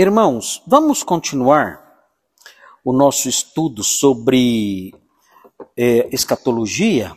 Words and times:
Irmãos, 0.00 0.62
vamos 0.66 1.02
continuar 1.02 1.78
o 2.82 2.90
nosso 2.90 3.28
estudo 3.28 3.84
sobre 3.84 4.94
é, 5.76 6.08
escatologia. 6.10 7.14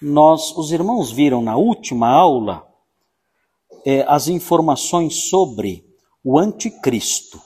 Nós, 0.00 0.56
os 0.56 0.70
irmãos 0.70 1.10
viram 1.10 1.42
na 1.42 1.56
última 1.56 2.06
aula 2.10 2.64
é, 3.84 4.04
as 4.06 4.28
informações 4.28 5.28
sobre 5.28 5.84
o 6.22 6.38
anticristo. 6.38 7.42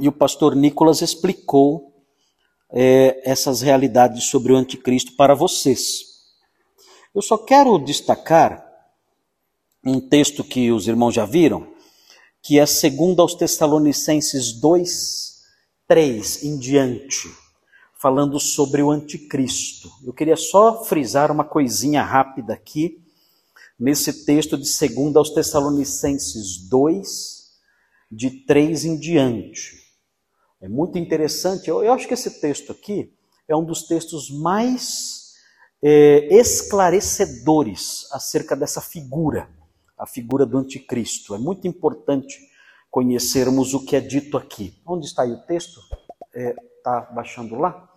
E 0.00 0.08
o 0.08 0.12
pastor 0.12 0.56
Nicolas 0.56 1.00
explicou 1.00 1.94
é, 2.72 3.22
essas 3.24 3.60
realidades 3.60 4.24
sobre 4.24 4.52
o 4.52 4.56
anticristo 4.56 5.14
para 5.14 5.32
vocês. 5.32 6.02
Eu 7.14 7.22
só 7.22 7.38
quero 7.38 7.78
destacar 7.78 8.66
um 9.86 10.00
texto 10.00 10.42
que 10.42 10.72
os 10.72 10.88
irmãos 10.88 11.14
já 11.14 11.24
viram, 11.24 11.72
que 12.44 12.58
é 12.58 12.66
segundo 12.66 13.22
aos 13.22 13.34
Tessalonicenses 13.34 14.52
2, 14.52 15.42
3 15.88 16.44
em 16.44 16.58
diante, 16.58 17.26
falando 17.94 18.38
sobre 18.38 18.82
o 18.82 18.90
anticristo. 18.90 19.90
Eu 20.04 20.12
queria 20.12 20.36
só 20.36 20.84
frisar 20.84 21.32
uma 21.32 21.42
coisinha 21.42 22.02
rápida 22.02 22.52
aqui, 22.52 23.02
nesse 23.80 24.26
texto 24.26 24.58
de 24.58 24.68
segundo 24.68 25.18
aos 25.18 25.30
Tessalonicenses 25.30 26.68
2, 26.68 27.54
de 28.12 28.30
3 28.44 28.84
em 28.84 28.98
diante. 28.98 29.82
É 30.60 30.68
muito 30.68 30.98
interessante, 30.98 31.70
eu, 31.70 31.82
eu 31.82 31.94
acho 31.94 32.06
que 32.06 32.12
esse 32.12 32.42
texto 32.42 32.72
aqui 32.72 33.10
é 33.48 33.56
um 33.56 33.64
dos 33.64 33.84
textos 33.84 34.28
mais 34.28 35.32
é, 35.82 36.28
esclarecedores 36.30 38.06
acerca 38.12 38.54
dessa 38.54 38.82
figura 38.82 39.48
a 39.98 40.06
figura 40.06 40.44
do 40.44 40.58
anticristo. 40.58 41.34
É 41.34 41.38
muito 41.38 41.66
importante 41.66 42.38
conhecermos 42.90 43.74
o 43.74 43.84
que 43.84 43.96
é 43.96 44.00
dito 44.00 44.36
aqui. 44.36 44.80
Onde 44.86 45.06
está 45.06 45.22
aí 45.22 45.32
o 45.32 45.42
texto? 45.42 45.80
Está 46.34 46.40
é, 46.40 46.54
tá 46.82 47.00
baixando 47.00 47.56
lá? 47.56 47.88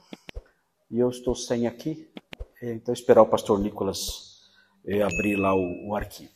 E 0.89 0.99
eu 0.99 1.09
estou 1.09 1.35
sem 1.35 1.67
aqui. 1.67 2.09
É, 2.61 2.73
então, 2.73 2.93
esperar 2.93 3.21
o 3.21 3.27
pastor 3.27 3.59
Nicolas 3.59 4.41
é, 4.85 5.03
abrir 5.03 5.35
lá 5.35 5.53
o, 5.53 5.89
o 5.89 5.95
arquivo. 5.95 6.31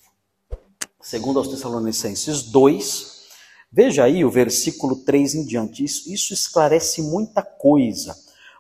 Segundo 1.00 1.40
aos 1.40 1.48
Tessalonicenses 1.48 2.44
2, 2.44 3.28
veja 3.72 4.04
aí 4.04 4.24
o 4.24 4.30
versículo 4.30 4.98
3 4.98 5.36
em 5.36 5.46
diante. 5.46 5.84
Isso, 5.84 6.12
isso 6.14 6.34
esclarece 6.34 7.02
muita 7.02 7.42
coisa. 7.42 8.16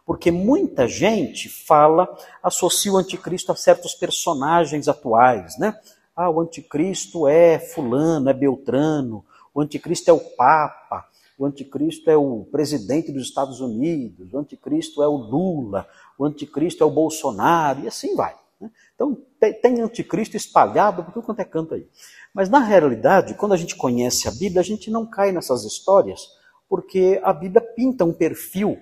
Porque 0.05 0.31
muita 0.31 0.87
gente 0.87 1.47
fala, 1.47 2.07
associa 2.41 2.91
o 2.91 2.97
anticristo 2.97 3.51
a 3.51 3.55
certos 3.55 3.93
personagens 3.93 4.87
atuais, 4.87 5.57
né? 5.59 5.79
Ah, 6.21 6.29
o 6.29 6.39
anticristo 6.39 7.27
é 7.27 7.57
fulano, 7.57 8.29
é 8.29 8.33
Beltrano, 8.33 9.25
o 9.55 9.59
anticristo 9.59 10.11
é 10.11 10.13
o 10.13 10.19
Papa, 10.19 11.09
o 11.35 11.47
anticristo 11.47 12.11
é 12.11 12.15
o 12.15 12.45
presidente 12.51 13.11
dos 13.11 13.23
Estados 13.23 13.59
Unidos, 13.59 14.31
o 14.31 14.37
anticristo 14.37 15.01
é 15.01 15.07
o 15.07 15.15
Lula, 15.15 15.87
o 16.19 16.23
anticristo 16.23 16.83
é 16.83 16.85
o 16.85 16.91
Bolsonaro, 16.91 17.79
e 17.79 17.87
assim 17.87 18.15
vai. 18.15 18.35
Né? 18.59 18.69
Então, 18.93 19.17
tem 19.63 19.81
anticristo 19.81 20.37
espalhado 20.37 21.03
por 21.03 21.11
tudo 21.11 21.25
quanto 21.25 21.39
é 21.39 21.43
canto 21.43 21.73
aí. 21.73 21.87
Mas, 22.31 22.49
na 22.49 22.59
realidade, 22.59 23.33
quando 23.33 23.53
a 23.53 23.57
gente 23.57 23.75
conhece 23.75 24.27
a 24.27 24.31
Bíblia, 24.31 24.61
a 24.61 24.63
gente 24.63 24.91
não 24.91 25.07
cai 25.07 25.31
nessas 25.31 25.65
histórias, 25.65 26.29
porque 26.69 27.19
a 27.23 27.33
Bíblia 27.33 27.61
pinta 27.61 28.05
um 28.05 28.13
perfil 28.13 28.77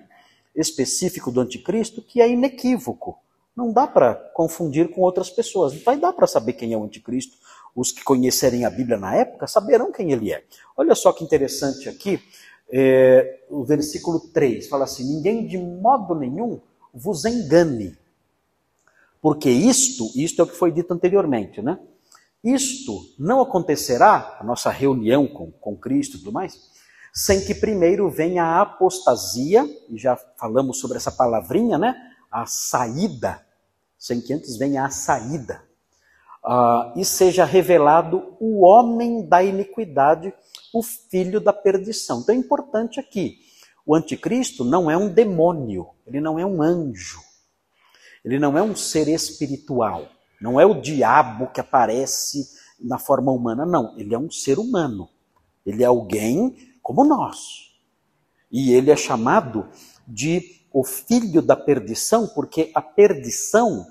específico 0.54 1.30
do 1.30 1.40
anticristo 1.40 2.02
que 2.02 2.20
é 2.20 2.30
inequívoco. 2.30 3.18
Não 3.56 3.72
dá 3.72 3.86
para 3.86 4.14
confundir 4.34 4.90
com 4.90 5.00
outras 5.00 5.30
pessoas. 5.30 5.74
Vai 5.82 5.98
dar 5.98 6.12
para 6.12 6.26
saber 6.26 6.54
quem 6.54 6.72
é 6.72 6.76
o 6.76 6.84
anticristo. 6.84 7.36
Os 7.74 7.92
que 7.92 8.02
conhecerem 8.02 8.64
a 8.64 8.70
Bíblia 8.70 8.96
na 8.96 9.14
época 9.14 9.46
saberão 9.46 9.92
quem 9.92 10.12
ele 10.12 10.32
é. 10.32 10.44
Olha 10.76 10.94
só 10.94 11.12
que 11.12 11.22
interessante 11.22 11.88
aqui, 11.88 12.20
é, 12.72 13.44
o 13.50 13.64
versículo 13.64 14.20
3 14.20 14.68
fala 14.68 14.84
assim: 14.84 15.04
Ninguém 15.04 15.46
de 15.46 15.58
modo 15.58 16.14
nenhum 16.14 16.60
vos 16.92 17.24
engane. 17.24 17.96
Porque 19.20 19.50
isto, 19.50 20.10
isto 20.16 20.40
é 20.40 20.44
o 20.44 20.46
que 20.46 20.56
foi 20.56 20.72
dito 20.72 20.92
anteriormente, 20.92 21.60
né? 21.60 21.78
Isto 22.42 23.04
não 23.18 23.40
acontecerá, 23.40 24.38
a 24.40 24.44
nossa 24.44 24.70
reunião 24.70 25.26
com, 25.26 25.50
com 25.50 25.76
Cristo 25.76 26.16
e 26.16 26.20
tudo 26.20 26.32
mais, 26.32 26.58
sem 27.12 27.44
que 27.44 27.54
primeiro 27.54 28.08
venha 28.08 28.44
a 28.44 28.62
apostasia, 28.62 29.68
e 29.90 29.98
já 29.98 30.16
falamos 30.38 30.78
sobre 30.80 30.96
essa 30.96 31.12
palavrinha, 31.12 31.76
né? 31.76 31.94
A 32.30 32.46
saída 32.46 33.44
sem 34.00 34.18
que 34.18 34.32
antes 34.32 34.56
venha 34.56 34.86
a 34.86 34.90
saída, 34.90 35.62
uh, 36.42 36.98
e 36.98 37.04
seja 37.04 37.44
revelado 37.44 38.34
o 38.40 38.64
homem 38.64 39.28
da 39.28 39.42
iniquidade, 39.42 40.32
o 40.72 40.82
filho 40.82 41.38
da 41.38 41.52
perdição. 41.52 42.20
Então 42.20 42.34
é 42.34 42.38
importante 42.38 42.98
aqui: 42.98 43.38
o 43.84 43.94
anticristo 43.94 44.64
não 44.64 44.90
é 44.90 44.96
um 44.96 45.12
demônio, 45.12 45.90
ele 46.06 46.18
não 46.18 46.38
é 46.38 46.46
um 46.46 46.62
anjo, 46.62 47.20
ele 48.24 48.38
não 48.38 48.56
é 48.56 48.62
um 48.62 48.74
ser 48.74 49.06
espiritual, 49.08 50.08
não 50.40 50.58
é 50.58 50.64
o 50.64 50.80
diabo 50.80 51.48
que 51.48 51.60
aparece 51.60 52.58
na 52.80 52.98
forma 52.98 53.30
humana, 53.30 53.66
não, 53.66 53.94
ele 53.98 54.14
é 54.14 54.18
um 54.18 54.30
ser 54.30 54.58
humano, 54.58 55.10
ele 55.66 55.82
é 55.82 55.86
alguém 55.86 56.56
como 56.82 57.04
nós. 57.04 57.68
E 58.50 58.72
ele 58.72 58.90
é 58.90 58.96
chamado 58.96 59.68
de 60.08 60.59
o 60.72 60.84
filho 60.84 61.42
da 61.42 61.56
perdição, 61.56 62.26
porque 62.28 62.70
a 62.74 62.82
perdição 62.82 63.86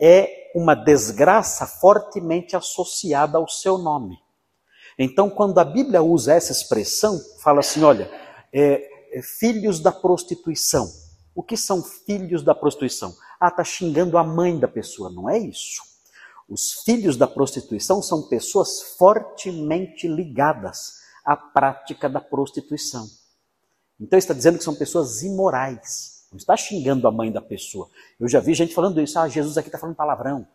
é 0.00 0.50
uma 0.54 0.74
desgraça 0.74 1.66
fortemente 1.66 2.56
associada 2.56 3.38
ao 3.38 3.48
seu 3.48 3.78
nome. 3.78 4.18
Então, 4.98 5.30
quando 5.30 5.58
a 5.58 5.64
Bíblia 5.64 6.02
usa 6.02 6.34
essa 6.34 6.52
expressão, 6.52 7.18
fala 7.38 7.60
assim: 7.60 7.82
olha, 7.82 8.10
é, 8.52 8.88
é, 9.12 9.22
filhos 9.22 9.80
da 9.80 9.92
prostituição. 9.92 10.90
O 11.34 11.42
que 11.42 11.56
são 11.56 11.82
filhos 11.82 12.42
da 12.42 12.54
prostituição? 12.54 13.14
Ah, 13.40 13.48
está 13.48 13.64
xingando 13.64 14.18
a 14.18 14.24
mãe 14.24 14.58
da 14.58 14.68
pessoa. 14.68 15.10
Não 15.10 15.30
é 15.30 15.38
isso. 15.38 15.80
Os 16.46 16.82
filhos 16.84 17.16
da 17.16 17.26
prostituição 17.26 18.02
são 18.02 18.28
pessoas 18.28 18.82
fortemente 18.98 20.06
ligadas 20.06 21.00
à 21.24 21.34
prática 21.34 22.08
da 22.08 22.20
prostituição. 22.20 23.06
Então, 23.98 24.18
está 24.18 24.34
dizendo 24.34 24.58
que 24.58 24.64
são 24.64 24.74
pessoas 24.74 25.22
imorais. 25.22 26.11
Não 26.32 26.38
está 26.38 26.56
xingando 26.56 27.06
a 27.06 27.12
mãe 27.12 27.30
da 27.30 27.42
pessoa. 27.42 27.90
Eu 28.18 28.26
já 28.26 28.40
vi 28.40 28.54
gente 28.54 28.74
falando 28.74 29.00
isso. 29.00 29.18
Ah, 29.18 29.28
Jesus 29.28 29.58
aqui 29.58 29.68
está 29.68 29.78
falando 29.78 29.94
palavrão. 29.94 30.46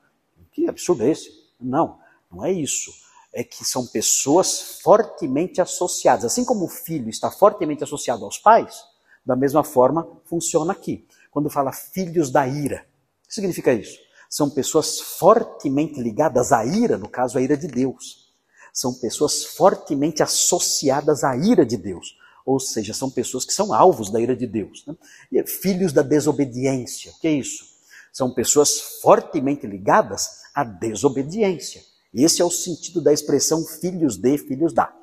Que 0.52 0.68
absurdo 0.68 1.04
é 1.04 1.12
esse? 1.12 1.32
Não, 1.62 2.00
não 2.32 2.44
é 2.44 2.52
isso. 2.52 2.92
É 3.32 3.44
que 3.44 3.64
são 3.64 3.86
pessoas 3.86 4.80
fortemente 4.82 5.62
associadas. 5.62 6.26
Assim 6.26 6.44
como 6.44 6.66
o 6.66 6.68
filho 6.68 7.10
está 7.10 7.30
fortemente 7.30 7.84
associado 7.84 8.26
aos 8.26 8.40
pais, 8.40 8.84
da 9.24 9.36
mesma 9.36 9.64
forma 9.64 10.08
funciona 10.26 10.72
aqui. 10.72 11.08
Quando 11.30 11.50
fala 11.50 11.72
filhos 11.72 12.32
da 12.32 12.48
ira, 12.48 12.88
o 13.24 13.28
que 13.28 13.36
significa 13.36 13.72
isso? 13.72 14.00
São 14.28 14.50
pessoas 14.50 15.00
fortemente 15.00 16.02
ligadas 16.02 16.52
à 16.52 16.66
ira, 16.66 16.98
no 16.98 17.08
caso, 17.08 17.38
a 17.38 17.42
ira 17.42 17.56
de 17.56 17.68
Deus. 17.68 18.34
São 18.74 18.94
pessoas 18.94 19.46
fortemente 19.46 20.24
associadas 20.24 21.24
à 21.24 21.36
ira 21.38 21.64
de 21.64 21.78
Deus. 21.78 22.18
Ou 22.48 22.62
seja, 22.62 22.94
são 22.94 23.10
pessoas 23.10 23.44
que 23.44 23.52
são 23.52 23.74
alvos 23.74 24.10
da 24.10 24.22
ira 24.22 24.34
de 24.34 24.48
Deus. 24.48 24.86
Né? 24.88 24.96
E 25.34 25.46
filhos 25.46 25.92
da 25.92 26.02
desobediência. 26.02 27.12
O 27.12 27.20
que 27.20 27.28
é 27.28 27.32
isso? 27.34 27.66
São 28.14 28.34
pessoas 28.34 28.80
fortemente 29.02 29.68
ligadas 29.68 30.30
à 30.56 30.64
desobediência. 30.64 31.84
Esse 32.14 32.42
é 32.42 32.46
o 32.46 32.50
sentido 32.50 33.02
da 33.02 33.12
expressão 33.12 33.66
filhos 33.66 34.16
de, 34.16 34.38
filhos 34.38 34.72
da. 34.72 34.96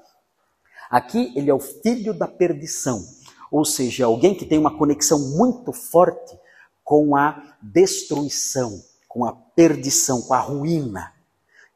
Aqui 0.90 1.34
ele 1.36 1.50
é 1.50 1.54
o 1.54 1.60
filho 1.60 2.14
da 2.14 2.26
perdição, 2.26 3.04
ou 3.50 3.64
seja, 3.64 4.06
alguém 4.06 4.34
que 4.34 4.46
tem 4.46 4.58
uma 4.58 4.78
conexão 4.78 5.18
muito 5.18 5.70
forte 5.70 6.38
com 6.82 7.14
a 7.14 7.56
destruição, 7.60 8.82
com 9.06 9.24
a 9.26 9.32
perdição, 9.32 10.22
com 10.22 10.32
a 10.32 10.40
ruína. 10.40 11.12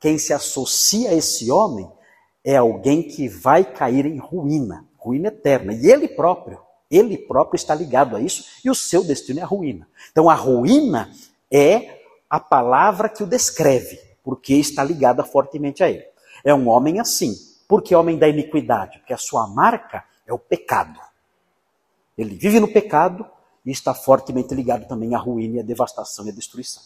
Quem 0.00 0.16
se 0.16 0.32
associa 0.32 1.10
a 1.10 1.14
esse 1.14 1.50
homem 1.50 1.90
é 2.42 2.56
alguém 2.56 3.02
que 3.02 3.28
vai 3.28 3.70
cair 3.70 4.06
em 4.06 4.18
ruína 4.18 4.88
ruína 5.09 5.28
eterna. 5.28 5.72
E 5.72 5.91
ele 5.91 6.07
próprio, 6.07 6.60
ele 6.91 7.16
próprio 7.16 7.57
está 7.57 7.75
ligado 7.75 8.15
a 8.15 8.21
isso 8.21 8.45
e 8.65 8.71
o 8.71 8.75
seu 8.75 9.03
destino 9.03 9.41
é 9.41 9.43
a 9.43 9.47
ruína. 9.47 9.89
Então 10.10 10.28
a 10.28 10.34
ruína 10.34 11.10
é 11.51 12.03
a 12.28 12.39
palavra 12.39 13.09
que 13.09 13.22
o 13.22 13.27
descreve, 13.27 13.99
porque 14.22 14.55
está 14.55 14.84
ligada 14.84 15.25
fortemente 15.25 15.83
a 15.83 15.91
ele. 15.91 16.05
É 16.45 16.55
um 16.55 16.69
homem 16.69 17.01
assim. 17.01 17.34
Por 17.66 17.83
que 17.83 17.95
homem 17.95 18.19
da 18.19 18.28
iniquidade? 18.28 18.99
Porque 18.99 19.13
a 19.13 19.19
sua 19.19 19.47
marca 19.47 20.05
é 20.27 20.33
o 20.33 20.39
pecado. 20.39 21.01
Ele 22.16 22.34
vive 22.34 22.60
no 22.60 22.69
pecado 22.69 23.27
e 23.65 23.71
está 23.71 23.95
fortemente 23.95 24.55
ligado 24.55 24.87
também 24.87 25.15
à 25.15 25.19
ruína, 25.19 25.60
à 25.60 25.65
devastação 25.65 26.27
e 26.27 26.31
à 26.31 26.33
destruição. 26.33 26.83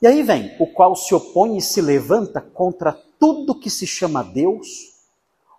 E 0.00 0.06
aí 0.06 0.22
vem 0.22 0.54
o 0.60 0.66
qual 0.66 0.94
se 0.94 1.14
opõe 1.14 1.56
e 1.56 1.62
se 1.62 1.80
levanta 1.80 2.40
contra 2.40 2.92
tudo 3.18 3.58
que 3.58 3.70
se 3.70 3.86
chama 3.86 4.22
Deus 4.22 4.95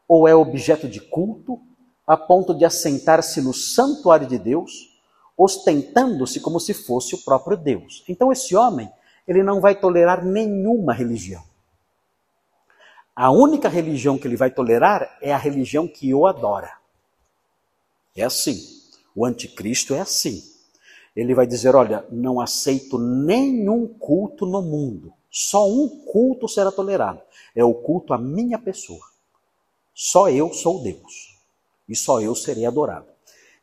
ou 0.07 0.27
é 0.27 0.33
objeto 0.33 0.87
de 0.87 1.01
culto, 1.01 1.59
a 2.05 2.15
ponto 2.15 2.55
de 2.55 2.63
assentar-se 2.63 3.41
no 3.41 3.53
santuário 3.53 4.25
de 4.25 4.37
Deus, 4.37 4.97
ostentando-se 5.37 6.39
como 6.39 6.59
se 6.59 6.73
fosse 6.73 7.13
o 7.13 7.23
próprio 7.23 7.57
Deus. 7.57 8.03
Então 8.07 8.31
esse 8.31 8.55
homem, 8.55 8.89
ele 9.27 9.43
não 9.43 9.59
vai 9.59 9.75
tolerar 9.75 10.23
nenhuma 10.25 10.93
religião. 10.93 11.43
A 13.15 13.31
única 13.31 13.67
religião 13.67 14.17
que 14.17 14.27
ele 14.27 14.37
vai 14.37 14.51
tolerar 14.51 15.17
é 15.21 15.33
a 15.33 15.37
religião 15.37 15.87
que 15.87 16.13
o 16.13 16.25
adora. 16.25 16.71
É 18.15 18.23
assim. 18.23 18.57
O 19.15 19.25
anticristo 19.25 19.93
é 19.93 19.99
assim. 19.99 20.43
Ele 21.15 21.33
vai 21.33 21.47
dizer: 21.47 21.75
Olha, 21.75 22.05
não 22.11 22.39
aceito 22.39 22.99
nenhum 22.99 23.87
culto 23.87 24.45
no 24.45 24.61
mundo. 24.61 25.11
Só 25.31 25.67
um 25.67 25.89
culto 26.05 26.47
será 26.47 26.71
tolerado. 26.71 27.19
É 27.55 27.63
o 27.63 27.73
culto 27.73 28.13
à 28.13 28.19
minha 28.19 28.59
pessoa. 28.59 29.03
Só 29.99 30.29
eu 30.29 30.53
sou 30.53 30.83
Deus. 30.83 31.35
E 31.89 31.95
só 31.95 32.21
eu 32.21 32.35
serei 32.35 32.67
adorado. 32.67 33.07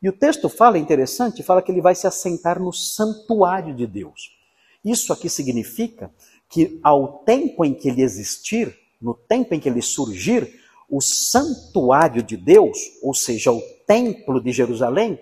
E 0.03 0.09
o 0.09 0.13
texto 0.13 0.49
fala, 0.49 0.79
interessante, 0.79 1.45
fala 1.45 1.63
que 1.63 1.71
ele 1.71 1.81
vai 1.81 1.95
se 1.95 2.09
assentar 2.09 2.61
no 2.61 2.73
santuário 2.73 3.73
de 3.73 3.87
Deus. 3.87 4.37
Isso 4.85 5.13
aqui 5.13 5.31
significa 5.31 6.13
que 6.49 6.81
ao 6.83 7.19
tempo 7.19 7.65
em 7.65 7.73
que 7.73 7.89
ele 7.89 8.03
existir, 8.03 8.77
no 9.01 9.15
tempo 9.15 9.55
em 9.55 9.61
que 9.61 9.69
ele 9.69 9.81
surgir, 9.81 10.61
o 10.91 11.01
santuário 11.01 12.21
de 12.21 12.37
Deus, 12.37 12.79
ou 13.01 13.15
seja, 13.15 13.53
o 13.53 13.63
templo 13.87 14.43
de 14.43 14.51
Jerusalém, 14.51 15.21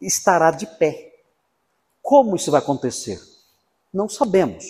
estará 0.00 0.50
de 0.50 0.66
pé. 0.66 1.20
Como 2.02 2.34
isso 2.34 2.50
vai 2.50 2.60
acontecer? 2.60 3.20
Não 3.94 4.08
sabemos. 4.08 4.64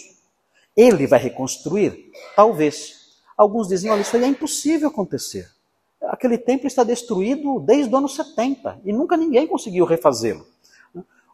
Ele 0.76 1.06
vai 1.06 1.18
reconstruir? 1.18 2.12
Talvez. 2.36 3.16
Alguns 3.38 3.68
dizem: 3.68 3.90
olha, 3.90 4.02
isso 4.02 4.14
aí 4.14 4.24
é 4.24 4.26
impossível 4.26 4.88
acontecer. 4.88 5.50
Aquele 6.08 6.36
templo 6.36 6.66
está 6.66 6.82
destruído 6.82 7.60
desde 7.60 7.92
o 7.94 7.96
ano 7.96 8.08
70 8.08 8.80
e 8.84 8.92
nunca 8.92 9.16
ninguém 9.16 9.46
conseguiu 9.46 9.84
refazê-lo. 9.84 10.46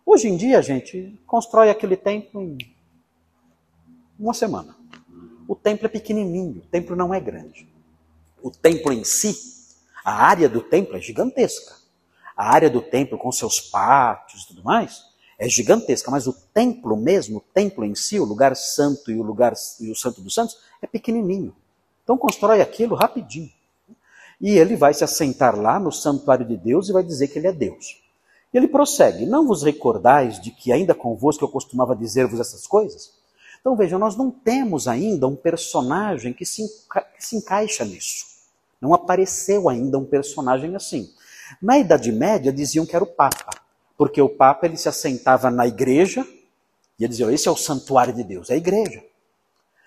Hoje 0.04 0.28
em 0.28 0.36
dia, 0.36 0.58
a 0.58 0.62
gente 0.62 1.20
constrói 1.26 1.70
aquele 1.70 1.96
templo 1.96 2.42
em 2.42 2.58
uma 4.18 4.34
semana. 4.34 4.76
O 5.46 5.54
templo 5.54 5.86
é 5.86 5.88
pequenininho, 5.88 6.62
o 6.62 6.66
templo 6.66 6.96
não 6.96 7.12
é 7.12 7.20
grande. 7.20 7.68
O 8.42 8.50
templo 8.50 8.92
em 8.92 9.04
si, 9.04 9.36
a 10.04 10.12
área 10.24 10.48
do 10.48 10.60
templo 10.60 10.96
é 10.96 11.00
gigantesca. 11.00 11.74
A 12.36 12.50
área 12.50 12.70
do 12.70 12.80
templo 12.80 13.18
com 13.18 13.32
seus 13.32 13.60
pátios 13.60 14.44
e 14.44 14.48
tudo 14.48 14.62
mais 14.62 15.02
é 15.38 15.48
gigantesca, 15.48 16.10
mas 16.10 16.26
o 16.26 16.32
templo 16.32 16.96
mesmo, 16.96 17.38
o 17.38 17.40
templo 17.40 17.84
em 17.84 17.94
si, 17.94 18.18
o 18.18 18.24
lugar 18.24 18.56
santo 18.56 19.10
e 19.10 19.18
o 19.18 19.22
lugar 19.22 19.54
e 19.80 19.90
o 19.90 19.96
santo 19.96 20.20
dos 20.20 20.34
santos 20.34 20.56
é 20.82 20.86
pequenininho. 20.86 21.54
Então 22.02 22.18
constrói 22.18 22.60
aquilo 22.60 22.94
rapidinho. 22.94 23.57
E 24.40 24.56
ele 24.56 24.76
vai 24.76 24.94
se 24.94 25.02
assentar 25.02 25.58
lá 25.58 25.80
no 25.80 25.90
santuário 25.90 26.46
de 26.46 26.56
Deus 26.56 26.88
e 26.88 26.92
vai 26.92 27.02
dizer 27.02 27.28
que 27.28 27.38
ele 27.38 27.48
é 27.48 27.52
Deus. 27.52 28.00
E 28.52 28.56
ele 28.56 28.68
prossegue: 28.68 29.26
Não 29.26 29.46
vos 29.46 29.62
recordais 29.62 30.40
de 30.40 30.50
que 30.50 30.72
ainda 30.72 30.94
convosco 30.94 31.44
eu 31.44 31.48
costumava 31.48 31.96
dizer-vos 31.96 32.38
essas 32.40 32.66
coisas? 32.66 33.12
Então 33.60 33.76
vejam, 33.76 33.98
nós 33.98 34.16
não 34.16 34.30
temos 34.30 34.86
ainda 34.86 35.26
um 35.26 35.34
personagem 35.34 36.32
que 36.32 36.46
se, 36.46 36.62
enca 36.62 37.02
que 37.02 37.24
se 37.24 37.36
encaixa 37.36 37.84
nisso. 37.84 38.26
Não 38.80 38.94
apareceu 38.94 39.68
ainda 39.68 39.98
um 39.98 40.04
personagem 40.04 40.74
assim. 40.76 41.12
Na 41.60 41.78
Idade 41.78 42.12
Média 42.12 42.52
diziam 42.52 42.86
que 42.86 42.94
era 42.94 43.04
o 43.04 43.08
Papa, 43.08 43.50
porque 43.96 44.22
o 44.22 44.28
Papa 44.28 44.66
ele 44.66 44.76
se 44.76 44.88
assentava 44.88 45.50
na 45.50 45.66
igreja 45.66 46.24
e 46.98 47.04
ele 47.04 47.08
dizia: 47.08 47.32
esse 47.32 47.48
é 47.48 47.50
o 47.50 47.56
santuário 47.56 48.14
de 48.14 48.22
Deus, 48.22 48.50
é 48.50 48.54
a 48.54 48.56
igreja. 48.56 49.02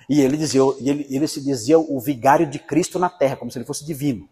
E 0.09 0.19
ele, 0.19 0.36
dizia, 0.36 0.62
ele, 0.80 1.07
ele 1.09 1.27
se 1.27 1.39
dizia 1.39 1.80
o 1.80 1.98
vigário 2.00 2.45
de 2.45 2.59
Cristo 2.59 3.00
na 3.00 3.09
terra, 3.09 3.38
como 3.38 3.50
se 3.50 3.57
ele 3.57 3.65
fosse 3.65 3.86
divino. 3.86 4.27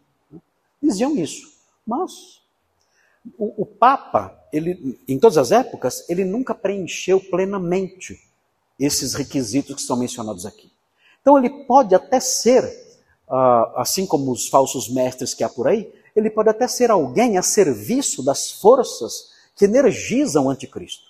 Diziam 0.81 1.15
isso. 1.15 1.47
Mas 1.85 2.39
o, 3.37 3.63
o 3.63 3.65
Papa, 3.65 4.37
ele, 4.51 4.99
em 5.07 5.19
todas 5.19 5.37
as 5.37 5.51
épocas, 5.51 6.07
ele 6.09 6.23
nunca 6.23 6.55
preencheu 6.55 7.19
plenamente 7.19 8.19
esses 8.79 9.13
requisitos 9.13 9.75
que 9.75 9.81
são 9.81 9.97
mencionados 9.97 10.45
aqui. 10.45 10.71
Então 11.21 11.37
ele 11.37 11.49
pode 11.65 11.93
até 11.93 12.19
ser, 12.19 12.63
uh, 13.27 13.77
assim 13.77 14.05
como 14.05 14.31
os 14.31 14.47
falsos 14.47 14.89
mestres 14.89 15.33
que 15.33 15.43
há 15.43 15.49
por 15.49 15.67
aí, 15.67 15.91
ele 16.15 16.29
pode 16.29 16.49
até 16.49 16.67
ser 16.67 16.89
alguém 16.89 17.37
a 17.37 17.41
serviço 17.41 18.23
das 18.23 18.51
forças 18.51 19.29
que 19.55 19.65
energizam 19.65 20.45
o 20.45 20.49
anticristo. 20.49 21.03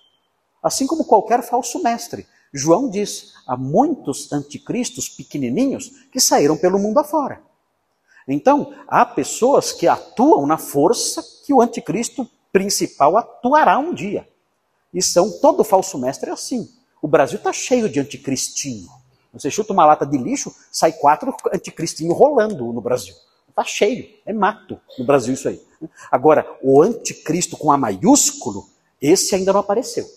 Assim 0.62 0.88
como 0.88 1.06
qualquer 1.06 1.44
falso 1.44 1.81
mestre. 1.81 2.27
João 2.51 2.89
diz: 2.89 3.33
há 3.48 3.56
muitos 3.56 4.31
anticristos 4.33 5.07
pequenininhos 5.07 5.89
que 6.12 6.19
saíram 6.19 6.57
pelo 6.57 6.80
mundo 6.80 7.00
afora. 7.00 7.42
Então, 8.34 8.74
há 8.88 9.04
pessoas 9.06 9.72
que 9.72 9.88
atuam 9.88 10.46
na 10.46 10.58
força 10.58 11.24
que 11.46 11.54
o 11.54 11.62
anticristo 11.62 12.30
principal 12.52 13.18
atuará 13.18 13.80
um 13.80 13.94
dia. 13.94 14.28
E 14.94 15.02
são 15.02 15.31
todo 15.40 15.64
falso 15.64 15.98
mestre 15.98 16.30
é 16.30 16.34
assim. 16.34 16.70
O 17.02 17.08
Brasil 17.08 17.38
está 17.38 17.52
cheio 17.52 17.90
de 17.90 18.00
anticristinho. 18.00 18.88
Você 19.34 19.50
chuta 19.50 19.74
uma 19.74 19.86
lata 19.86 20.06
de 20.06 20.18
lixo, 20.18 20.54
sai 20.72 20.92
quatro 20.94 21.36
anticristinhos 21.54 22.18
rolando 22.18 22.72
no 22.74 22.81
Brasil. 22.81 23.14
Está 23.48 23.64
cheio, 23.64 24.08
é 24.26 24.34
mato 24.34 24.80
no 24.98 25.06
Brasil 25.06 25.34
isso 25.34 25.48
aí. 25.48 25.62
Agora, 26.12 26.46
o 26.62 26.82
anticristo 26.82 27.58
com 27.58 27.72
A 27.72 27.78
maiúsculo, 27.78 28.68
esse 29.02 29.36
ainda 29.36 29.54
não 29.54 29.60
apareceu. 29.60 30.08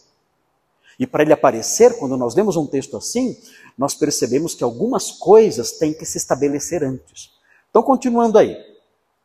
E 0.98 1.06
para 1.06 1.22
ele 1.22 1.32
aparecer, 1.32 1.98
quando 1.98 2.16
nós 2.16 2.34
lemos 2.34 2.56
um 2.56 2.66
texto 2.66 2.96
assim, 2.96 3.36
nós 3.76 3.94
percebemos 3.94 4.54
que 4.54 4.64
algumas 4.64 5.10
coisas 5.10 5.72
têm 5.72 5.92
que 5.92 6.04
se 6.04 6.18
estabelecer 6.18 6.84
antes. 6.84 7.31
Então, 7.72 7.82
continuando 7.82 8.36
aí, 8.36 8.54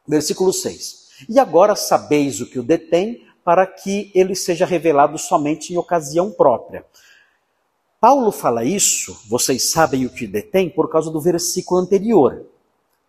versículo 0.08 0.54
6. 0.54 1.26
E 1.28 1.38
agora 1.38 1.76
sabeis 1.76 2.40
o 2.40 2.46
que 2.46 2.58
o 2.58 2.64
detém, 2.64 3.28
para 3.44 3.68
que 3.68 4.10
ele 4.16 4.36
seja 4.36 4.66
revelado 4.66 5.18
somente 5.18 5.74
em 5.74 5.78
ocasião 5.78 6.32
própria. 6.32 6.86
Paulo 8.00 8.32
fala 8.32 8.64
isso, 8.64 9.20
vocês 9.28 9.70
sabem 9.70 10.06
o 10.06 10.10
que 10.10 10.26
detém, 10.26 10.70
por 10.70 10.90
causa 10.90 11.12
do 11.12 11.20
versículo 11.20 11.82
anterior. 11.82 12.46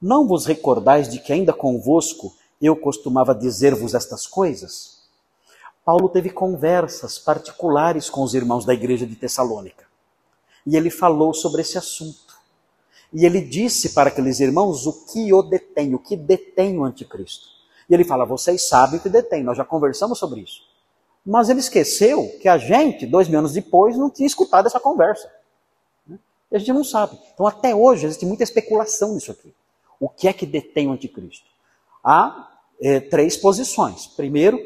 Não 0.03 0.27
vos 0.27 0.45
recordais 0.45 1.09
de 1.09 1.21
que 1.21 1.33
ainda 1.33 1.53
convosco 1.53 2.35
eu 2.61 2.75
costumava 2.75 3.33
dizer-vos 3.33 3.95
estas 3.95 4.27
coisas? 4.27 5.05
Paulo 5.85 6.09
teve 6.09 6.31
conversas 6.31 7.17
particulares 7.17 8.11
com 8.11 8.25
os 8.25 8.35
irmãos 8.35 8.65
da 8.65 8.75
igreja 8.75 9.07
de 9.07 9.15
Tessalônica. 9.15 9.87
E 10.67 10.77
ele 10.77 10.91
falou 10.91 11.33
sobre 11.33 11.63
esse 11.63 11.79
assunto. 11.79 12.28
E 13.13 13.25
ele 13.25 13.41
disse 13.41 13.91
para 13.91 14.09
aqueles 14.09 14.41
irmãos 14.41 14.87
o 14.87 15.07
que 15.07 15.33
o 15.33 15.43
detém, 15.43 15.95
o 15.95 15.99
que 15.99 16.17
detém 16.17 16.79
o 16.79 16.85
anticristo. 16.85 17.49
E 17.89 17.95
ele 17.95 18.05
fala: 18.05 18.25
vocês 18.25 18.69
sabem 18.69 18.99
o 18.99 19.03
que 19.03 19.09
detém, 19.09 19.43
nós 19.43 19.57
já 19.57 19.65
conversamos 19.65 20.19
sobre 20.19 20.41
isso. 20.41 20.63
Mas 21.25 21.49
ele 21.49 21.61
esqueceu 21.61 22.29
que 22.41 22.49
a 22.49 22.59
gente, 22.59 23.07
dois 23.07 23.29
mil 23.29 23.39
anos 23.39 23.53
depois, 23.53 23.97
não 23.97 24.11
tinha 24.11 24.27
escutado 24.27 24.67
essa 24.67 24.81
conversa. 24.81 25.31
E 26.51 26.57
a 26.57 26.59
gente 26.59 26.73
não 26.73 26.85
sabe. 26.85 27.19
Então, 27.35 27.47
até 27.47 27.75
hoje, 27.75 28.07
existe 28.07 28.25
muita 28.25 28.43
especulação 28.43 29.15
nisso 29.15 29.31
aqui. 29.31 29.53
O 30.01 30.09
que 30.09 30.29
é 30.29 30.33
que 30.33 30.47
detém 30.47 30.89
o 30.89 30.93
anticristo? 30.93 31.47
Há 32.03 32.51
é, 32.81 33.01
três 33.01 33.37
posições. 33.37 34.07
Primeiro, 34.07 34.59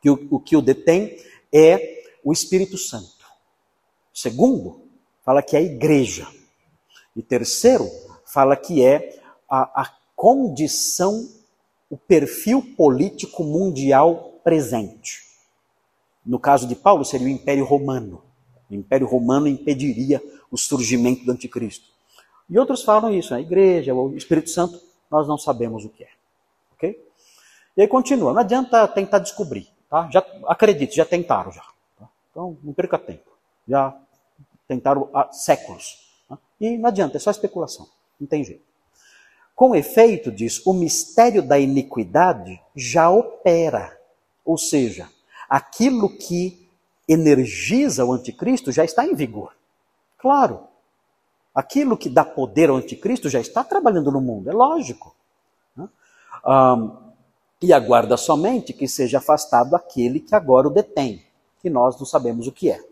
que 0.00 0.08
o, 0.08 0.28
o 0.30 0.40
que 0.40 0.56
o 0.56 0.62
detém 0.62 1.18
é 1.52 2.02
o 2.22 2.32
Espírito 2.32 2.78
Santo. 2.78 3.24
Segundo, 4.12 4.80
fala 5.24 5.42
que 5.42 5.56
é 5.56 5.58
a 5.58 5.62
igreja. 5.62 6.26
E 7.16 7.22
terceiro, 7.22 7.88
fala 8.26 8.56
que 8.56 8.84
é 8.84 9.20
a, 9.48 9.82
a 9.82 9.92
condição, 10.16 11.28
o 11.90 11.96
perfil 11.96 12.62
político 12.76 13.44
mundial 13.44 14.40
presente. 14.42 15.22
No 16.24 16.38
caso 16.38 16.66
de 16.66 16.74
Paulo, 16.74 17.04
seria 17.04 17.26
o 17.26 17.30
Império 17.30 17.64
Romano. 17.64 18.22
O 18.70 18.74
Império 18.74 19.06
Romano 19.06 19.46
impediria 19.46 20.22
o 20.50 20.56
surgimento 20.56 21.24
do 21.24 21.32
anticristo. 21.32 21.86
E 22.48 22.58
outros 22.58 22.82
falam 22.82 23.12
isso, 23.12 23.34
a 23.34 23.40
igreja, 23.40 23.94
o 23.94 24.16
Espírito 24.16 24.50
Santo, 24.50 24.80
nós 25.10 25.26
não 25.28 25.38
sabemos 25.38 25.84
o 25.84 25.88
que 25.88 26.04
é. 26.04 26.08
Ok? 26.74 27.08
E 27.76 27.82
aí 27.82 27.88
continua, 27.88 28.32
não 28.32 28.40
adianta 28.40 28.86
tentar 28.88 29.18
descobrir, 29.18 29.68
tá? 29.88 30.08
Já, 30.10 30.24
acredite, 30.46 30.96
já 30.96 31.04
tentaram 31.04 31.52
já. 31.52 31.64
Tá? 31.98 32.08
Então, 32.30 32.56
não 32.62 32.72
perca 32.72 32.98
tempo. 32.98 33.30
Já 33.66 33.96
tentaram 34.66 35.08
há 35.14 35.32
séculos. 35.32 36.03
E 36.60 36.76
não 36.78 36.88
adianta, 36.88 37.16
é 37.16 37.20
só 37.20 37.30
especulação, 37.30 37.88
não 38.20 38.26
tem 38.26 38.44
jeito. 38.44 38.62
Com 39.54 39.74
efeito, 39.74 40.32
diz, 40.32 40.64
o 40.66 40.72
mistério 40.72 41.42
da 41.42 41.58
iniquidade 41.58 42.60
já 42.74 43.08
opera. 43.08 43.96
Ou 44.44 44.58
seja, 44.58 45.08
aquilo 45.48 46.08
que 46.08 46.68
energiza 47.08 48.04
o 48.04 48.12
anticristo 48.12 48.72
já 48.72 48.84
está 48.84 49.06
em 49.06 49.14
vigor. 49.14 49.54
Claro, 50.18 50.66
aquilo 51.54 51.96
que 51.96 52.08
dá 52.08 52.24
poder 52.24 52.68
ao 52.68 52.76
anticristo 52.76 53.28
já 53.28 53.40
está 53.40 53.62
trabalhando 53.62 54.10
no 54.10 54.20
mundo, 54.20 54.50
é 54.50 54.52
lógico. 54.52 55.14
Né? 55.76 55.88
Um, 56.44 57.04
e 57.62 57.72
aguarda 57.72 58.16
somente 58.16 58.72
que 58.72 58.88
seja 58.88 59.18
afastado 59.18 59.76
aquele 59.76 60.18
que 60.18 60.34
agora 60.34 60.66
o 60.66 60.70
detém, 60.70 61.24
que 61.60 61.70
nós 61.70 61.98
não 61.98 62.04
sabemos 62.04 62.46
o 62.46 62.52
que 62.52 62.70
é. 62.70 62.82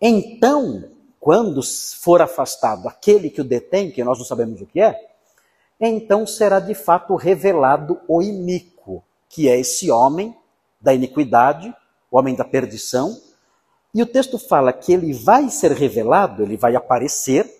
Então, 0.00 0.84
quando 1.20 1.60
for 2.00 2.22
afastado 2.22 2.88
aquele 2.88 3.30
que 3.30 3.40
o 3.40 3.44
detém, 3.44 3.90
que 3.90 4.04
nós 4.04 4.18
não 4.18 4.24
sabemos 4.24 4.60
o 4.60 4.66
que 4.66 4.80
é, 4.80 4.98
então 5.80 6.26
será 6.26 6.60
de 6.60 6.74
fato 6.74 7.14
revelado 7.14 8.00
o 8.08 8.22
iníquo, 8.22 9.02
que 9.28 9.48
é 9.48 9.58
esse 9.58 9.90
homem 9.90 10.36
da 10.80 10.94
iniquidade, 10.94 11.74
o 12.10 12.18
homem 12.18 12.34
da 12.34 12.44
perdição. 12.44 13.16
E 13.94 14.02
o 14.02 14.06
texto 14.06 14.38
fala 14.38 14.72
que 14.72 14.92
ele 14.92 15.12
vai 15.12 15.48
ser 15.50 15.72
revelado, 15.72 16.42
ele 16.42 16.56
vai 16.56 16.76
aparecer 16.76 17.58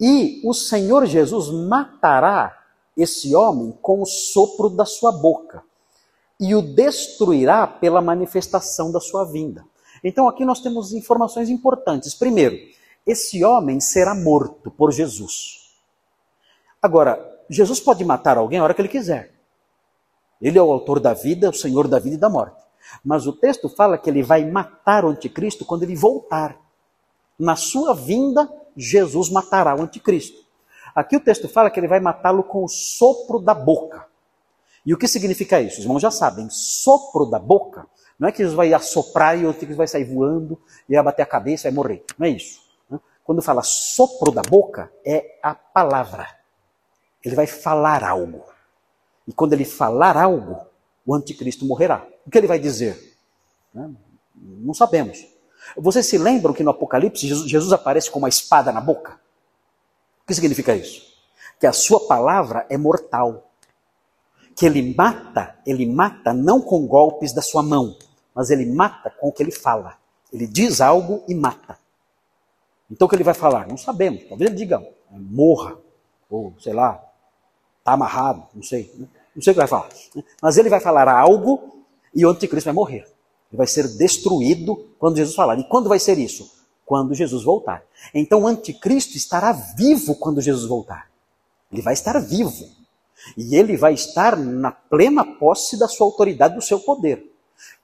E 0.00 0.40
o 0.44 0.54
Senhor 0.54 1.06
Jesus 1.06 1.50
matará 1.50 2.56
esse 2.96 3.34
homem 3.34 3.76
com 3.82 4.00
o 4.00 4.06
sopro 4.06 4.68
da 4.68 4.84
sua 4.84 5.10
boca 5.10 5.62
e 6.38 6.54
o 6.54 6.62
destruirá 6.62 7.66
pela 7.66 8.00
manifestação 8.00 8.92
da 8.92 9.00
sua 9.00 9.24
vinda. 9.24 9.64
Então 10.02 10.28
aqui 10.28 10.44
nós 10.44 10.60
temos 10.60 10.92
informações 10.92 11.48
importantes. 11.48 12.14
Primeiro, 12.14 12.56
esse 13.06 13.44
homem 13.44 13.80
será 13.80 14.14
morto 14.14 14.70
por 14.70 14.92
Jesus. 14.92 15.70
Agora, 16.80 17.18
Jesus 17.48 17.80
pode 17.80 18.04
matar 18.04 18.36
alguém 18.36 18.58
a 18.58 18.64
hora 18.64 18.74
que 18.74 18.80
ele 18.80 18.88
quiser. 18.88 19.32
Ele 20.40 20.58
é 20.58 20.62
o 20.62 20.70
autor 20.70 21.00
da 21.00 21.14
vida, 21.14 21.50
o 21.50 21.54
Senhor 21.54 21.88
da 21.88 21.98
vida 21.98 22.14
e 22.14 22.18
da 22.18 22.28
morte. 22.28 22.62
Mas 23.04 23.26
o 23.26 23.32
texto 23.32 23.68
fala 23.68 23.98
que 23.98 24.08
ele 24.08 24.22
vai 24.22 24.44
matar 24.44 25.04
o 25.04 25.08
anticristo 25.08 25.64
quando 25.64 25.82
ele 25.82 25.96
voltar. 25.96 26.56
Na 27.38 27.56
sua 27.56 27.94
vinda, 27.94 28.48
Jesus 28.76 29.30
matará 29.30 29.74
o 29.74 29.82
anticristo. 29.82 30.46
Aqui 30.94 31.16
o 31.16 31.20
texto 31.20 31.48
fala 31.48 31.70
que 31.70 31.80
ele 31.80 31.88
vai 31.88 32.00
matá-lo 32.00 32.42
com 32.42 32.64
o 32.64 32.68
sopro 32.68 33.40
da 33.40 33.54
boca. 33.54 34.06
E 34.84 34.94
o 34.94 34.98
que 34.98 35.08
significa 35.08 35.60
isso? 35.60 35.78
Os 35.78 35.84
irmãos 35.84 36.00
já 36.00 36.10
sabem, 36.10 36.48
sopro 36.50 37.26
da 37.26 37.38
boca 37.38 37.86
não 38.18 38.28
é 38.28 38.32
que 38.32 38.38
Jesus 38.38 38.56
vai 38.56 38.72
assoprar 38.74 39.38
e 39.38 39.44
o 39.44 39.48
anticristo 39.48 39.76
vai 39.76 39.86
sair 39.86 40.04
voando 40.04 40.60
e 40.88 40.94
vai 40.94 41.04
bater 41.04 41.22
a 41.22 41.26
cabeça 41.26 41.68
e 41.68 41.70
vai 41.70 41.76
morrer. 41.76 42.04
Não 42.18 42.26
é 42.26 42.30
isso. 42.30 42.60
Né? 42.90 42.98
Quando 43.22 43.40
fala 43.40 43.62
sopro 43.62 44.32
da 44.32 44.42
boca, 44.42 44.90
é 45.04 45.38
a 45.40 45.54
palavra. 45.54 46.26
Ele 47.24 47.36
vai 47.36 47.46
falar 47.46 48.02
algo. 48.02 48.42
E 49.26 49.32
quando 49.32 49.52
ele 49.52 49.64
falar 49.64 50.16
algo, 50.16 50.58
o 51.06 51.14
anticristo 51.14 51.64
morrerá. 51.64 52.04
O 52.26 52.30
que 52.30 52.36
ele 52.36 52.48
vai 52.48 52.58
dizer? 52.58 53.16
Né? 53.72 53.88
Não 54.34 54.74
sabemos. 54.74 55.24
Vocês 55.76 56.06
se 56.06 56.18
lembram 56.18 56.54
que 56.54 56.64
no 56.64 56.70
Apocalipse 56.70 57.26
Jesus 57.26 57.72
aparece 57.72 58.10
com 58.10 58.18
uma 58.18 58.28
espada 58.28 58.72
na 58.72 58.80
boca? 58.80 59.20
O 60.22 60.26
que 60.26 60.34
significa 60.34 60.74
isso? 60.74 61.06
Que 61.60 61.66
a 61.66 61.72
sua 61.72 62.06
palavra 62.06 62.66
é 62.68 62.76
mortal. 62.76 63.50
Que 64.56 64.66
ele 64.66 64.94
mata, 64.94 65.56
ele 65.64 65.86
mata 65.86 66.32
não 66.32 66.60
com 66.60 66.86
golpes 66.86 67.32
da 67.32 67.42
sua 67.42 67.62
mão, 67.62 67.96
mas 68.38 68.50
ele 68.50 68.66
mata 68.66 69.10
com 69.10 69.26
o 69.26 69.32
que 69.32 69.42
ele 69.42 69.50
fala. 69.50 69.98
Ele 70.32 70.46
diz 70.46 70.80
algo 70.80 71.24
e 71.26 71.34
mata. 71.34 71.76
Então 72.88 73.06
o 73.06 73.08
que 73.08 73.16
ele 73.16 73.24
vai 73.24 73.34
falar? 73.34 73.66
Não 73.66 73.76
sabemos. 73.76 74.22
Talvez 74.28 74.48
ele 74.48 74.56
diga, 74.56 74.80
morra, 75.10 75.76
ou 76.30 76.54
sei 76.60 76.72
lá, 76.72 77.04
está 77.80 77.94
amarrado, 77.94 78.46
não 78.54 78.62
sei. 78.62 78.94
Né? 78.96 79.08
Não 79.34 79.42
sei 79.42 79.50
o 79.50 79.54
que 79.54 79.58
vai 79.58 79.66
falar. 79.66 79.88
Mas 80.40 80.56
ele 80.56 80.68
vai 80.68 80.78
falar 80.78 81.08
algo 81.08 81.82
e 82.14 82.24
o 82.24 82.30
anticristo 82.30 82.66
vai 82.66 82.74
morrer. 82.74 83.08
Ele 83.50 83.58
vai 83.58 83.66
ser 83.66 83.88
destruído 83.96 84.88
quando 85.00 85.16
Jesus 85.16 85.34
falar. 85.34 85.58
E 85.58 85.64
quando 85.64 85.88
vai 85.88 85.98
ser 85.98 86.16
isso? 86.16 86.48
Quando 86.86 87.16
Jesus 87.16 87.42
voltar. 87.42 87.82
Então 88.14 88.42
o 88.42 88.46
anticristo 88.46 89.16
estará 89.16 89.50
vivo 89.50 90.14
quando 90.14 90.40
Jesus 90.40 90.64
voltar. 90.64 91.10
Ele 91.72 91.82
vai 91.82 91.94
estar 91.94 92.16
vivo. 92.20 92.68
E 93.36 93.56
ele 93.56 93.76
vai 93.76 93.94
estar 93.94 94.36
na 94.36 94.70
plena 94.70 95.24
posse 95.24 95.76
da 95.76 95.88
sua 95.88 96.06
autoridade, 96.06 96.54
do 96.54 96.62
seu 96.62 96.78
poder. 96.78 97.27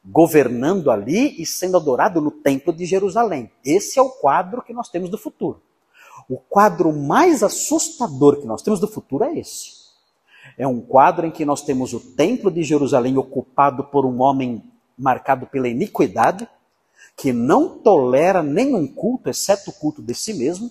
Governando 0.04 0.90
ali 0.90 1.40
e 1.40 1.46
sendo 1.46 1.76
adorado 1.76 2.20
no 2.20 2.30
templo 2.30 2.72
de 2.72 2.84
Jerusalém. 2.84 3.50
Esse 3.64 3.98
é 3.98 4.02
o 4.02 4.10
quadro 4.10 4.62
que 4.62 4.72
nós 4.72 4.88
temos 4.88 5.08
do 5.08 5.16
futuro. 5.16 5.62
O 6.28 6.36
quadro 6.36 6.92
mais 6.92 7.42
assustador 7.42 8.40
que 8.40 8.46
nós 8.46 8.62
temos 8.62 8.80
do 8.80 8.88
futuro 8.88 9.24
é 9.24 9.38
esse. 9.38 9.84
É 10.56 10.66
um 10.66 10.80
quadro 10.80 11.26
em 11.26 11.30
que 11.30 11.44
nós 11.44 11.62
temos 11.62 11.92
o 11.92 12.00
templo 12.00 12.50
de 12.50 12.62
Jerusalém 12.62 13.16
ocupado 13.16 13.84
por 13.84 14.04
um 14.04 14.20
homem 14.20 14.62
marcado 14.96 15.46
pela 15.46 15.68
iniquidade, 15.68 16.48
que 17.16 17.32
não 17.32 17.78
tolera 17.78 18.42
nenhum 18.42 18.86
culto, 18.86 19.28
exceto 19.28 19.70
o 19.70 19.72
culto 19.72 20.02
de 20.02 20.14
si 20.14 20.34
mesmo, 20.34 20.70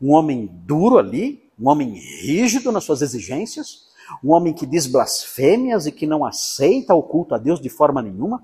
um 0.00 0.12
homem 0.12 0.48
duro 0.52 0.98
ali, 0.98 1.50
um 1.58 1.68
homem 1.68 1.94
rígido 1.94 2.70
nas 2.72 2.84
suas 2.84 3.02
exigências, 3.02 3.86
um 4.22 4.32
homem 4.32 4.52
que 4.52 4.66
diz 4.66 4.86
blasfêmias 4.86 5.86
e 5.86 5.92
que 5.92 6.06
não 6.06 6.24
aceita 6.24 6.94
o 6.94 7.02
culto 7.02 7.34
a 7.34 7.38
Deus 7.38 7.60
de 7.60 7.68
forma 7.68 8.02
nenhuma. 8.02 8.42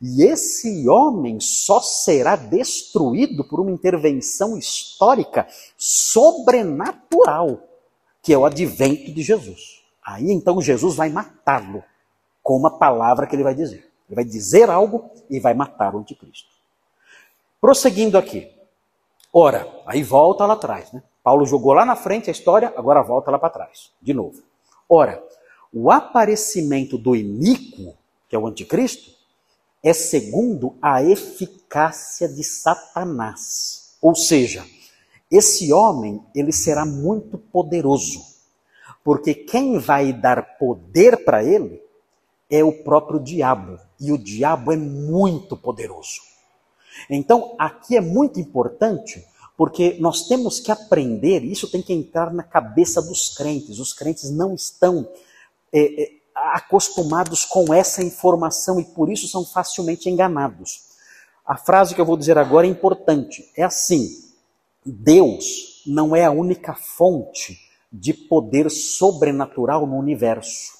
E 0.00 0.22
esse 0.22 0.88
homem 0.88 1.38
só 1.40 1.80
será 1.80 2.36
destruído 2.36 3.44
por 3.44 3.60
uma 3.60 3.70
intervenção 3.70 4.56
histórica 4.56 5.46
sobrenatural, 5.76 7.62
que 8.22 8.32
é 8.32 8.38
o 8.38 8.44
advento 8.44 9.12
de 9.12 9.22
Jesus. 9.22 9.82
Aí 10.04 10.30
então 10.30 10.60
Jesus 10.60 10.94
vai 10.94 11.10
matá-lo 11.10 11.84
com 12.42 12.56
uma 12.56 12.78
palavra 12.78 13.26
que 13.26 13.36
ele 13.36 13.44
vai 13.44 13.54
dizer. 13.54 13.90
Ele 14.08 14.16
vai 14.16 14.24
dizer 14.24 14.68
algo 14.68 15.10
e 15.28 15.38
vai 15.38 15.54
matar 15.54 15.94
o 15.94 15.98
anticristo. 15.98 16.48
Prosseguindo 17.60 18.18
aqui. 18.18 18.50
Ora, 19.32 19.68
aí 19.86 20.02
volta 20.02 20.44
lá 20.44 20.54
atrás, 20.54 20.90
né? 20.92 21.02
Paulo 21.22 21.44
jogou 21.44 21.72
lá 21.72 21.84
na 21.84 21.94
frente 21.94 22.28
a 22.28 22.32
história, 22.32 22.72
agora 22.76 23.02
volta 23.02 23.30
lá 23.30 23.38
para 23.38 23.50
trás, 23.50 23.92
de 24.00 24.12
novo. 24.12 24.42
Ora, 24.92 25.22
o 25.72 25.88
aparecimento 25.88 26.98
do 26.98 27.14
iníquo, 27.14 27.94
que 28.28 28.34
é 28.34 28.38
o 28.38 28.48
anticristo, 28.48 29.12
é 29.84 29.92
segundo 29.92 30.76
a 30.82 31.00
eficácia 31.00 32.28
de 32.28 32.42
Satanás. 32.42 33.96
Ou 34.02 34.16
seja, 34.16 34.66
esse 35.30 35.72
homem, 35.72 36.20
ele 36.34 36.50
será 36.50 36.84
muito 36.84 37.38
poderoso. 37.38 38.20
Porque 39.04 39.32
quem 39.32 39.78
vai 39.78 40.12
dar 40.12 40.58
poder 40.58 41.24
para 41.24 41.44
ele 41.44 41.80
é 42.50 42.64
o 42.64 42.82
próprio 42.82 43.20
diabo. 43.20 43.78
E 44.00 44.10
o 44.10 44.18
diabo 44.18 44.72
é 44.72 44.76
muito 44.76 45.56
poderoso. 45.56 46.20
Então, 47.08 47.54
aqui 47.56 47.96
é 47.96 48.00
muito 48.00 48.40
importante, 48.40 49.24
porque 49.60 49.98
nós 50.00 50.26
temos 50.26 50.58
que 50.58 50.72
aprender, 50.72 51.44
isso 51.44 51.70
tem 51.70 51.82
que 51.82 51.92
entrar 51.92 52.32
na 52.32 52.42
cabeça 52.42 53.02
dos 53.02 53.28
crentes. 53.36 53.78
Os 53.78 53.92
crentes 53.92 54.30
não 54.30 54.54
estão 54.54 55.06
é, 55.70 56.02
é, 56.02 56.12
acostumados 56.34 57.44
com 57.44 57.74
essa 57.74 58.02
informação 58.02 58.80
e 58.80 58.84
por 58.84 59.12
isso 59.12 59.28
são 59.28 59.44
facilmente 59.44 60.08
enganados. 60.08 60.86
A 61.44 61.58
frase 61.58 61.94
que 61.94 62.00
eu 62.00 62.06
vou 62.06 62.16
dizer 62.16 62.38
agora 62.38 62.66
é 62.66 62.70
importante. 62.70 63.52
É 63.54 63.62
assim: 63.62 64.08
Deus 64.82 65.82
não 65.86 66.16
é 66.16 66.24
a 66.24 66.30
única 66.30 66.74
fonte 66.74 67.60
de 67.92 68.14
poder 68.14 68.70
sobrenatural 68.70 69.86
no 69.86 69.98
universo. 69.98 70.72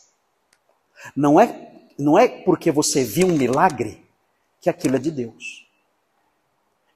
Não 1.14 1.38
é, 1.38 1.70
não 1.98 2.18
é 2.18 2.28
porque 2.28 2.72
você 2.72 3.04
viu 3.04 3.26
um 3.26 3.36
milagre 3.36 4.02
que 4.58 4.70
aquilo 4.70 4.96
é 4.96 4.98
de 4.98 5.10
Deus. 5.10 5.69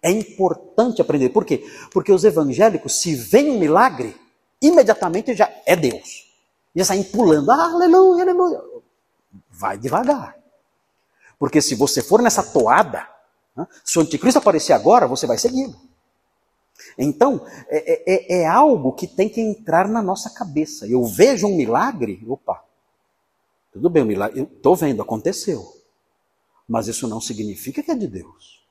É 0.04 0.10
importante 0.10 1.00
aprender. 1.00 1.30
Por 1.30 1.46
quê? 1.46 1.64
Porque 1.90 2.12
os 2.12 2.24
evangélicos, 2.24 3.00
se 3.00 3.14
vem 3.14 3.52
um 3.52 3.58
milagre, 3.58 4.14
imediatamente 4.60 5.34
já 5.34 5.50
é 5.64 5.74
Deus. 5.74 6.30
Já 6.76 6.84
saem 6.84 7.04
pulando, 7.04 7.50
ah, 7.50 7.70
aleluia, 7.72 8.22
aleluia. 8.22 8.60
Vai 9.48 9.78
devagar. 9.78 10.36
Porque 11.38 11.62
se 11.62 11.74
você 11.74 12.02
for 12.02 12.20
nessa 12.20 12.42
toada, 12.42 13.08
né, 13.56 13.66
se 13.82 13.98
o 13.98 14.02
anticristo 14.02 14.38
aparecer 14.38 14.74
agora, 14.74 15.08
você 15.08 15.26
vai 15.26 15.38
segui-lo. 15.38 15.74
Então, 16.98 17.40
é, 17.68 18.36
é, 18.36 18.42
é, 18.42 18.46
algo 18.46 18.92
que 18.92 19.06
tem 19.06 19.30
que 19.30 19.40
entrar 19.40 19.88
na 19.88 20.02
nossa 20.02 20.28
cabeça. 20.28 20.86
Eu 20.86 21.02
vejo 21.06 21.46
um 21.46 21.56
milagre, 21.56 22.22
opa, 22.28 22.62
tudo 23.72 23.88
bem, 23.88 24.02
o 24.02 24.06
milagre, 24.06 24.38
eu 24.38 24.44
estou 24.44 24.76
vendo, 24.76 25.00
aconteceu. 25.00 25.64
Mas 26.68 26.88
isso 26.88 27.08
não 27.08 27.22
significa 27.22 27.82
que 27.82 27.90
é 27.90 27.94
de 27.94 28.06
Deus. 28.06 28.63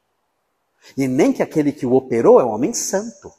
E 0.98 1.08
nem 1.08 1.32
que 1.32 1.42
aquele 1.42 1.72
que 1.72 1.86
o 1.86 1.94
operou 1.94 2.40
é 2.40 2.46
um 2.46 2.50
homem 2.50 2.74
santo. 2.74 3.32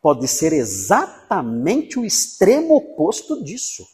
Pode 0.00 0.26
ser 0.26 0.52
exatamente 0.52 1.98
o 1.98 2.04
extremo 2.04 2.74
oposto 2.74 3.42
disso. 3.44 3.86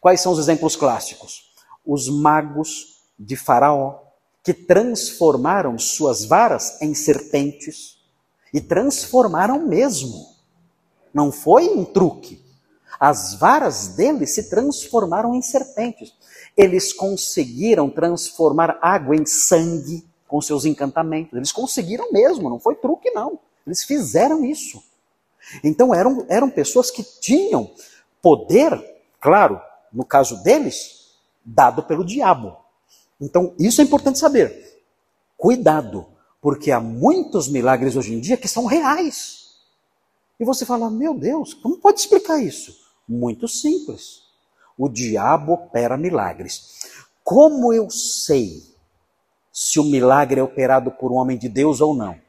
Quais 0.00 0.20
são 0.20 0.32
os 0.32 0.38
exemplos 0.38 0.76
clássicos? 0.76 1.52
Os 1.84 2.08
magos 2.08 3.00
de 3.18 3.34
Faraó, 3.34 4.00
que 4.44 4.52
transformaram 4.52 5.78
suas 5.78 6.24
varas 6.24 6.80
em 6.82 6.94
serpentes 6.94 7.96
e 8.52 8.60
transformaram 8.60 9.66
mesmo. 9.66 10.36
Não 11.12 11.32
foi 11.32 11.68
um 11.68 11.84
truque. 11.84 12.44
As 13.00 13.34
varas 13.34 13.88
deles 13.88 14.34
se 14.34 14.48
transformaram 14.48 15.34
em 15.34 15.42
serpentes. 15.42 16.14
Eles 16.56 16.92
conseguiram 16.92 17.90
transformar 17.90 18.78
água 18.80 19.16
em 19.16 19.26
sangue 19.26 20.06
com 20.26 20.40
seus 20.40 20.64
encantamentos. 20.64 21.32
Eles 21.34 21.52
conseguiram 21.52 22.10
mesmo, 22.12 22.48
não 22.48 22.58
foi 22.58 22.74
truque, 22.74 23.10
não. 23.10 23.38
Eles 23.66 23.84
fizeram 23.84 24.44
isso. 24.44 24.82
Então 25.62 25.94
eram, 25.94 26.26
eram 26.28 26.50
pessoas 26.50 26.90
que 26.90 27.02
tinham 27.02 27.70
poder, 28.20 28.70
claro, 29.20 29.60
no 29.92 30.04
caso 30.04 30.42
deles, 30.42 31.14
dado 31.44 31.82
pelo 31.82 32.04
diabo. 32.04 32.56
Então 33.20 33.54
isso 33.58 33.80
é 33.80 33.84
importante 33.84 34.18
saber. 34.18 34.82
Cuidado, 35.36 36.06
porque 36.40 36.70
há 36.70 36.80
muitos 36.80 37.48
milagres 37.48 37.96
hoje 37.96 38.14
em 38.14 38.20
dia 38.20 38.36
que 38.36 38.48
são 38.48 38.66
reais. 38.66 39.46
E 40.38 40.44
você 40.44 40.66
fala, 40.66 40.90
meu 40.90 41.14
Deus, 41.14 41.54
como 41.54 41.78
pode 41.78 42.00
explicar 42.00 42.42
isso? 42.42 42.76
Muito 43.08 43.48
simples. 43.48 44.22
O 44.76 44.88
diabo 44.88 45.52
opera 45.52 45.96
milagres. 45.96 46.84
Como 47.24 47.72
eu 47.72 47.88
sei 47.90 48.75
se 49.58 49.80
o 49.80 49.84
milagre 49.84 50.38
é 50.38 50.42
operado 50.42 50.90
por 50.90 51.10
um 51.10 51.14
homem 51.14 51.38
de 51.38 51.48
Deus 51.48 51.80
ou 51.80 51.94
não? 51.94 52.20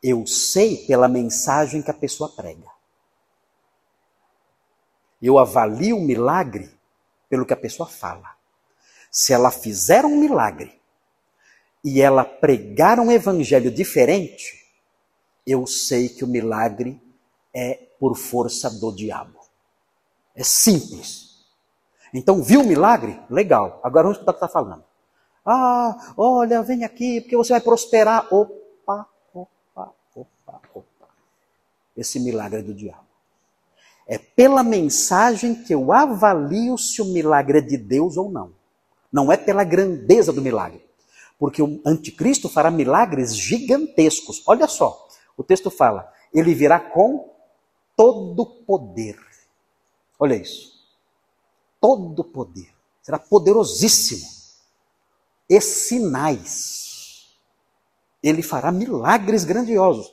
Eu 0.00 0.24
sei 0.28 0.76
pela 0.86 1.08
mensagem 1.08 1.82
que 1.82 1.90
a 1.90 1.94
pessoa 1.94 2.30
prega. 2.30 2.68
Eu 5.20 5.40
avalio 5.40 5.96
o 5.96 6.00
milagre 6.00 6.70
pelo 7.28 7.44
que 7.44 7.52
a 7.52 7.56
pessoa 7.56 7.88
fala. 7.88 8.36
Se 9.10 9.32
ela 9.32 9.50
fizer 9.50 10.04
um 10.04 10.16
milagre 10.16 10.80
e 11.82 12.00
ela 12.00 12.24
pregar 12.24 13.00
um 13.00 13.10
evangelho 13.10 13.68
diferente, 13.68 14.64
eu 15.44 15.66
sei 15.66 16.08
que 16.08 16.22
o 16.22 16.28
milagre 16.28 17.02
é 17.52 17.74
por 17.98 18.16
força 18.16 18.70
do 18.70 18.94
diabo. 18.94 19.40
É 20.36 20.44
simples. 20.44 21.44
Então, 22.14 22.40
viu 22.40 22.60
o 22.60 22.66
milagre? 22.66 23.20
Legal. 23.28 23.80
Agora 23.82 24.04
vamos 24.04 24.18
escutar 24.18 24.30
o 24.30 24.34
que 24.34 24.44
está 24.44 24.48
falando. 24.48 24.89
Ah, 25.52 26.14
olha, 26.16 26.62
vem 26.62 26.84
aqui, 26.84 27.20
porque 27.20 27.36
você 27.36 27.52
vai 27.52 27.60
prosperar. 27.60 28.32
Opa, 28.32 29.04
opa, 29.34 29.92
opa, 30.14 30.60
opa. 30.72 31.08
Esse 31.96 32.20
milagre 32.20 32.60
é 32.60 32.62
do 32.62 32.72
diabo. 32.72 33.04
É 34.06 34.16
pela 34.16 34.62
mensagem 34.62 35.64
que 35.64 35.74
eu 35.74 35.92
avalio 35.92 36.78
se 36.78 37.02
o 37.02 37.06
milagre 37.06 37.58
é 37.58 37.60
de 37.60 37.76
Deus 37.76 38.16
ou 38.16 38.30
não. 38.30 38.52
Não 39.12 39.32
é 39.32 39.36
pela 39.36 39.64
grandeza 39.64 40.32
do 40.32 40.40
milagre. 40.40 40.84
Porque 41.36 41.60
o 41.60 41.80
anticristo 41.84 42.48
fará 42.48 42.70
milagres 42.70 43.34
gigantescos. 43.34 44.44
Olha 44.46 44.68
só, 44.68 45.08
o 45.36 45.42
texto 45.42 45.68
fala: 45.68 46.12
ele 46.32 46.54
virá 46.54 46.78
com 46.78 47.28
todo 47.96 48.46
poder. 48.46 49.18
Olha 50.16 50.36
isso. 50.36 50.78
Todo 51.80 52.22
poder. 52.22 52.72
Será 53.02 53.18
poderosíssimo. 53.18 54.39
E 55.50 55.60
sinais. 55.60 57.26
Ele 58.22 58.40
fará 58.40 58.70
milagres 58.70 59.44
grandiosos 59.44 60.12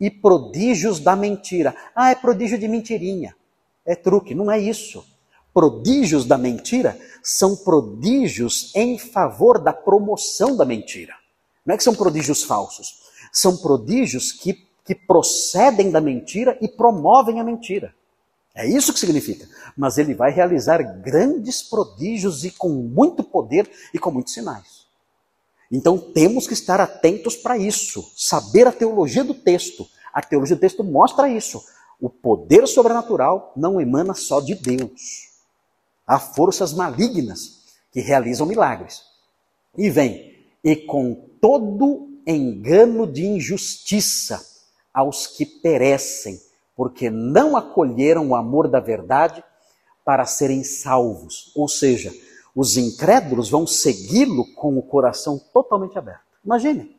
e 0.00 0.10
prodígios 0.10 0.98
da 0.98 1.14
mentira. 1.14 1.76
Ah, 1.94 2.10
é 2.10 2.14
prodígio 2.14 2.58
de 2.58 2.66
mentirinha. 2.66 3.36
É 3.84 3.94
truque, 3.94 4.34
não 4.34 4.50
é 4.50 4.58
isso. 4.58 5.04
Prodígios 5.52 6.24
da 6.24 6.38
mentira 6.38 6.98
são 7.22 7.56
prodígios 7.56 8.72
em 8.74 8.98
favor 8.98 9.58
da 9.58 9.72
promoção 9.72 10.56
da 10.56 10.64
mentira. 10.64 11.14
Não 11.66 11.74
é 11.74 11.76
que 11.76 11.84
são 11.84 11.94
prodígios 11.94 12.42
falsos. 12.42 13.02
São 13.32 13.56
prodígios 13.56 14.32
que, 14.32 14.66
que 14.84 14.94
procedem 14.94 15.90
da 15.90 16.00
mentira 16.00 16.56
e 16.62 16.68
promovem 16.68 17.40
a 17.40 17.44
mentira. 17.44 17.94
É 18.54 18.66
isso 18.66 18.92
que 18.92 19.00
significa. 19.00 19.48
Mas 19.76 19.98
ele 19.98 20.14
vai 20.14 20.32
realizar 20.32 20.82
grandes 20.82 21.62
prodígios 21.62 22.44
e 22.44 22.50
com 22.50 22.68
muito 22.68 23.22
poder 23.22 23.70
e 23.92 23.98
com 23.98 24.10
muitos 24.10 24.32
sinais. 24.32 24.77
Então 25.70 25.98
temos 25.98 26.46
que 26.46 26.54
estar 26.54 26.80
atentos 26.80 27.36
para 27.36 27.58
isso, 27.58 28.10
saber 28.16 28.66
a 28.66 28.72
teologia 28.72 29.22
do 29.22 29.34
texto. 29.34 29.86
A 30.12 30.22
teologia 30.22 30.56
do 30.56 30.60
texto 30.60 30.82
mostra 30.82 31.28
isso. 31.28 31.62
O 32.00 32.08
poder 32.08 32.66
sobrenatural 32.66 33.52
não 33.56 33.80
emana 33.80 34.14
só 34.14 34.40
de 34.40 34.54
Deus. 34.54 35.28
Há 36.06 36.18
forças 36.18 36.72
malignas 36.72 37.58
que 37.92 38.00
realizam 38.00 38.46
milagres. 38.46 39.02
E 39.76 39.90
vem, 39.90 40.34
e 40.64 40.74
com 40.74 41.14
todo 41.40 42.08
engano 42.26 43.06
de 43.06 43.26
injustiça 43.26 44.44
aos 44.92 45.26
que 45.26 45.44
perecem, 45.44 46.40
porque 46.74 47.10
não 47.10 47.56
acolheram 47.56 48.28
o 48.28 48.36
amor 48.36 48.68
da 48.68 48.80
verdade 48.80 49.42
para 50.04 50.24
serem 50.24 50.64
salvos. 50.64 51.52
Ou 51.54 51.68
seja, 51.68 52.12
os 52.58 52.76
incrédulos 52.76 53.48
vão 53.48 53.68
segui-lo 53.68 54.44
com 54.56 54.76
o 54.76 54.82
coração 54.82 55.40
totalmente 55.54 55.96
aberto. 55.96 56.24
Imagine, 56.44 56.98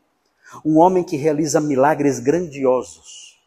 um 0.64 0.78
homem 0.78 1.04
que 1.04 1.18
realiza 1.18 1.60
milagres 1.60 2.18
grandiosos, 2.22 3.38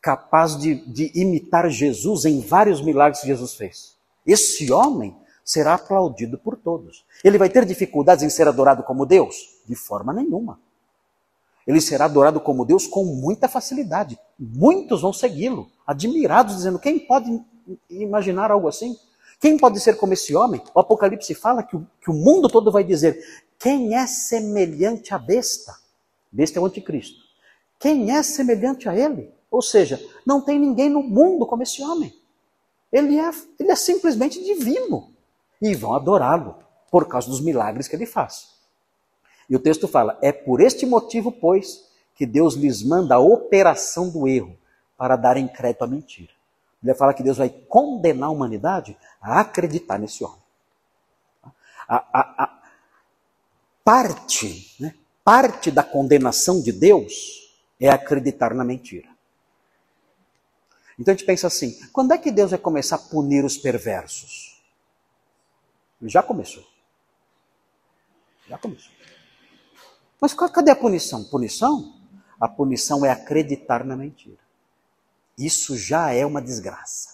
capaz 0.00 0.56
de, 0.56 0.76
de 0.86 1.10
imitar 1.16 1.68
Jesus 1.68 2.26
em 2.26 2.40
vários 2.40 2.80
milagres 2.80 3.22
que 3.22 3.26
Jesus 3.26 3.54
fez. 3.54 3.96
Esse 4.24 4.70
homem 4.70 5.16
será 5.44 5.74
aplaudido 5.74 6.38
por 6.38 6.56
todos. 6.56 7.04
Ele 7.24 7.38
vai 7.38 7.50
ter 7.50 7.64
dificuldades 7.64 8.22
em 8.22 8.30
ser 8.30 8.46
adorado 8.46 8.84
como 8.84 9.04
Deus? 9.04 9.34
De 9.66 9.74
forma 9.74 10.12
nenhuma. 10.12 10.60
Ele 11.66 11.80
será 11.80 12.04
adorado 12.04 12.38
como 12.40 12.64
Deus 12.64 12.86
com 12.86 13.04
muita 13.04 13.48
facilidade. 13.48 14.16
Muitos 14.38 15.02
vão 15.02 15.12
segui-lo, 15.12 15.68
admirados, 15.84 16.54
dizendo: 16.54 16.78
quem 16.78 17.00
pode 17.00 17.42
imaginar 17.90 18.52
algo 18.52 18.68
assim? 18.68 18.96
Quem 19.42 19.58
pode 19.58 19.80
ser 19.80 19.96
como 19.96 20.12
esse 20.12 20.36
homem? 20.36 20.62
O 20.72 20.78
Apocalipse 20.78 21.34
fala 21.34 21.64
que 21.64 21.74
o, 21.74 21.84
que 22.00 22.08
o 22.08 22.14
mundo 22.14 22.48
todo 22.48 22.70
vai 22.70 22.84
dizer: 22.84 23.20
quem 23.58 23.96
é 23.96 24.06
semelhante 24.06 25.12
à 25.12 25.18
besta? 25.18 25.74
Besta 26.30 26.60
é 26.60 26.62
o 26.62 26.64
anticristo. 26.64 27.20
Quem 27.76 28.12
é 28.12 28.22
semelhante 28.22 28.88
a 28.88 28.96
ele? 28.96 29.34
Ou 29.50 29.60
seja, 29.60 30.00
não 30.24 30.40
tem 30.40 30.60
ninguém 30.60 30.88
no 30.88 31.02
mundo 31.02 31.44
como 31.44 31.64
esse 31.64 31.82
homem. 31.82 32.14
Ele 32.92 33.18
é, 33.18 33.30
ele 33.58 33.72
é 33.72 33.74
simplesmente 33.74 34.40
divino. 34.44 35.10
E 35.60 35.74
vão 35.74 35.92
adorá-lo 35.92 36.54
por 36.88 37.08
causa 37.08 37.28
dos 37.28 37.40
milagres 37.40 37.88
que 37.88 37.96
ele 37.96 38.06
faz. 38.06 38.46
E 39.50 39.56
o 39.56 39.58
texto 39.58 39.88
fala: 39.88 40.16
é 40.22 40.30
por 40.30 40.60
este 40.60 40.86
motivo, 40.86 41.32
pois, 41.32 41.90
que 42.14 42.24
Deus 42.24 42.54
lhes 42.54 42.80
manda 42.84 43.16
a 43.16 43.18
operação 43.20 44.08
do 44.08 44.28
erro 44.28 44.56
para 44.96 45.16
darem 45.16 45.48
crédito 45.48 45.82
à 45.82 45.88
mentira. 45.88 46.30
Ele 46.82 46.94
fala 46.94 47.14
que 47.14 47.22
Deus 47.22 47.38
vai 47.38 47.48
condenar 47.48 48.28
a 48.28 48.32
humanidade 48.32 48.96
a 49.20 49.40
acreditar 49.40 49.98
nesse 49.98 50.24
homem. 50.24 50.42
A, 51.88 51.96
a, 51.96 52.44
a 52.44 52.62
parte, 53.84 54.74
né, 54.80 54.94
parte 55.24 55.70
da 55.70 55.82
condenação 55.82 56.60
de 56.60 56.72
Deus 56.72 57.52
é 57.78 57.88
acreditar 57.88 58.54
na 58.54 58.64
mentira. 58.64 59.08
Então 60.98 61.12
a 61.12 61.16
gente 61.16 61.26
pensa 61.26 61.46
assim: 61.46 61.78
quando 61.92 62.12
é 62.12 62.18
que 62.18 62.30
Deus 62.30 62.50
vai 62.50 62.58
começar 62.58 62.96
a 62.96 62.98
punir 62.98 63.44
os 63.44 63.56
perversos? 63.56 64.60
Ele 66.00 66.10
já 66.10 66.22
começou. 66.22 66.64
Já 68.48 68.58
começou. 68.58 68.92
Mas 70.20 70.34
cadê 70.34 70.70
a 70.70 70.76
punição? 70.76 71.24
Punição? 71.24 72.00
A 72.40 72.48
punição 72.48 73.04
é 73.04 73.10
acreditar 73.10 73.84
na 73.84 73.96
mentira. 73.96 74.41
Isso 75.36 75.76
já 75.76 76.12
é 76.12 76.24
uma 76.24 76.42
desgraça. 76.42 77.10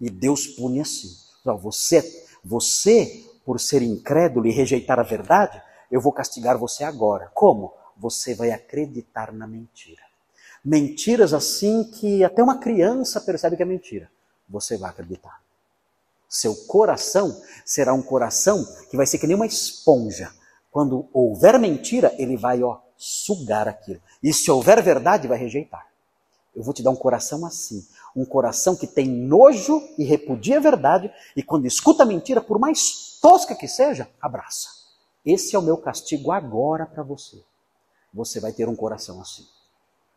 E 0.00 0.10
Deus 0.10 0.46
pune 0.46 0.80
assim. 0.80 1.08
Você, 1.44 2.26
você, 2.44 3.24
por 3.44 3.60
ser 3.60 3.82
incrédulo 3.82 4.46
e 4.46 4.52
rejeitar 4.52 4.98
a 4.98 5.04
verdade, 5.04 5.62
eu 5.90 6.00
vou 6.00 6.12
castigar 6.12 6.56
você 6.56 6.84
agora. 6.84 7.30
Como? 7.34 7.72
Você 7.96 8.34
vai 8.34 8.50
acreditar 8.50 9.32
na 9.32 9.46
mentira. 9.46 10.02
Mentiras 10.64 11.34
assim 11.34 11.84
que 11.84 12.22
até 12.22 12.42
uma 12.42 12.58
criança 12.58 13.20
percebe 13.20 13.56
que 13.56 13.62
é 13.62 13.66
mentira. 13.66 14.10
Você 14.48 14.76
vai 14.76 14.90
acreditar. 14.90 15.40
Seu 16.28 16.54
coração 16.66 17.42
será 17.64 17.92
um 17.92 18.02
coração 18.02 18.64
que 18.90 18.96
vai 18.96 19.04
ser 19.04 19.18
que 19.18 19.26
nem 19.26 19.36
uma 19.36 19.46
esponja. 19.46 20.32
Quando 20.70 21.08
houver 21.12 21.58
mentira, 21.58 22.14
ele 22.16 22.36
vai 22.36 22.62
ó, 22.62 22.80
sugar 22.96 23.68
aquilo. 23.68 24.00
E 24.22 24.32
se 24.32 24.50
houver 24.50 24.82
verdade, 24.82 25.28
vai 25.28 25.36
rejeitar. 25.36 25.91
Eu 26.54 26.62
vou 26.62 26.74
te 26.74 26.82
dar 26.82 26.90
um 26.90 26.96
coração 26.96 27.46
assim. 27.46 27.86
Um 28.14 28.24
coração 28.24 28.76
que 28.76 28.86
tem 28.86 29.08
nojo 29.08 29.82
e 29.96 30.04
repudia 30.04 30.58
a 30.58 30.60
verdade, 30.60 31.10
e 31.34 31.42
quando 31.42 31.66
escuta 31.66 32.02
a 32.02 32.06
mentira, 32.06 32.40
por 32.40 32.58
mais 32.58 33.18
tosca 33.20 33.54
que 33.54 33.66
seja, 33.66 34.08
abraça. 34.20 34.68
Esse 35.24 35.56
é 35.56 35.58
o 35.58 35.62
meu 35.62 35.76
castigo 35.76 36.30
agora 36.30 36.84
para 36.84 37.02
você. 37.02 37.42
Você 38.12 38.40
vai 38.40 38.52
ter 38.52 38.68
um 38.68 38.76
coração 38.76 39.20
assim. 39.20 39.46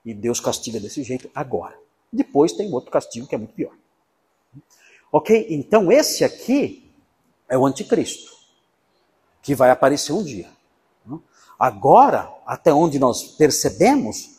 E 0.03 0.13
Deus 0.13 0.39
castiga 0.39 0.79
desse 0.79 1.03
jeito 1.03 1.29
agora. 1.33 1.77
Depois 2.11 2.51
tem 2.51 2.71
outro 2.73 2.91
castigo 2.91 3.27
que 3.27 3.35
é 3.35 3.37
muito 3.37 3.53
pior. 3.53 3.73
Ok? 5.11 5.47
Então 5.49 5.91
esse 5.91 6.23
aqui 6.23 6.91
é 7.47 7.57
o 7.57 7.65
anticristo, 7.65 8.33
que 9.41 9.55
vai 9.55 9.69
aparecer 9.69 10.11
um 10.11 10.23
dia. 10.23 10.49
Agora, 11.57 12.33
até 12.45 12.73
onde 12.73 12.99
nós 12.99 13.23
percebemos, 13.23 14.34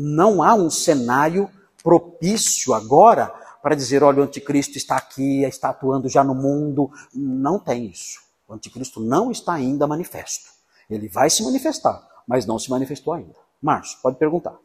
não 0.00 0.42
há 0.42 0.54
um 0.54 0.70
cenário 0.70 1.50
propício 1.82 2.72
agora 2.72 3.28
para 3.62 3.74
dizer, 3.74 4.02
olha, 4.02 4.20
o 4.20 4.24
anticristo 4.24 4.78
está 4.78 4.96
aqui, 4.96 5.44
está 5.44 5.68
atuando 5.68 6.08
já 6.08 6.24
no 6.24 6.34
mundo. 6.34 6.90
Não 7.14 7.58
tem 7.58 7.86
isso. 7.86 8.18
O 8.48 8.54
anticristo 8.54 8.98
não 8.98 9.30
está 9.30 9.52
ainda 9.52 9.86
manifesto. 9.86 10.48
Ele 10.88 11.06
vai 11.06 11.28
se 11.28 11.42
manifestar, 11.42 12.02
mas 12.26 12.46
não 12.46 12.58
se 12.58 12.70
manifestou 12.70 13.12
ainda. 13.12 13.34
Márcio, 13.60 13.98
pode 14.02 14.16
perguntar. 14.16 14.56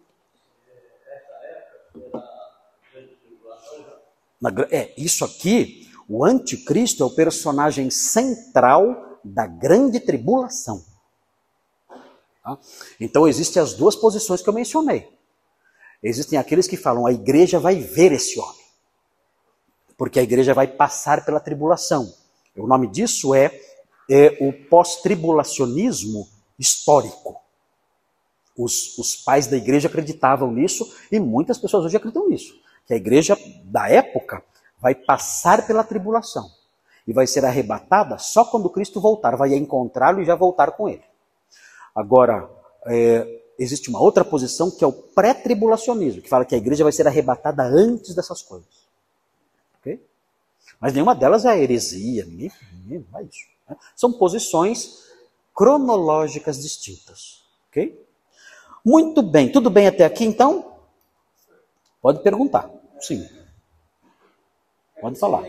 É, 4.71 4.93
isso 4.97 5.25
aqui, 5.25 5.89
o 6.07 6.23
anticristo 6.23 7.03
é 7.03 7.05
o 7.05 7.13
personagem 7.13 7.89
central 7.89 9.19
da 9.23 9.45
grande 9.45 9.99
tribulação. 9.99 10.85
Tá? 12.41 12.57
Então 12.99 13.27
existem 13.27 13.61
as 13.61 13.73
duas 13.73 13.95
posições 13.95 14.41
que 14.41 14.47
eu 14.47 14.53
mencionei. 14.53 15.14
Existem 16.07 16.37
aqueles 16.37 16.67
que 16.67 16.77
falam 16.77 17.07
a 17.07 17.11
igreja 17.11 17.59
vai 17.59 17.77
ver 17.77 18.11
esse 18.11 18.39
homem, 18.39 18.63
porque 19.97 20.19
a 20.19 20.23
igreja 20.23 20.53
vai 20.53 20.67
passar 20.67 21.25
pela 21.25 21.39
tribulação. 21.39 22.13
O 22.55 22.67
nome 22.67 22.85
disso 22.85 23.33
é, 23.33 23.59
é 24.07 24.37
o 24.39 24.53
pós-tribulacionismo 24.69 26.27
histórico. 26.59 27.41
Os, 28.55 28.95
os 28.99 29.15
pais 29.15 29.47
da 29.47 29.57
igreja 29.57 29.87
acreditavam 29.87 30.51
nisso 30.51 30.95
e 31.11 31.19
muitas 31.19 31.57
pessoas 31.57 31.85
hoje 31.85 31.97
acreditam 31.97 32.29
nisso. 32.29 32.53
Que 32.85 32.93
a 32.93 32.97
igreja 32.97 33.35
da 33.63 33.89
época 33.89 34.43
vai 34.79 34.93
passar 34.93 35.65
pela 35.65 35.83
tribulação 35.83 36.47
e 37.07 37.13
vai 37.13 37.25
ser 37.25 37.43
arrebatada 37.45 38.19
só 38.19 38.45
quando 38.45 38.69
Cristo 38.69 39.01
voltar, 39.01 39.35
vai 39.35 39.55
encontrá-lo 39.55 40.21
e 40.21 40.25
já 40.25 40.35
voltar 40.35 40.73
com 40.73 40.87
ele. 40.87 41.03
Agora, 41.95 42.47
é, 42.85 43.41
existe 43.57 43.89
uma 43.89 43.99
outra 43.99 44.23
posição 44.23 44.69
que 44.69 44.83
é 44.83 44.87
o 44.87 44.91
pré-tribulacionismo, 44.91 46.21
que 46.21 46.29
fala 46.29 46.45
que 46.45 46.55
a 46.55 46.57
igreja 46.57 46.83
vai 46.83 46.91
ser 46.91 47.07
arrebatada 47.07 47.63
antes 47.63 48.13
dessas 48.13 48.41
coisas. 48.41 48.85
Okay? 49.79 49.99
Mas 50.79 50.93
nenhuma 50.93 51.15
delas 51.15 51.45
é 51.45 51.57
heresia, 51.61 52.25
ninguém, 52.25 52.51
ninguém 52.73 53.05
vai 53.11 53.23
isso. 53.23 53.47
Né? 53.69 53.75
São 53.95 54.11
posições 54.11 55.05
cronológicas 55.53 56.61
distintas. 56.61 57.43
Ok? 57.69 57.99
Muito 58.83 59.21
bem, 59.21 59.51
tudo 59.51 59.69
bem 59.69 59.87
até 59.87 60.05
aqui 60.05 60.25
então? 60.25 60.73
Pode 62.01 62.21
perguntar. 62.21 62.69
Sim. 62.99 63.27
Pode 65.01 65.17
falar. 65.17 65.43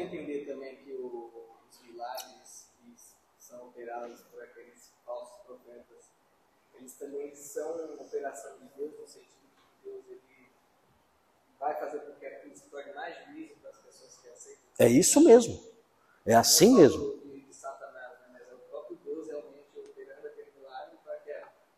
Vai 11.67 11.81
fazer 11.81 11.99
com 12.01 12.13
que 12.13 12.27
aquilo 12.27 12.57
se 12.57 12.65
torne 12.65 12.93
mais 12.95 13.15
juízo 13.27 13.55
para 13.61 13.71
as 13.71 13.79
pessoas 13.79 14.17
que 14.23 14.29
aceitam. 14.29 14.63
É 14.79 14.89
isso 14.89 15.21
mesmo. 15.21 15.61
É 16.25 16.35
assim 16.35 16.75
mesmo. 16.75 17.17
De 17.25 17.55
Satanás, 17.55 18.13
né? 18.21 18.27
mas 18.33 18.43
é 18.43 18.55
o 18.55 18.59
próprio 18.71 18.99
Deus 19.05 19.27
realmente 19.27 19.67
operando 19.77 20.27
aquele 20.27 20.51
milagre 20.57 20.97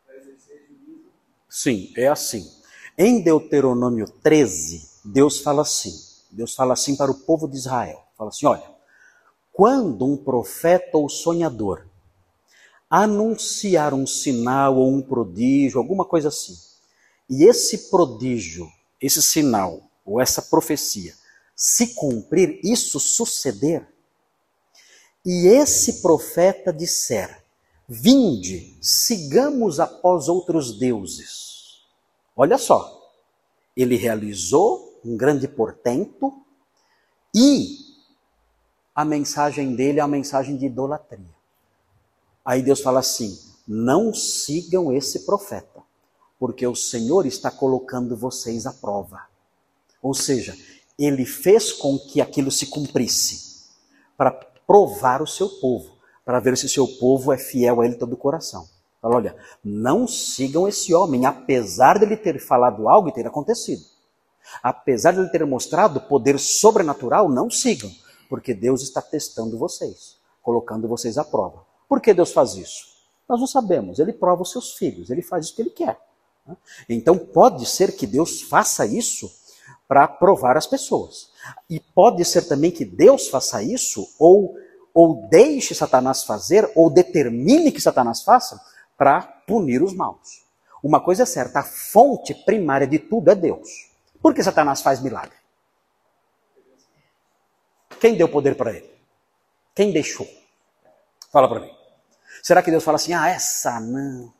para 0.05 0.17
exercer 0.17 0.67
juízo. 0.69 1.11
Sim, 1.49 1.93
é 1.97 2.09
assim. 2.09 2.47
Em 2.97 3.23
Deuteronômio 3.23 4.11
13, 4.23 5.03
Deus 5.05 5.41
fala 5.41 5.62
assim. 5.62 5.95
Deus 6.31 6.55
fala 6.55 6.75
assim 6.75 6.97
para 6.97 7.11
o 7.11 7.19
povo 7.21 7.49
de 7.49 7.57
Israel. 7.57 8.05
Fala 8.17 8.31
assim, 8.31 8.47
olha, 8.47 8.71
quando 9.53 10.05
um 10.05 10.17
profeta 10.17 10.99
ou 10.99 11.09
sonhador 11.09 11.88
anunciar 12.90 13.92
um 13.92 14.07
sinal 14.07 14.77
ou 14.77 14.92
um 14.92 15.03
prodígio, 15.03 15.79
alguma 15.79 16.05
coisa 16.05 16.29
assim, 16.29 16.57
e 17.29 17.44
esse 17.44 17.90
prodígio 17.90 18.66
esse 19.01 19.22
sinal 19.22 19.81
ou 20.05 20.20
essa 20.20 20.42
profecia 20.42 21.14
se 21.55 21.94
cumprir, 21.94 22.61
isso 22.62 23.01
suceder, 23.01 23.87
e 25.24 25.48
esse 25.48 26.01
profeta 26.01 26.72
disser: 26.72 27.44
Vinde, 27.88 28.79
sigamos 28.81 29.81
após 29.81 30.29
outros 30.29 30.79
deuses. 30.79 31.83
Olha 32.37 32.57
só, 32.57 33.12
ele 33.77 33.96
realizou 33.96 35.01
um 35.05 35.16
grande 35.16 35.48
portento 35.48 36.33
e 37.35 37.77
a 38.94 39.05
mensagem 39.05 39.74
dele 39.74 39.98
é 39.98 40.03
a 40.03 40.09
mensagem 40.09 40.57
de 40.57 40.66
idolatria. 40.66 41.38
Aí 42.49 42.63
Deus 42.63 42.81
fala 42.81 43.01
assim: 43.01 43.39
não 43.67 44.15
sigam 44.15 44.91
esse 44.91 45.27
profeta 45.27 45.83
porque 46.39 46.67
o 46.67 46.75
Senhor 46.75 47.27
está 47.27 47.51
colocando 47.51 48.17
vocês 48.17 48.65
à 48.65 48.73
prova. 48.73 49.21
Ou 50.01 50.15
seja, 50.15 50.57
ele 50.99 51.27
fez 51.27 51.73
com 51.73 51.99
que 51.99 52.23
aquilo 52.23 52.51
se 52.51 52.67
cumprisse 52.67 53.67
para 54.17 54.31
provar 54.67 55.21
o 55.21 55.27
seu 55.27 55.49
povo, 55.61 55.99
para 56.25 56.41
ver 56.41 56.57
se 56.57 56.65
o 56.65 56.71
seu 56.71 56.87
povo 56.87 57.33
é 57.33 57.37
fiel 57.37 57.83
a 57.83 57.85
ele 57.85 57.97
todo 57.97 58.15
o 58.15 58.17
coração. 58.17 58.67
Fala, 59.03 59.17
olha, 59.17 59.37
não 59.63 60.09
sigam 60.09 60.67
esse 60.67 60.95
homem, 60.95 61.27
apesar 61.27 61.99
dele 61.99 62.17
ter 62.17 62.41
falado 62.41 62.89
algo 62.89 63.11
e 63.11 63.13
ter 63.13 63.27
acontecido. 63.27 63.83
Apesar 64.63 65.13
de 65.13 65.21
ele 65.21 65.29
ter 65.29 65.45
mostrado 65.45 66.01
poder 66.01 66.39
sobrenatural, 66.39 67.29
não 67.29 67.51
sigam, 67.51 67.91
porque 68.29 68.55
Deus 68.55 68.81
está 68.81 69.03
testando 69.03 69.59
vocês, 69.59 70.17
colocando 70.43 70.89
vocês 70.89 71.19
à 71.19 71.25
prova. 71.25 71.68
Por 71.88 72.01
que 72.01 72.12
Deus 72.12 72.33
faz 72.33 72.55
isso? 72.55 72.88
Nós 73.29 73.40
não 73.40 73.46
sabemos. 73.46 73.98
Ele 73.98 74.12
prova 74.12 74.42
os 74.42 74.51
seus 74.51 74.74
filhos, 74.74 75.11
ele 75.11 75.22
faz 75.22 75.51
o 75.51 75.55
que 75.55 75.62
ele 75.62 75.70
quer. 75.70 75.98
Então 76.88 77.18
pode 77.18 77.66
ser 77.66 77.96
que 77.96 78.07
Deus 78.07 78.42
faça 78.42 78.87
isso 78.87 79.31
para 79.87 80.07
provar 80.07 80.57
as 80.57 80.66
pessoas. 80.66 81.31
E 81.68 81.81
pode 81.81 82.24
ser 82.24 82.42
também 82.42 82.70
que 82.70 82.85
Deus 82.85 83.29
faça 83.29 83.62
isso 83.62 84.07
ou 84.18 84.55
ou 84.94 85.29
deixe 85.29 85.77
Satanás 85.77 86.24
fazer 86.24 86.68
ou 86.74 86.90
determine 86.90 87.70
que 87.70 87.81
Satanás 87.81 88.22
faça 88.22 88.61
para 88.96 89.22
punir 89.46 89.81
os 89.81 89.94
maus. 89.94 90.44
Uma 90.83 91.01
coisa 91.01 91.22
é 91.22 91.27
certa, 91.27 91.61
a 91.61 91.62
fonte 91.62 92.35
primária 92.35 92.85
de 92.85 92.98
tudo 92.98 93.31
é 93.31 93.35
Deus. 93.37 93.68
Por 94.20 94.35
que 94.35 94.42
Satanás 94.42 94.83
faz 94.83 95.01
milagre? 95.01 95.37
Quem 98.01 98.16
deu 98.16 98.29
poder 98.29 98.57
para 98.57 98.72
ele? 98.72 98.90
Quem 99.72 99.92
deixou? 99.92 100.27
Fala 101.31 101.48
para 101.48 101.61
mim. 101.61 101.78
Será 102.49 102.63
que 102.63 102.71
Deus 102.71 102.83
fala 102.83 102.97
assim: 102.97 103.13
"Ah, 103.13 103.29
essa 103.29 103.79
não. 103.79 104.33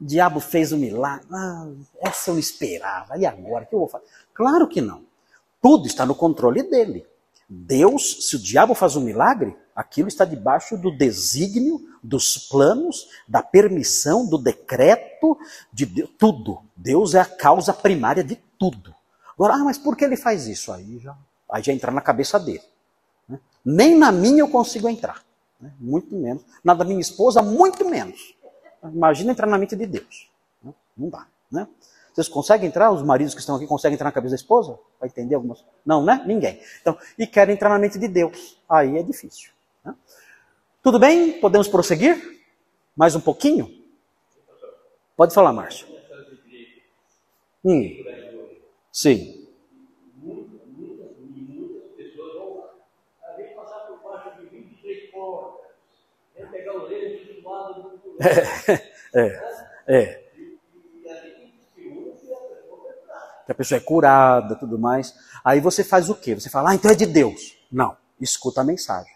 O 0.00 0.04
diabo 0.04 0.38
fez 0.38 0.70
o 0.70 0.76
um 0.76 0.78
milagre. 0.78 1.26
Ah, 1.32 1.68
essa 1.98 2.30
eu 2.30 2.34
não 2.34 2.38
esperava. 2.38 3.18
E 3.18 3.26
agora? 3.26 3.64
O 3.64 3.66
que 3.66 3.74
eu 3.74 3.80
vou 3.80 3.88
fazer? 3.88 4.04
Claro 4.32 4.68
que 4.68 4.80
não. 4.80 5.02
Tudo 5.60 5.88
está 5.88 6.06
no 6.06 6.14
controle 6.14 6.62
dele. 6.62 7.04
Deus, 7.48 8.28
se 8.28 8.36
o 8.36 8.38
diabo 8.38 8.76
faz 8.76 8.94
um 8.94 9.00
milagre, 9.00 9.56
aquilo 9.74 10.06
está 10.06 10.24
debaixo 10.24 10.76
do 10.76 10.96
desígnio, 10.96 11.80
dos 12.00 12.38
planos, 12.38 13.08
da 13.26 13.42
permissão, 13.42 14.24
do 14.24 14.38
decreto, 14.38 15.36
de 15.72 15.84
Deus, 15.84 16.10
tudo. 16.16 16.62
Deus 16.76 17.16
é 17.16 17.20
a 17.20 17.26
causa 17.26 17.72
primária 17.72 18.22
de 18.22 18.36
tudo. 18.56 18.94
Agora, 19.34 19.54
ah, 19.54 19.64
mas 19.64 19.78
por 19.78 19.96
que 19.96 20.04
ele 20.04 20.16
faz 20.16 20.46
isso? 20.46 20.70
Aí 20.70 21.00
já, 21.00 21.16
aí 21.50 21.60
já 21.60 21.72
entrar 21.72 21.90
na 21.90 22.00
cabeça 22.00 22.38
dele. 22.38 22.62
Né? 23.28 23.40
Nem 23.64 23.98
na 23.98 24.12
minha 24.12 24.42
eu 24.42 24.48
consigo 24.48 24.88
entrar. 24.88 25.24
Né? 25.62 25.72
Muito 25.78 26.14
menos. 26.16 26.44
Na 26.64 26.74
da 26.74 26.84
minha 26.84 27.00
esposa, 27.00 27.40
muito 27.40 27.88
menos. 27.88 28.34
Imagina 28.82 29.30
entrar 29.30 29.46
na 29.46 29.56
mente 29.56 29.76
de 29.76 29.86
Deus. 29.86 30.28
Não 30.96 31.08
dá, 31.08 31.26
né? 31.50 31.68
Vocês 32.12 32.28
conseguem 32.28 32.68
entrar? 32.68 32.90
Os 32.90 33.02
maridos 33.02 33.32
que 33.32 33.40
estão 33.40 33.56
aqui 33.56 33.66
conseguem 33.66 33.94
entrar 33.94 34.06
na 34.06 34.12
cabeça 34.12 34.32
da 34.32 34.36
esposa? 34.36 34.78
Vai 35.00 35.08
entender 35.08 35.34
algumas? 35.34 35.64
Não, 35.86 36.04
né? 36.04 36.22
Ninguém. 36.26 36.60
Então, 36.80 36.98
e 37.16 37.26
querem 37.26 37.54
entrar 37.54 37.70
na 37.70 37.78
mente 37.78 37.98
de 37.98 38.06
Deus. 38.06 38.60
Aí 38.68 38.98
é 38.98 39.02
difícil. 39.02 39.50
Né? 39.82 39.94
Tudo 40.82 40.98
bem? 40.98 41.40
Podemos 41.40 41.68
prosseguir? 41.68 42.42
Mais 42.94 43.14
um 43.14 43.20
pouquinho? 43.20 43.70
Pode 45.16 45.32
falar, 45.32 45.52
Márcio. 45.52 45.86
Hum. 47.64 47.88
Sim. 48.92 49.41
É, 59.14 59.30
é, 59.86 59.98
é. 60.00 60.22
Que 63.44 63.52
a 63.52 63.54
pessoa 63.54 63.76
é 63.76 63.80
curada, 63.80 64.54
tudo 64.54 64.78
mais. 64.78 65.14
Aí 65.44 65.60
você 65.60 65.84
faz 65.84 66.08
o 66.08 66.14
quê? 66.14 66.34
Você 66.34 66.48
fala, 66.48 66.70
ah, 66.70 66.74
então 66.74 66.90
é 66.90 66.94
de 66.94 67.04
Deus. 67.04 67.58
Não, 67.70 67.96
escuta 68.20 68.60
a 68.60 68.64
mensagem. 68.64 69.12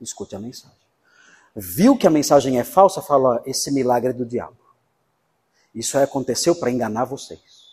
Escute 0.00 0.36
a 0.36 0.38
mensagem. 0.38 0.76
Viu 1.54 1.96
que 1.96 2.06
a 2.06 2.10
mensagem 2.10 2.58
é 2.58 2.64
falsa? 2.64 3.02
Fala, 3.02 3.42
esse 3.44 3.70
milagre 3.70 4.10
é 4.10 4.12
do 4.12 4.24
diabo. 4.24 4.56
Isso 5.74 5.98
aí 5.98 6.04
aconteceu 6.04 6.54
para 6.54 6.70
enganar 6.70 7.04
vocês. 7.04 7.64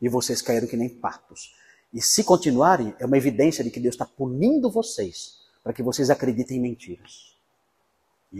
E 0.00 0.08
vocês 0.08 0.42
caíram 0.42 0.66
que 0.66 0.76
nem 0.76 0.88
patos. 0.88 1.54
E 1.92 2.02
se 2.02 2.24
continuarem, 2.24 2.94
é 2.98 3.06
uma 3.06 3.16
evidência 3.16 3.64
de 3.64 3.70
que 3.70 3.80
Deus 3.80 3.94
está 3.94 4.04
punindo 4.04 4.70
vocês 4.70 5.38
para 5.62 5.72
que 5.72 5.82
vocês 5.82 6.10
acreditem 6.10 6.58
em 6.58 6.60
mentiras. 6.60 7.35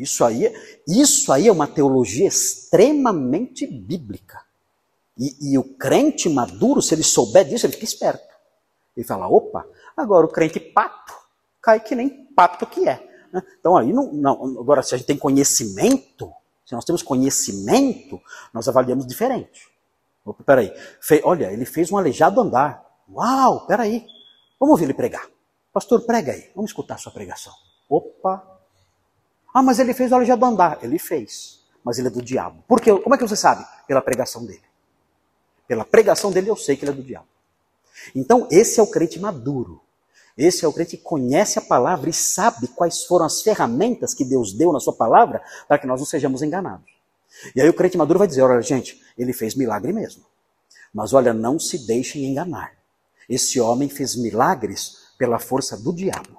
Isso 0.01 0.25
aí, 0.25 0.53
isso 0.87 1.33
aí 1.33 1.49
é 1.49 1.53
uma 1.53 1.67
teologia 1.67 2.27
extremamente 2.27 3.67
bíblica. 3.67 4.43
E, 5.19 5.53
e, 5.53 5.59
o 5.59 5.65
crente 5.65 6.29
maduro, 6.29 6.83
se 6.83 6.95
ele 6.95 7.03
souber 7.03 7.49
disso, 7.49 7.65
ele 7.65 7.73
fica 7.73 7.85
esperto. 7.85 8.35
Ele 8.97 9.07
fala: 9.07 9.29
opa, 9.29 9.67
agora 9.97 10.27
o 10.27 10.29
crente 10.29 10.61
pato 10.61 11.15
cai 11.63 11.81
que 11.81 11.95
nem 11.95 12.27
pato 12.35 12.67
que 12.67 12.87
é. 12.87 13.03
Né? 13.33 13.43
Então 13.59 13.77
aí 13.77 13.93
não, 13.93 14.13
não. 14.13 14.61
Agora, 14.61 14.83
se 14.83 14.95
a 14.95 14.99
gente 14.99 15.07
tem 15.07 15.17
conhecimento, 15.17 16.31
se 16.65 16.75
nós 16.75 16.85
temos 16.85 17.03
conhecimento, 17.03 18.21
nós 18.53 18.69
avaliamos 18.69 19.07
diferente. 19.07 19.69
Opa, 20.25 20.43
peraí. 20.45 20.73
Fe, 21.01 21.23
olha, 21.25 21.51
ele 21.53 21.65
fez 21.65 21.91
um 21.91 21.97
aleijado 21.97 22.41
andar. 22.41 22.85
Uau, 23.09 23.67
peraí. 23.67 24.07
Vamos 24.61 24.73
ouvir 24.73 24.85
ele 24.85 24.95
pregar. 24.95 25.27
Pastor, 25.73 26.05
prega 26.05 26.33
aí. 26.33 26.51
Vamos 26.55 26.71
escutar 26.71 26.95
a 26.97 26.99
sua 26.99 27.13
pregação. 27.13 27.53
Opa, 27.89 28.56
ah, 29.59 29.63
mas 29.63 29.79
ele 29.79 29.95
fez 29.95 30.13
o 30.13 30.15
aleijado 30.15 30.45
andar. 30.45 30.79
Ele 30.83 30.99
fez. 30.99 31.61
Mas 31.83 31.99
ele 31.99 32.09
é 32.09 32.11
do 32.11 32.21
diabo. 32.21 32.63
Por 32.69 32.79
quê? 32.79 32.93
Como 32.93 33.15
é 33.15 33.17
que 33.17 33.27
você 33.27 33.35
sabe? 33.35 33.65
Pela 33.89 34.03
pregação 34.03 34.45
dele. 34.45 34.61
Pela 35.67 35.83
pregação 35.83 36.31
dele 36.31 36.51
eu 36.51 36.57
sei 36.57 36.77
que 36.77 36.85
ele 36.85 36.93
é 36.93 36.95
do 36.95 37.03
diabo. 37.03 37.27
Então, 38.15 38.47
esse 38.51 38.79
é 38.79 38.83
o 38.83 38.87
crente 38.87 39.19
maduro. 39.19 39.81
Esse 40.37 40.67
é 40.67 40.69
o 40.69 40.73
crente 40.75 40.99
que 40.99 41.03
conhece 41.03 41.59
a 41.59 41.63
palavra 41.63 42.11
e 42.11 42.13
sabe 42.13 42.69
quais 42.69 43.05
foram 43.05 43.25
as 43.25 43.41
ferramentas 43.41 44.13
que 44.13 44.27
Deus 44.27 44.53
deu 44.53 44.75
na 44.75 44.79
sua 44.79 44.93
palavra 44.93 45.43
para 45.67 45.79
que 45.79 45.87
nós 45.87 46.01
não 46.01 46.07
sejamos 46.07 46.43
enganados. 46.43 46.85
E 47.55 47.61
aí 47.63 47.69
o 47.71 47.73
crente 47.73 47.97
maduro 47.97 48.19
vai 48.19 48.29
dizer: 48.29 48.43
olha, 48.43 48.61
gente, 48.61 49.03
ele 49.17 49.33
fez 49.33 49.55
milagre 49.55 49.91
mesmo. 49.91 50.23
Mas 50.93 51.15
olha, 51.15 51.33
não 51.33 51.59
se 51.59 51.87
deixem 51.87 52.27
enganar. 52.27 52.75
Esse 53.27 53.59
homem 53.59 53.89
fez 53.89 54.17
milagres 54.17 54.99
pela 55.17 55.39
força 55.39 55.79
do 55.79 55.95
diabo. 55.95 56.39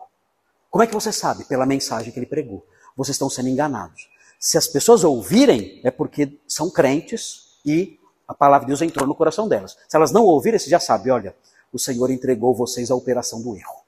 Como 0.69 0.83
é 0.83 0.87
que 0.87 0.93
você 0.93 1.11
sabe? 1.11 1.45
Pela 1.45 1.65
mensagem 1.65 2.13
que 2.13 2.19
ele 2.19 2.27
pregou. 2.27 2.63
Vocês 2.97 3.15
estão 3.15 3.29
sendo 3.29 3.47
enganados. 3.47 4.09
Se 4.39 4.57
as 4.57 4.67
pessoas 4.67 5.03
ouvirem, 5.03 5.79
é 5.83 5.91
porque 5.91 6.37
são 6.47 6.69
crentes 6.69 7.59
e 7.63 7.99
a 8.27 8.33
palavra 8.33 8.65
de 8.65 8.71
Deus 8.71 8.81
entrou 8.81 9.07
no 9.07 9.15
coração 9.15 9.47
delas. 9.47 9.77
Se 9.87 9.95
elas 9.95 10.11
não 10.11 10.23
ouvirem, 10.23 10.59
você 10.59 10.69
já 10.69 10.79
sabe, 10.79 11.09
olha, 11.09 11.35
o 11.71 11.79
Senhor 11.79 12.09
entregou 12.11 12.53
vocês 12.53 12.91
à 12.91 12.95
operação 12.95 13.41
do 13.41 13.55
erro. 13.55 13.83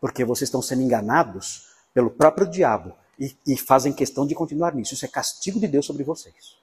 Porque 0.00 0.24
vocês 0.24 0.48
estão 0.48 0.60
sendo 0.60 0.82
enganados 0.82 1.68
pelo 1.94 2.10
próprio 2.10 2.48
diabo 2.48 2.94
e, 3.18 3.36
e 3.46 3.56
fazem 3.56 3.92
questão 3.92 4.26
de 4.26 4.34
continuar 4.34 4.74
nisso. 4.74 4.94
Isso 4.94 5.04
é 5.04 5.08
castigo 5.08 5.60
de 5.60 5.68
Deus 5.68 5.86
sobre 5.86 6.02
vocês. 6.02 6.56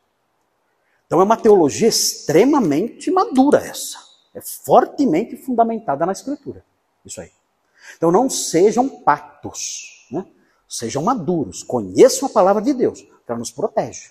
Então 1.05 1.21
é 1.21 1.23
uma 1.23 1.37
teologia 1.37 1.87
extremamente 1.87 3.11
madura 3.11 3.59
essa. 3.59 3.97
É 4.33 4.41
fortemente 4.41 5.37
fundamentada 5.37 6.05
na 6.05 6.11
Escritura. 6.11 6.63
Isso 7.05 7.21
aí. 7.21 7.31
Então 7.97 8.11
não 8.11 8.29
sejam 8.29 8.87
patos, 8.87 10.07
né? 10.11 10.25
Sejam 10.73 11.03
maduros, 11.03 11.61
conheçam 11.61 12.27
a 12.27 12.31
palavra 12.31 12.59
de 12.59 12.73
Deus, 12.73 13.01
que 13.01 13.23
ela 13.27 13.37
nos 13.37 13.51
protege. 13.51 14.09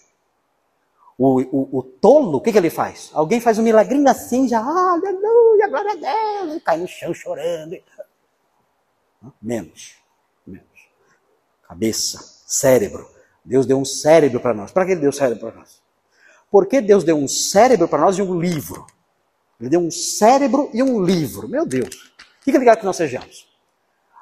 O, 1.19 1.41
o, 1.41 1.79
o 1.79 1.83
tolo, 1.83 2.39
o 2.39 2.41
que, 2.41 2.53
que 2.53 2.59
ele 2.59 2.71
faz? 2.71 3.11
Alguém 3.13 3.41
faz 3.41 3.59
um 3.59 3.65
milagrinho 3.65 4.09
assim, 4.09 4.47
já, 4.49 4.61
aleluia, 4.61 5.69
glória 5.69 5.91
a 5.91 6.41
Deus, 6.43 6.57
e 6.57 6.61
cai 6.61 6.79
no 6.79 6.87
chão 6.87 7.13
chorando. 7.13 7.77
Menos, 9.43 9.97
menos. 10.47 10.89
Cabeça, 11.63 12.43
cérebro. 12.47 13.11
Deus 13.45 13.67
deu 13.67 13.79
um 13.79 13.85
cérebro 13.85 14.39
para 14.39 14.55
nós. 14.55 14.71
Para 14.71 14.87
que 14.87 14.93
ele 14.93 15.01
deu 15.01 15.11
cérebro 15.13 15.41
para 15.41 15.59
nós? 15.59 15.83
Porque 16.49 16.81
Deus 16.81 17.03
deu 17.03 17.17
um 17.17 17.27
cérebro 17.27 17.89
para 17.89 18.03
nós 18.03 18.17
e 18.17 18.23
um 18.23 18.41
livro. 18.41 18.87
Ele 19.61 19.69
deu 19.69 19.81
um 19.81 19.91
cérebro 19.91 20.71
e 20.73 20.81
um 20.81 21.03
livro. 21.03 21.49
Meu 21.49 21.67
Deus. 21.67 22.15
O 22.41 22.45
que 22.45 22.51
ele 22.51 22.65
quer 22.65 22.77
que 22.77 22.85
nós 22.85 22.97
sejamos? 22.97 23.49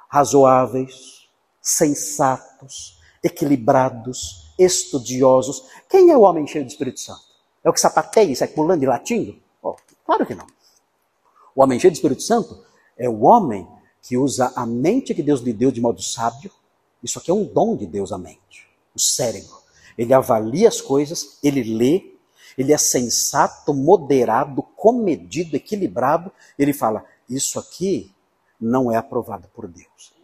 Razoáveis, 0.09 1.20
sensatos, 1.61 2.99
equilibrados, 3.23 4.53
estudiosos. 4.59 5.65
Quem 5.89 6.11
é 6.11 6.17
o 6.17 6.23
homem 6.23 6.47
cheio 6.47 6.65
do 6.65 6.71
Espírito 6.71 7.01
Santo? 7.01 7.23
É 7.63 7.69
o 7.69 7.73
que 7.73 7.81
sapateia 7.81 8.35
sai 8.35 8.49
pulando 8.49 8.83
e 8.83 8.87
latindo? 8.87 9.37
Oh, 9.63 9.77
claro 10.05 10.27
que 10.27 10.35
não. 10.35 10.47
O 11.55 11.63
homem 11.63 11.79
cheio 11.79 11.93
do 11.93 11.97
Espírito 11.97 12.23
Santo 12.23 12.65
é 12.97 13.09
o 13.09 13.21
homem 13.23 13.67
que 14.03 14.17
usa 14.17 14.53
a 14.57 14.65
mente 14.65 15.15
que 15.15 15.23
Deus 15.23 15.41
lhe 15.41 15.53
deu 15.53 15.71
de 15.71 15.81
modo 15.81 16.03
sábio. 16.03 16.51
Isso 17.03 17.19
aqui 17.19 17.31
é 17.31 17.35
um 17.35 17.45
dom 17.45 17.77
de 17.77 17.87
Deus, 17.87 18.13
a 18.13 18.19
mente, 18.19 18.67
o 18.95 18.99
cérebro. 18.99 19.59
Ele 19.97 20.15
avalia 20.15 20.69
as 20.69 20.81
coisas, 20.81 21.39
ele 21.43 21.63
lê, 21.63 22.15
ele 22.57 22.73
é 22.73 22.79
sensato, 22.79 23.75
moderado, 23.75 24.63
comedido, 24.77 25.57
equilibrado. 25.57 26.33
Ele 26.59 26.73
fala: 26.73 27.05
Isso 27.29 27.59
aqui 27.59 28.13
não 28.61 28.91
é 28.91 28.97
aprovado 28.97 29.49
por 29.49 29.67
Deus. 29.67 30.20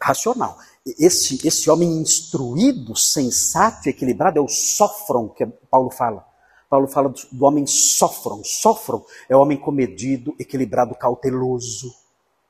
Racional. 0.00 0.58
Esse, 0.98 1.46
esse 1.46 1.70
homem 1.70 2.00
instruído, 2.00 2.96
sensato 2.96 3.88
e 3.88 3.90
equilibrado 3.90 4.38
é 4.38 4.42
o 4.42 4.48
sofron 4.48 5.28
que 5.28 5.46
Paulo 5.70 5.90
fala. 5.90 6.26
Paulo 6.68 6.86
fala 6.86 7.08
do, 7.08 7.20
do 7.32 7.44
homem 7.44 7.66
sofron. 7.66 8.42
Sofron 8.44 9.04
é 9.28 9.36
o 9.36 9.40
homem 9.40 9.58
comedido, 9.58 10.34
equilibrado, 10.38 10.94
cauteloso. 10.94 11.92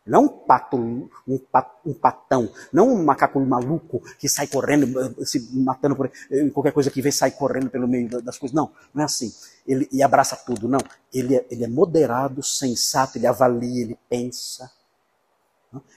Não 0.07 0.25
um 0.25 0.29
pato, 0.29 0.77
um, 0.77 1.39
pat, 1.39 1.71
um 1.85 1.93
patão, 1.93 2.51
não 2.73 2.89
um 2.89 3.05
macaco 3.05 3.39
maluco 3.41 4.03
que 4.19 4.29
sai 4.29 4.47
correndo, 4.47 5.25
se 5.25 5.55
matando 5.55 5.95
por 5.95 6.11
qualquer 6.53 6.73
coisa 6.73 6.91
que 6.91 7.03
vê, 7.03 7.13
sai 7.13 7.31
correndo 7.31 7.71
pelo 7.71 7.87
meio 7.87 8.09
das 8.23 8.39
coisas. 8.39 8.55
Não, 8.55 8.73
não 8.95 9.03
é 9.03 9.05
assim. 9.05 9.33
Ele 9.67 9.89
e 9.93 10.03
abraça 10.03 10.37
tudo, 10.37 10.67
não. 10.67 10.81
Ele 11.13 11.37
é, 11.37 11.47
ele 11.51 11.65
é 11.65 11.69
moderado, 11.69 12.43
sensato, 12.43 13.19
ele 13.19 13.27
avalia, 13.27 13.83
ele 13.83 13.99
pensa. 14.09 14.71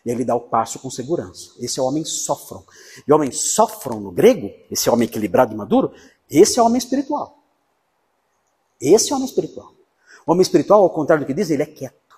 E 0.06 0.12
ele 0.12 0.24
dá 0.24 0.36
o 0.36 0.42
passo 0.42 0.80
com 0.80 0.90
segurança. 0.90 1.52
Esse 1.60 1.80
é 1.80 1.84
o 1.84 1.86
homem 1.86 2.06
sofron. 2.06 2.64
E 3.08 3.12
o 3.12 3.16
homem 3.16 3.32
sofron 3.32 4.00
no 4.00 4.12
grego, 4.12 4.52
esse 4.70 4.90
homem 4.90 5.08
equilibrado 5.08 5.54
e 5.54 5.58
maduro, 5.58 5.94
esse 6.30 6.60
é 6.60 6.62
o 6.62 6.66
homem 6.66 6.78
espiritual. 6.78 7.44
Esse 8.80 9.12
é 9.12 9.14
o 9.14 9.18
homem 9.18 9.28
espiritual. 9.28 9.74
O 10.26 10.32
homem 10.32 10.42
espiritual, 10.42 10.82
ao 10.82 10.90
contrário 10.90 11.24
do 11.24 11.28
que 11.28 11.34
diz, 11.34 11.50
ele 11.50 11.64
é 11.64 11.66
quieto. 11.66 12.18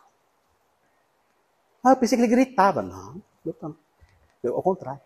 Ah, 1.83 1.91
eu 1.91 1.97
pensei 1.97 2.17
que 2.17 2.23
ele 2.23 2.31
gritava. 2.31 2.81
Não, 2.81 3.21
não. 3.61 3.75
Ao 4.43 4.61
contrário. 4.61 5.01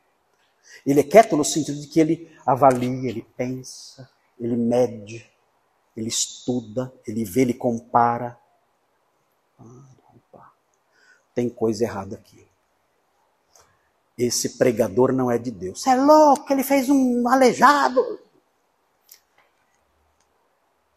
Ele 0.86 1.00
é 1.00 1.04
quieto 1.04 1.36
no 1.36 1.44
sentido 1.44 1.80
de 1.80 1.88
que 1.88 2.00
ele 2.00 2.32
avalia, 2.46 3.10
ele 3.10 3.26
pensa, 3.36 4.10
ele 4.40 4.56
mede, 4.56 5.30
ele 5.96 6.08
estuda, 6.08 6.94
ele 7.06 7.24
vê, 7.26 7.42
ele 7.42 7.54
compara. 7.54 8.38
Tem 11.40 11.48
coisa 11.48 11.86
errada 11.86 12.18
aqui. 12.18 12.46
Esse 14.18 14.58
pregador 14.58 15.14
não 15.14 15.32
é 15.32 15.38
de 15.38 15.50
Deus. 15.50 15.82
Você 15.82 15.92
é 15.92 15.96
louco, 15.96 16.52
ele 16.52 16.66
fez 16.66 16.90
um 16.90 17.26
aleijado. 17.30 18.20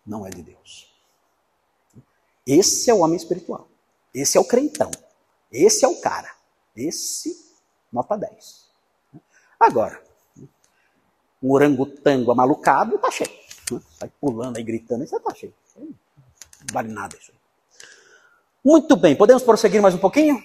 Não 0.04 0.26
é 0.26 0.30
de 0.30 0.42
Deus. 0.42 0.92
Esse 2.44 2.90
é 2.90 2.92
o 2.92 2.98
homem 2.98 3.16
espiritual. 3.16 3.68
Esse 4.12 4.36
é 4.36 4.40
o 4.40 4.44
crentão. 4.44 4.90
Esse 5.52 5.84
é 5.84 5.88
o 5.88 6.00
cara. 6.00 6.34
Esse, 6.74 7.48
nota 7.92 8.16
10. 8.16 8.68
Agora, 9.60 10.02
um 11.40 11.52
orangotango 11.52 12.32
amalucado 12.32 12.98
tá 12.98 13.12
cheio. 13.12 13.30
Sai 13.96 14.10
pulando 14.20 14.56
aí, 14.56 14.64
gritando, 14.64 15.04
isso 15.04 15.20
tá 15.20 15.32
cheio. 15.32 15.54
Não 15.76 15.94
vale 16.72 16.92
nada 16.92 17.16
isso 17.16 17.30
aí. 17.30 17.41
Muito 18.64 18.94
bem, 18.94 19.16
podemos 19.16 19.42
prosseguir 19.42 19.82
mais 19.82 19.94
um 19.94 19.98
pouquinho? 19.98 20.40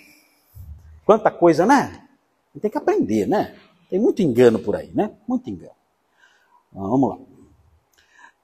Quanta 1.05 1.29
coisa, 1.29 1.65
né? 1.65 2.03
Tem 2.59 2.71
que 2.71 2.77
aprender, 2.77 3.27
né? 3.27 3.55
Tem 3.89 3.99
muito 3.99 4.23
engano 4.23 4.57
por 4.57 4.75
aí, 4.75 4.91
né? 4.91 5.11
Muito 5.27 5.47
engano. 5.49 5.75
Vamos 6.73 7.09
lá. 7.11 7.17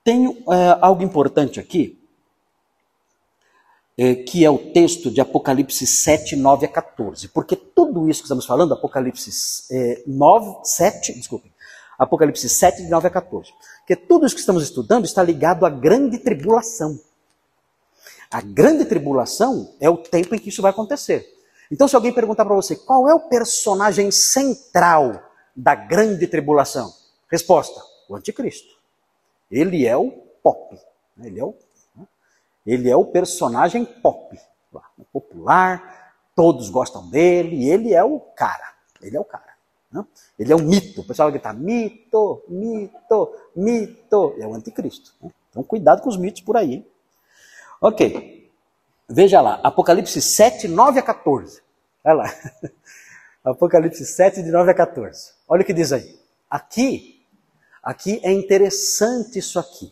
Tenho 0.04 0.38
é, 0.52 0.78
algo 0.80 1.02
importante 1.02 1.60
aqui 1.60 2.00
é, 3.98 4.16
que 4.16 4.46
é 4.46 4.50
o 4.50 4.58
texto 4.58 5.10
de 5.10 5.22
Apocalipse 5.22 5.88
7, 5.88 6.36
9 6.36 6.68
a 6.68 6.70
14. 6.70 7.28
Porque 7.30 7.56
tudo 7.56 8.08
isso 8.08 8.22
que 8.22 8.26
estamos 8.26 8.46
falando, 8.46 8.74
Apocalipse 8.74 9.32
é, 9.72 10.04
9, 10.06 10.58
7, 10.64 11.14
desculpe, 11.14 11.52
Apocalipse 11.98 12.48
7, 12.48 12.84
de 12.84 12.90
9 12.90 13.08
a 13.08 13.12
14. 13.12 13.52
Porque 13.80 13.96
tudo 13.96 14.26
isso 14.26 14.36
que 14.36 14.42
estamos 14.42 14.62
estudando 14.62 15.06
está 15.06 15.24
ligado 15.24 15.66
à 15.66 15.70
grande 15.70 16.20
tribulação. 16.20 17.00
A 18.34 18.42
grande 18.42 18.84
tribulação 18.86 19.76
é 19.80 19.88
o 19.88 19.96
tempo 19.96 20.34
em 20.34 20.40
que 20.40 20.50
isso 20.50 20.62
vai 20.62 20.72
acontecer. 20.72 21.24
Então, 21.72 21.88
se 21.88 21.96
alguém 21.96 22.12
perguntar 22.12 22.44
para 22.44 22.56
você 22.56 22.76
qual 22.76 23.08
é 23.08 23.14
o 23.14 23.30
personagem 23.30 24.10
central 24.10 25.22
da 25.56 25.76
grande 25.76 26.26
tribulação, 26.26 26.92
resposta: 27.30 27.80
o 28.10 28.16
anticristo. 28.16 28.74
Ele 29.52 29.86
é 29.86 29.96
o 29.96 30.10
pop. 30.42 30.76
Ele 31.22 31.40
é 31.40 31.44
o 31.44 31.54
ele 32.66 32.90
é 32.90 32.96
o 32.96 33.06
personagem 33.06 33.84
pop, 33.84 34.40
popular, 35.12 36.14
todos 36.34 36.70
gostam 36.70 37.10
dele, 37.10 37.70
ele 37.70 37.94
é 37.94 38.04
o 38.04 38.20
cara. 38.20 38.74
Ele 39.02 39.18
é 39.18 39.20
o 39.20 39.26
cara. 39.26 39.54
Né? 39.92 40.06
Ele 40.40 40.54
é 40.54 40.56
um 40.56 40.64
mito. 40.64 41.02
O 41.02 41.04
pessoal 41.04 41.30
grita 41.30 41.52
mito, 41.52 42.42
mito, 42.48 43.36
mito. 43.54 44.36
É 44.40 44.48
o 44.48 44.56
anticristo. 44.56 45.14
Né? 45.22 45.30
Então 45.50 45.62
cuidado 45.62 46.02
com 46.02 46.10
os 46.10 46.16
mitos 46.16 46.42
por 46.42 46.56
aí. 46.56 46.88
Ok. 47.84 48.50
Veja 49.10 49.42
lá, 49.42 49.60
Apocalipse 49.62 50.22
7, 50.22 50.70
9 50.70 51.00
a 51.00 51.04
14. 51.04 51.62
Olha 52.06 52.14
lá. 52.14 52.34
Apocalipse 53.44 54.06
7, 54.06 54.42
de 54.42 54.50
9 54.50 54.72
a 54.72 54.74
14. 54.74 55.34
Olha 55.46 55.64
o 55.64 55.66
que 55.66 55.74
diz 55.74 55.92
aí. 55.92 56.18
Aqui, 56.50 57.22
aqui 57.84 58.22
é 58.24 58.32
interessante 58.32 59.38
isso 59.40 59.60
aqui. 59.60 59.92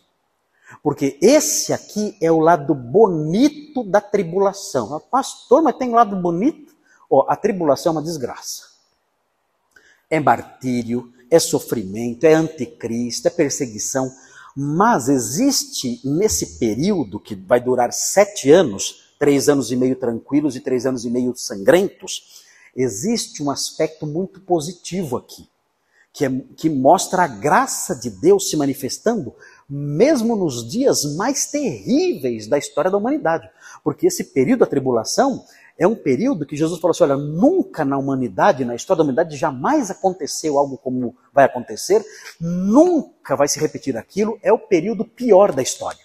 Porque 0.82 1.18
esse 1.20 1.74
aqui 1.74 2.16
é 2.18 2.32
o 2.32 2.38
lado 2.38 2.74
bonito 2.74 3.84
da 3.84 4.00
tribulação. 4.00 4.98
Pastor, 5.10 5.62
mas 5.62 5.76
tem 5.76 5.90
lado 5.90 6.16
bonito? 6.16 6.74
Oh, 7.10 7.26
a 7.28 7.36
tribulação 7.36 7.90
é 7.90 7.96
uma 7.96 8.02
desgraça. 8.02 8.70
É 10.08 10.18
martírio, 10.18 11.12
é 11.30 11.38
sofrimento, 11.38 12.24
é 12.24 12.32
anticristo, 12.32 13.28
é 13.28 13.30
perseguição. 13.30 14.10
Mas 14.56 15.08
existe 15.08 16.00
nesse 16.04 16.58
período, 16.58 17.18
que 17.18 17.34
vai 17.34 17.60
durar 17.60 17.92
sete 17.92 18.50
anos, 18.50 19.14
três 19.18 19.48
anos 19.48 19.70
e 19.70 19.76
meio 19.76 19.96
tranquilos 19.96 20.56
e 20.56 20.60
três 20.60 20.84
anos 20.84 21.04
e 21.04 21.10
meio 21.10 21.34
sangrentos, 21.36 22.42
existe 22.76 23.42
um 23.42 23.50
aspecto 23.50 24.06
muito 24.06 24.40
positivo 24.40 25.16
aqui, 25.16 25.48
que, 26.12 26.24
é, 26.24 26.30
que 26.56 26.68
mostra 26.68 27.22
a 27.22 27.26
graça 27.28 27.94
de 27.94 28.10
Deus 28.10 28.50
se 28.50 28.56
manifestando 28.56 29.34
mesmo 29.74 30.36
nos 30.36 30.68
dias 30.68 31.16
mais 31.16 31.46
terríveis 31.46 32.46
da 32.46 32.58
história 32.58 32.90
da 32.90 32.98
humanidade. 32.98 33.48
Porque 33.82 34.06
esse 34.06 34.24
período 34.24 34.60
da 34.60 34.66
tribulação 34.66 35.42
é 35.78 35.86
um 35.86 35.94
período 35.94 36.44
que 36.44 36.56
Jesus 36.56 36.78
falou 36.78 36.92
assim: 36.92 37.04
olha, 37.04 37.16
nunca 37.16 37.82
na 37.82 37.96
humanidade, 37.96 38.66
na 38.66 38.74
história 38.74 38.98
da 38.98 39.04
humanidade, 39.04 39.36
jamais 39.36 39.90
aconteceu 39.90 40.58
algo 40.58 40.76
como 40.76 41.16
vai 41.32 41.46
acontecer, 41.46 42.04
nunca 42.38 43.34
vai 43.34 43.48
se 43.48 43.58
repetir 43.58 43.96
aquilo, 43.96 44.38
é 44.42 44.52
o 44.52 44.58
período 44.58 45.06
pior 45.06 45.52
da 45.52 45.62
história. 45.62 46.00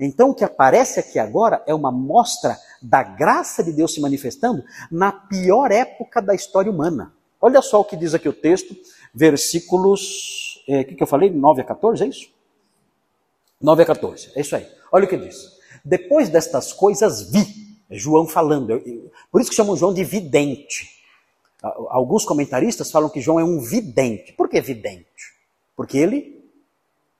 Então, 0.00 0.30
o 0.30 0.34
que 0.34 0.42
aparece 0.42 0.98
aqui 0.98 1.20
agora 1.20 1.62
é 1.68 1.74
uma 1.74 1.92
mostra 1.92 2.58
da 2.82 3.04
graça 3.04 3.62
de 3.62 3.72
Deus 3.72 3.94
se 3.94 4.00
manifestando 4.00 4.64
na 4.90 5.12
pior 5.12 5.70
época 5.70 6.20
da 6.20 6.34
história 6.34 6.70
humana. 6.70 7.12
Olha 7.40 7.62
só 7.62 7.80
o 7.80 7.84
que 7.84 7.96
diz 7.96 8.12
aqui 8.12 8.28
o 8.28 8.32
texto, 8.32 8.74
versículos. 9.14 10.64
O 10.66 10.72
é, 10.72 10.82
que, 10.82 10.96
que 10.96 11.02
eu 11.02 11.06
falei? 11.06 11.30
9 11.30 11.60
a 11.60 11.64
14, 11.64 12.02
é 12.02 12.06
isso? 12.08 12.33
9 13.60 13.82
a 13.82 13.86
14, 13.86 14.32
é 14.34 14.40
isso 14.40 14.54
aí. 14.56 14.66
Olha 14.92 15.04
o 15.04 15.08
que 15.08 15.16
diz. 15.16 15.54
Depois 15.84 16.28
destas 16.28 16.72
coisas 16.72 17.30
vi, 17.30 17.46
é 17.90 17.96
João 17.96 18.26
falando, 18.26 18.82
por 19.30 19.40
isso 19.40 19.50
que 19.50 19.56
chamam 19.56 19.76
João 19.76 19.92
de 19.92 20.04
vidente. 20.04 20.88
Alguns 21.62 22.24
comentaristas 22.24 22.90
falam 22.90 23.08
que 23.08 23.20
João 23.20 23.40
é 23.40 23.44
um 23.44 23.58
vidente. 23.58 24.32
Por 24.34 24.48
que 24.48 24.60
vidente? 24.60 25.06
Porque 25.74 25.96
ele 25.96 26.44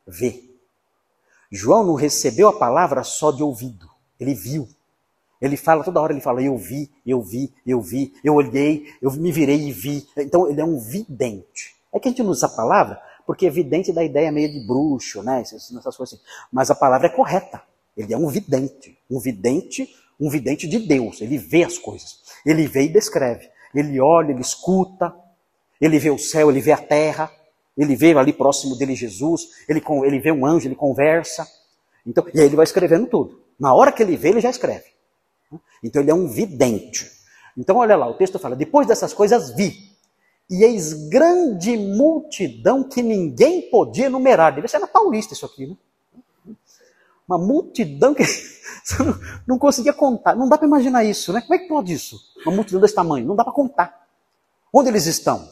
vê. 0.06 0.44
João 1.50 1.84
não 1.84 1.94
recebeu 1.94 2.48
a 2.48 2.58
palavra 2.58 3.02
só 3.02 3.30
de 3.30 3.42
ouvido, 3.42 3.88
ele 4.18 4.34
viu. 4.34 4.68
Ele 5.40 5.56
fala 5.56 5.84
toda 5.84 6.00
hora, 6.00 6.12
ele 6.12 6.20
fala, 6.20 6.42
eu 6.42 6.56
vi, 6.56 6.90
eu 7.06 7.20
vi, 7.20 7.52
eu 7.66 7.80
vi, 7.80 8.14
eu 8.24 8.34
olhei, 8.34 8.86
eu 9.02 9.10
me 9.12 9.30
virei 9.30 9.68
e 9.68 9.72
vi. 9.72 10.06
Então 10.16 10.48
ele 10.48 10.60
é 10.60 10.64
um 10.64 10.78
vidente. 10.78 11.74
É 11.92 12.00
que 12.00 12.08
a 12.08 12.10
gente 12.10 12.22
não 12.22 12.30
usa 12.30 12.46
a 12.46 12.50
palavra, 12.50 13.00
porque 13.26 13.50
vidente 13.50 13.92
dá 13.92 14.04
ideia 14.04 14.30
meio 14.30 14.50
de 14.50 14.60
bruxo, 14.60 15.22
né? 15.22 15.40
Essas, 15.40 15.74
essas 15.74 15.96
coisas 15.96 16.18
assim. 16.18 16.24
Mas 16.52 16.70
a 16.70 16.74
palavra 16.74 17.06
é 17.06 17.10
correta. 17.10 17.62
Ele 17.96 18.12
é 18.12 18.16
um 18.16 18.28
vidente. 18.28 18.98
Um 19.10 19.18
vidente, 19.18 19.88
um 20.20 20.28
vidente 20.28 20.66
de 20.66 20.78
Deus. 20.78 21.20
Ele 21.20 21.38
vê 21.38 21.64
as 21.64 21.78
coisas. 21.78 22.20
Ele 22.44 22.66
vê 22.66 22.82
e 22.82 22.88
descreve. 22.88 23.48
Ele 23.74 24.00
olha, 24.00 24.32
ele 24.32 24.40
escuta, 24.40 25.14
ele 25.80 25.98
vê 25.98 26.10
o 26.10 26.18
céu, 26.18 26.50
ele 26.50 26.60
vê 26.60 26.72
a 26.72 26.78
terra. 26.78 27.30
Ele 27.76 27.96
vê 27.96 28.16
ali 28.16 28.32
próximo 28.32 28.76
dele 28.76 28.94
Jesus, 28.94 29.48
ele, 29.68 29.82
ele 30.04 30.20
vê 30.20 30.30
um 30.30 30.46
anjo, 30.46 30.68
ele 30.68 30.76
conversa. 30.76 31.44
Então, 32.06 32.24
e 32.32 32.40
aí 32.40 32.46
ele 32.46 32.56
vai 32.56 32.64
escrevendo 32.64 33.08
tudo. 33.08 33.42
Na 33.58 33.74
hora 33.74 33.90
que 33.90 34.02
ele 34.02 34.16
vê, 34.16 34.28
ele 34.28 34.40
já 34.40 34.50
escreve. 34.50 34.84
Então 35.82 36.00
ele 36.00 36.10
é 36.10 36.14
um 36.14 36.28
vidente. 36.28 37.10
Então 37.56 37.76
olha 37.76 37.96
lá, 37.96 38.08
o 38.08 38.14
texto 38.14 38.38
fala: 38.38 38.56
depois 38.56 38.86
dessas 38.86 39.12
coisas 39.12 39.54
vi, 39.54 39.93
e 40.48 40.62
eis 40.62 41.08
grande 41.08 41.76
multidão 41.76 42.84
que 42.84 43.02
ninguém 43.02 43.70
podia 43.70 44.06
enumerar. 44.06 44.54
Deve 44.54 44.68
ser 44.68 44.78
na 44.78 44.86
Paulista 44.86 45.32
isso 45.34 45.46
aqui, 45.46 45.66
né? 45.66 45.76
Uma 47.26 47.38
multidão 47.38 48.14
que 48.14 48.22
não 49.46 49.58
conseguia 49.58 49.94
contar. 49.94 50.36
Não 50.36 50.48
dá 50.48 50.58
para 50.58 50.66
imaginar 50.66 51.04
isso, 51.04 51.32
né? 51.32 51.40
Como 51.40 51.54
é 51.54 51.58
que 51.58 51.68
pode 51.68 51.92
isso? 51.92 52.20
Uma 52.44 52.54
multidão 52.54 52.80
desse 52.80 52.94
tamanho. 52.94 53.26
Não 53.26 53.34
dá 53.34 53.42
para 53.42 53.52
contar. 53.52 54.06
Onde 54.72 54.90
eles 54.90 55.06
estão? 55.06 55.48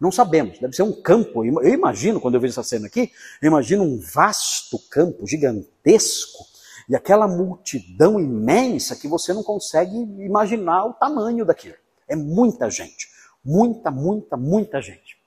Não 0.00 0.10
sabemos, 0.10 0.58
deve 0.58 0.74
ser 0.74 0.82
um 0.82 0.92
campo. 0.92 1.44
Eu 1.44 1.72
imagino, 1.72 2.20
quando 2.20 2.34
eu 2.34 2.40
vejo 2.40 2.52
essa 2.52 2.64
cena 2.64 2.88
aqui, 2.88 3.12
eu 3.40 3.46
imagino 3.46 3.84
um 3.84 4.00
vasto 4.00 4.78
campo 4.90 5.26
gigantesco 5.26 6.44
e 6.88 6.96
aquela 6.96 7.28
multidão 7.28 8.18
imensa 8.18 8.96
que 8.96 9.06
você 9.06 9.32
não 9.32 9.42
consegue 9.42 9.96
imaginar 9.96 10.84
o 10.86 10.94
tamanho 10.94 11.44
daquilo. 11.44 11.76
É 12.08 12.16
muita 12.16 12.68
gente. 12.68 13.13
Muita, 13.44 13.90
muita, 13.90 14.36
muita 14.36 14.80
gente. 14.80 15.18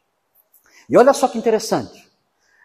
E 0.90 0.98
olha 0.98 1.14
só 1.14 1.28
que 1.28 1.38
interessante. 1.38 2.08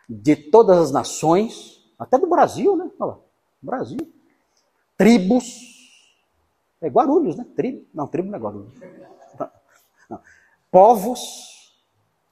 De 0.08 0.34
todas 0.36 0.78
as 0.78 0.90
nações, 0.90 1.82
até 1.98 2.18
do 2.18 2.26
Brasil, 2.26 2.76
né? 2.76 2.90
Olha 2.98 3.12
lá, 3.12 3.18
Brasil. 3.60 3.98
Tribos. 4.96 5.44
É 6.80 6.88
Guarulhos, 6.88 7.36
né? 7.36 7.46
Tribo. 7.54 7.86
Não, 7.94 8.06
tribo 8.06 8.28
não 8.28 8.36
é 8.36 8.40
Guarulhos. 8.40 8.72
Não. 10.10 10.20
Povos 10.70 11.72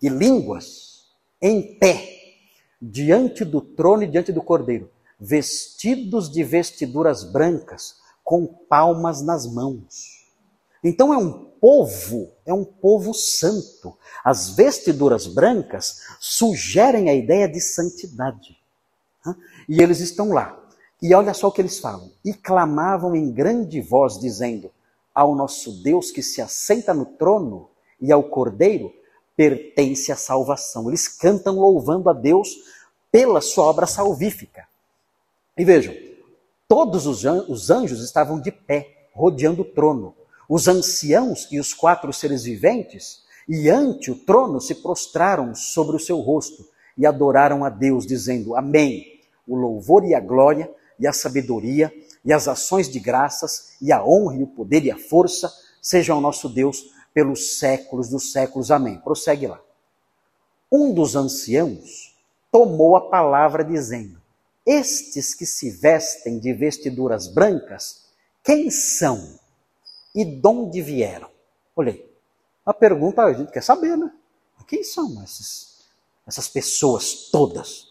e 0.02 0.08
línguas 0.08 1.08
em 1.40 1.78
pé, 1.78 2.36
diante 2.80 3.44
do 3.44 3.60
trono 3.60 4.02
e 4.02 4.06
diante 4.06 4.32
do 4.32 4.42
cordeiro, 4.42 4.90
vestidos 5.18 6.30
de 6.30 6.42
vestiduras 6.42 7.24
brancas, 7.24 8.00
com 8.24 8.46
palmas 8.46 9.22
nas 9.22 9.46
mãos. 9.46 10.19
Então 10.82 11.12
é 11.12 11.18
um 11.18 11.50
povo, 11.60 12.32
é 12.46 12.52
um 12.52 12.64
povo 12.64 13.12
santo. 13.12 13.96
As 14.24 14.50
vestiduras 14.50 15.26
brancas 15.26 16.00
sugerem 16.18 17.10
a 17.10 17.14
ideia 17.14 17.48
de 17.48 17.60
santidade. 17.60 18.56
E 19.68 19.82
eles 19.82 20.00
estão 20.00 20.32
lá. 20.32 20.58
E 21.02 21.14
olha 21.14 21.34
só 21.34 21.48
o 21.48 21.52
que 21.52 21.60
eles 21.60 21.78
falam. 21.78 22.10
E 22.24 22.32
clamavam 22.32 23.14
em 23.14 23.30
grande 23.30 23.80
voz, 23.80 24.18
dizendo: 24.18 24.70
Ao 25.14 25.34
nosso 25.34 25.82
Deus 25.82 26.10
que 26.10 26.22
se 26.22 26.40
assenta 26.40 26.92
no 26.94 27.04
trono 27.04 27.68
e 28.00 28.10
ao 28.10 28.22
cordeiro 28.22 28.92
pertence 29.36 30.10
à 30.12 30.16
salvação. 30.16 30.88
Eles 30.88 31.08
cantam 31.08 31.58
louvando 31.58 32.10
a 32.10 32.12
Deus 32.12 32.48
pela 33.10 33.40
sua 33.40 33.64
obra 33.64 33.86
salvífica. 33.86 34.66
E 35.56 35.64
vejam, 35.64 35.94
todos 36.68 37.06
os 37.06 37.70
anjos 37.70 38.02
estavam 38.02 38.40
de 38.40 38.52
pé, 38.52 39.08
rodeando 39.14 39.62
o 39.62 39.64
trono. 39.64 40.14
Os 40.50 40.66
anciãos 40.66 41.46
e 41.48 41.60
os 41.60 41.72
quatro 41.72 42.12
seres 42.12 42.42
viventes, 42.42 43.22
e 43.48 43.70
ante 43.70 44.10
o 44.10 44.16
trono, 44.16 44.60
se 44.60 44.74
prostraram 44.74 45.54
sobre 45.54 45.94
o 45.94 46.00
seu 46.00 46.18
rosto 46.18 46.68
e 46.98 47.06
adoraram 47.06 47.64
a 47.64 47.68
Deus, 47.68 48.04
dizendo: 48.04 48.56
Amém. 48.56 49.20
O 49.46 49.54
louvor 49.54 50.04
e 50.04 50.12
a 50.12 50.18
glória, 50.18 50.68
e 50.98 51.06
a 51.06 51.12
sabedoria, 51.12 51.94
e 52.24 52.32
as 52.32 52.48
ações 52.48 52.90
de 52.90 52.98
graças, 52.98 53.76
e 53.80 53.92
a 53.92 54.04
honra 54.04 54.38
e 54.38 54.42
o 54.42 54.48
poder 54.48 54.84
e 54.84 54.90
a 54.90 54.98
força 54.98 55.48
sejam 55.80 56.16
ao 56.16 56.20
nosso 56.20 56.48
Deus 56.48 56.82
pelos 57.14 57.56
séculos 57.56 58.08
dos 58.08 58.32
séculos. 58.32 58.72
Amém. 58.72 58.98
Prossegue 58.98 59.46
lá. 59.46 59.60
Um 60.70 60.92
dos 60.92 61.14
anciãos 61.14 62.16
tomou 62.50 62.96
a 62.96 63.08
palavra 63.08 63.62
dizendo: 63.62 64.20
Estes 64.66 65.32
que 65.32 65.46
se 65.46 65.70
vestem 65.70 66.40
de 66.40 66.52
vestiduras 66.52 67.28
brancas, 67.28 68.06
quem 68.42 68.68
são 68.68 69.38
e 70.14 70.24
de 70.24 70.46
onde 70.46 70.82
vieram? 70.82 71.30
Olhei. 71.74 72.10
A 72.64 72.74
pergunta 72.74 73.22
a 73.22 73.32
gente 73.32 73.52
quer 73.52 73.62
saber, 73.62 73.96
né? 73.96 74.10
Quem 74.70 74.84
são 74.84 75.20
esses, 75.24 75.80
essas 76.24 76.46
pessoas 76.46 77.28
todas? 77.32 77.88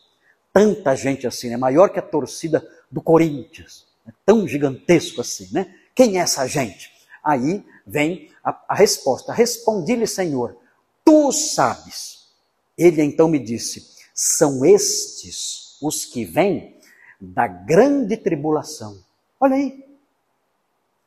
Tanta 0.54 0.96
gente 0.96 1.28
assim, 1.28 1.50
né? 1.50 1.58
maior 1.58 1.90
que 1.90 2.00
a 2.00 2.02
torcida 2.02 2.66
do 2.90 3.02
Corinthians. 3.02 3.86
É 4.08 4.12
tão 4.26 4.48
gigantesco 4.48 5.20
assim, 5.20 5.50
né? 5.52 5.76
Quem 5.94 6.18
é 6.18 6.22
essa 6.22 6.48
gente? 6.48 6.90
Aí 7.22 7.66
vem 7.86 8.32
a, 8.42 8.58
a 8.70 8.76
resposta: 8.76 9.34
Respondi-lhe, 9.34 10.08
Senhor, 10.08 10.58
tu 11.04 11.34
sabes. 11.34 12.30
Ele 12.78 13.04
então 13.04 13.28
me 13.28 13.40
disse: 13.40 13.98
São 14.14 14.64
estes 14.64 15.78
os 15.82 16.06
que 16.06 16.24
vêm 16.24 16.80
da 17.20 17.46
grande 17.46 18.16
tribulação. 18.16 19.04
Olha 19.38 19.56
aí. 19.56 19.89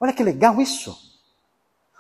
Olha 0.03 0.13
que 0.13 0.25
legal 0.25 0.61
isso. 0.61 0.99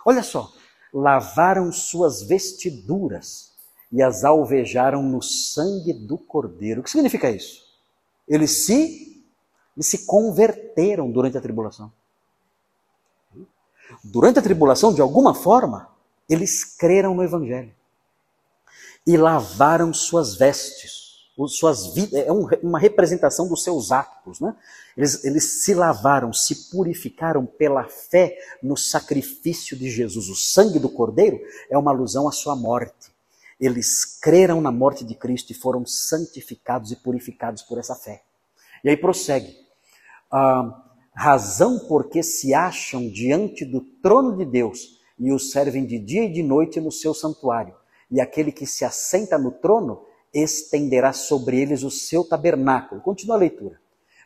Olha 0.05 0.25
só. 0.25 0.53
Lavaram 0.93 1.71
suas 1.71 2.25
vestiduras 2.25 3.53
e 3.93 4.03
as 4.03 4.25
alvejaram 4.25 5.05
no 5.05 5.23
sangue 5.23 5.93
do 5.93 6.19
cordeiro. 6.19 6.81
O 6.81 6.85
que 6.85 6.91
significa 6.91 7.31
isso? 7.31 7.62
Eles 8.27 8.65
se, 8.65 9.25
eles 9.77 9.87
se 9.87 10.05
converteram 10.05 11.12
durante 11.12 11.38
a 11.38 11.41
tribulação. 11.41 11.93
Durante 14.03 14.41
a 14.41 14.43
tribulação, 14.43 14.93
de 14.93 15.01
alguma 15.01 15.33
forma, 15.33 15.88
eles 16.29 16.65
creram 16.65 17.15
no 17.15 17.23
Evangelho 17.23 17.73
e 19.07 19.17
lavaram 19.17 19.95
suas 19.95 20.35
vestes. 20.35 21.02
Suas 21.48 21.94
vidas, 21.94 22.14
é 22.14 22.31
uma 22.31 22.78
representação 22.78 23.48
dos 23.48 23.62
seus 23.62 23.90
atos. 23.92 24.40
Né? 24.40 24.55
Eles, 24.96 25.24
eles 25.24 25.62
se 25.62 25.74
lavaram, 25.74 26.33
se 26.33 26.70
purificaram 26.70 27.46
pela 27.46 27.85
fé 27.85 28.37
no 28.62 28.76
sacrifício 28.76 29.76
de 29.76 29.90
Jesus. 29.90 30.28
O 30.28 30.35
sangue 30.35 30.78
do 30.78 30.88
Cordeiro 30.88 31.40
é 31.70 31.78
uma 31.78 31.90
alusão 31.90 32.28
à 32.28 32.33
sua 32.33 32.55
morte. 32.55 33.12
Eles 33.61 34.18
creram 34.20 34.61
na 34.61 34.72
morte 34.72 35.05
de 35.05 35.14
Cristo 35.14 35.52
e 35.52 35.55
foram 35.55 35.87
santificados 35.87 36.90
e 36.90 36.96
purificados 36.96 37.62
por 37.62 37.78
essa 37.78 37.94
fé. 37.94 38.22
E 38.83 38.90
aí 38.90 38.96
prossegue. 38.96 39.57
Ah, 40.31 40.83
razão 41.14 41.78
porque 41.86 42.22
se 42.22 42.53
acham 42.55 43.09
diante 43.09 43.64
do 43.64 43.80
trono 44.03 44.36
de 44.36 44.45
Deus 44.45 45.01
e 45.18 45.32
o 45.32 45.38
servem 45.38 45.86
de 45.86 45.99
dia 45.99 46.24
e 46.24 46.32
de 46.32 46.43
noite 46.43 46.80
no 46.80 46.90
seu 46.90 47.14
santuário. 47.14 47.74
E 48.11 48.20
aquele 48.20 48.51
que 48.51 48.66
se 48.66 48.84
assenta 48.84 49.38
no 49.38 49.53
trono 49.53 50.05
estenderá 50.33 51.12
sobre 51.12 51.61
eles 51.61 51.83
o 51.83 51.91
seu 51.91 52.24
tabernáculo. 52.24 53.01
Continua 53.01 53.37
a 53.37 53.39
leitura. 53.39 53.80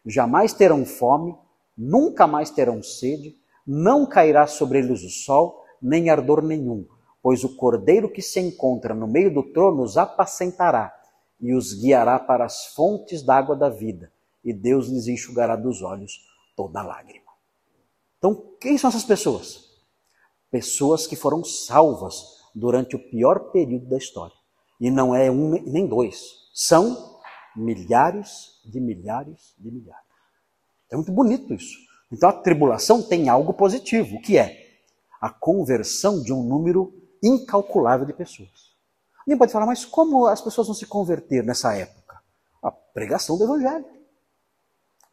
Jamais 0.04 0.52
terão 0.52 0.84
fome, 0.84 1.36
nunca 1.76 2.26
mais 2.26 2.50
terão 2.50 2.82
sede, 2.82 3.36
não 3.66 4.06
cairá 4.06 4.46
sobre 4.46 4.78
eles 4.78 5.02
o 5.02 5.10
sol, 5.10 5.64
nem 5.82 6.08
ardor 6.08 6.42
nenhum, 6.42 6.86
pois 7.20 7.42
o 7.42 7.56
cordeiro 7.56 8.10
que 8.10 8.22
se 8.22 8.38
encontra 8.38 8.94
no 8.94 9.08
meio 9.08 9.34
do 9.34 9.42
trono 9.52 9.82
os 9.82 9.96
apacentará 9.96 10.94
e 11.40 11.52
os 11.52 11.74
guiará 11.74 12.18
para 12.18 12.44
as 12.44 12.66
fontes 12.66 13.22
da 13.22 13.36
água 13.36 13.56
da 13.56 13.68
vida, 13.68 14.12
e 14.44 14.52
Deus 14.52 14.88
lhes 14.88 15.08
enxugará 15.08 15.56
dos 15.56 15.82
olhos 15.82 16.24
toda 16.54 16.82
lágrima. 16.82 17.26
Então, 18.18 18.54
quem 18.60 18.78
são 18.78 18.88
essas 18.88 19.04
pessoas? 19.04 19.66
Pessoas 20.50 21.06
que 21.06 21.16
foram 21.16 21.44
salvas 21.44 22.36
durante 22.54 22.96
o 22.96 23.10
pior 23.10 23.50
período 23.50 23.86
da 23.86 23.98
história. 23.98 24.34
E 24.80 24.90
não 24.90 25.14
é 25.14 25.30
um 25.30 25.50
nem 25.62 25.86
dois, 25.86 26.20
são 26.52 27.18
milhares 27.56 28.60
de 28.64 28.80
milhares 28.80 29.54
de 29.58 29.70
milhares. 29.70 30.04
É 30.90 30.96
muito 30.96 31.12
bonito 31.12 31.54
isso. 31.54 31.78
Então 32.12 32.28
a 32.28 32.32
tribulação 32.32 33.02
tem 33.02 33.28
algo 33.28 33.52
positivo, 33.54 34.20
que 34.20 34.38
é 34.38 34.66
a 35.20 35.30
conversão 35.30 36.22
de 36.22 36.32
um 36.32 36.42
número 36.42 36.92
incalculável 37.22 38.06
de 38.06 38.12
pessoas. 38.12 38.76
Alguém 39.20 39.38
pode 39.38 39.52
falar, 39.52 39.66
mas 39.66 39.84
como 39.84 40.26
as 40.26 40.40
pessoas 40.40 40.68
vão 40.68 40.74
se 40.74 40.86
converter 40.86 41.42
nessa 41.42 41.74
época? 41.74 42.20
A 42.62 42.70
pregação 42.70 43.36
do 43.36 43.44
Evangelho. 43.44 43.86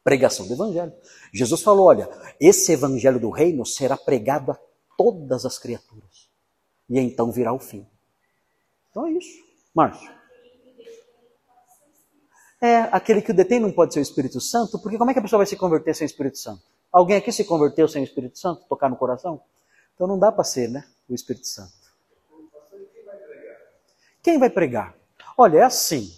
Pregação 0.04 0.46
do 0.46 0.54
Evangelho. 0.54 0.94
Jesus 1.34 1.62
falou: 1.62 1.88
olha, 1.88 2.10
esse 2.40 2.74
Evangelho 2.74 3.20
do 3.20 3.32
Reino 3.32 3.66
será 3.66 3.98
pregado 3.98 4.52
a 4.52 4.60
todas 4.98 5.46
as 5.46 5.58
criaturas. 5.58 6.30
E 6.90 7.00
então 7.00 7.32
virá 7.32 7.54
o 7.54 7.60
fim. 7.60 7.88
Então 8.92 9.08
é 9.08 9.12
isso. 9.14 9.53
Márcio. 9.74 10.12
É, 12.62 12.78
aquele 12.92 13.22
que 13.22 13.32
o 13.32 13.34
detém 13.34 13.60
não 13.60 13.72
pode 13.72 13.94
ser 13.94 14.00
o 14.00 14.02
Espírito 14.02 14.40
Santo, 14.40 14.80
porque 14.80 14.98
como 14.98 15.12
é 15.12 15.14
que 15.14 15.20
a 15.20 15.22
pessoa 15.22 15.40
vai 15.40 15.46
se 15.46 15.58
converter 15.58 15.94
sem 15.94 16.06
o 16.06 16.08
Espírito 16.08 16.38
Santo? 16.38 16.62
Alguém 16.92 17.18
aqui 17.18 17.32
se 17.32 17.44
converteu 17.44 17.88
sem 17.88 18.02
o 18.02 18.06
Espírito 18.06 18.38
Santo? 18.40 18.66
Tocar 18.70 18.90
no 18.90 18.96
coração? 18.96 19.42
Então 19.94 20.08
não 20.08 20.18
dá 20.18 20.32
para 20.32 20.44
ser, 20.44 20.70
né? 20.70 20.86
O 21.10 21.14
Espírito 21.14 21.48
Santo. 21.48 21.74
Quem 24.22 24.40
vai 24.40 24.50
pregar? 24.50 24.96
Olha, 25.38 25.58
é 25.58 25.64
assim. 25.64 26.10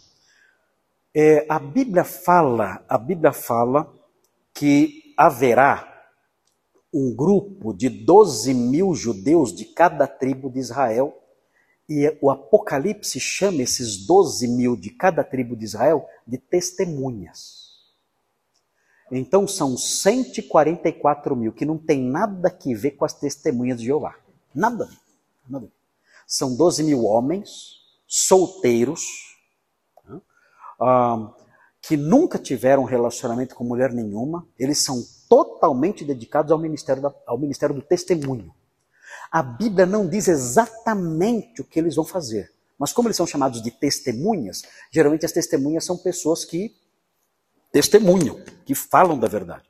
É, 1.15 1.45
a 1.49 1.57
Bíblia 1.57 2.03
fala, 2.03 2.83
a 2.87 2.97
Bíblia 2.97 3.31
fala 3.31 3.91
que 4.53 5.13
haverá 5.17 6.11
um 6.93 7.15
grupo 7.15 7.73
de 7.73 7.89
12 7.89 8.53
mil 8.53 8.93
judeus 8.93 9.53
de 9.53 9.65
cada 9.65 10.07
tribo 10.07 10.49
de 10.51 10.59
Israel, 10.59 11.17
e 11.87 12.17
o 12.21 12.31
Apocalipse 12.31 13.19
chama 13.19 13.61
esses 13.61 14.05
12 14.05 14.47
mil 14.47 14.75
de 14.75 14.89
cada 14.89 15.23
tribo 15.23 15.55
de 15.55 15.65
Israel 15.65 16.07
de 16.25 16.37
testemunhas. 16.37 17.65
Então 19.11 19.47
são 19.47 19.77
144 19.77 21.35
mil, 21.35 21.53
que 21.53 21.65
não 21.65 21.77
tem 21.77 22.01
nada 22.01 22.49
que 22.49 22.73
ver 22.73 22.91
com 22.91 23.05
as 23.05 23.13
testemunhas 23.13 23.79
de 23.79 23.85
Jeová. 23.85 24.15
Nada. 24.53 24.89
nada. 25.47 25.71
São 26.25 26.55
12 26.55 26.83
mil 26.83 27.03
homens 27.03 27.83
solteiros, 28.07 29.01
uh, 30.81 31.33
que 31.81 31.95
nunca 31.95 32.39
tiveram 32.39 32.83
relacionamento 32.83 33.53
com 33.53 33.63
mulher 33.63 33.93
nenhuma, 33.93 34.47
eles 34.57 34.83
são 34.83 35.03
totalmente 35.29 36.03
dedicados 36.03 36.51
ao 36.51 36.57
ministério, 36.57 37.03
da, 37.03 37.13
ao 37.27 37.37
ministério 37.37 37.75
do 37.75 37.81
testemunho. 37.81 38.51
A 39.31 39.41
Bíblia 39.41 39.85
não 39.85 40.07
diz 40.07 40.27
exatamente 40.27 41.61
o 41.61 41.65
que 41.65 41.79
eles 41.79 41.95
vão 41.95 42.05
fazer, 42.05 42.51
mas 42.77 42.93
como 42.93 43.07
eles 43.07 43.17
são 43.17 43.27
chamados 43.27 43.61
de 43.61 43.71
testemunhas, 43.71 44.63
geralmente 44.91 45.25
as 45.25 45.31
testemunhas 45.31 45.85
são 45.85 45.97
pessoas 45.97 46.45
que 46.45 46.75
testemunham, 47.71 48.41
que 48.65 48.73
falam 48.73 49.17
da 49.17 49.27
verdade. 49.27 49.63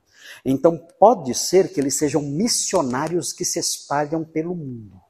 Então 0.44 0.78
pode 1.00 1.34
ser 1.34 1.74
que 1.74 1.80
eles 1.80 1.98
sejam 1.98 2.22
missionários 2.22 3.34
que 3.34 3.44
se 3.44 3.60
espalham 3.60 4.24
pelo 4.24 4.56
mundo. 4.56 5.02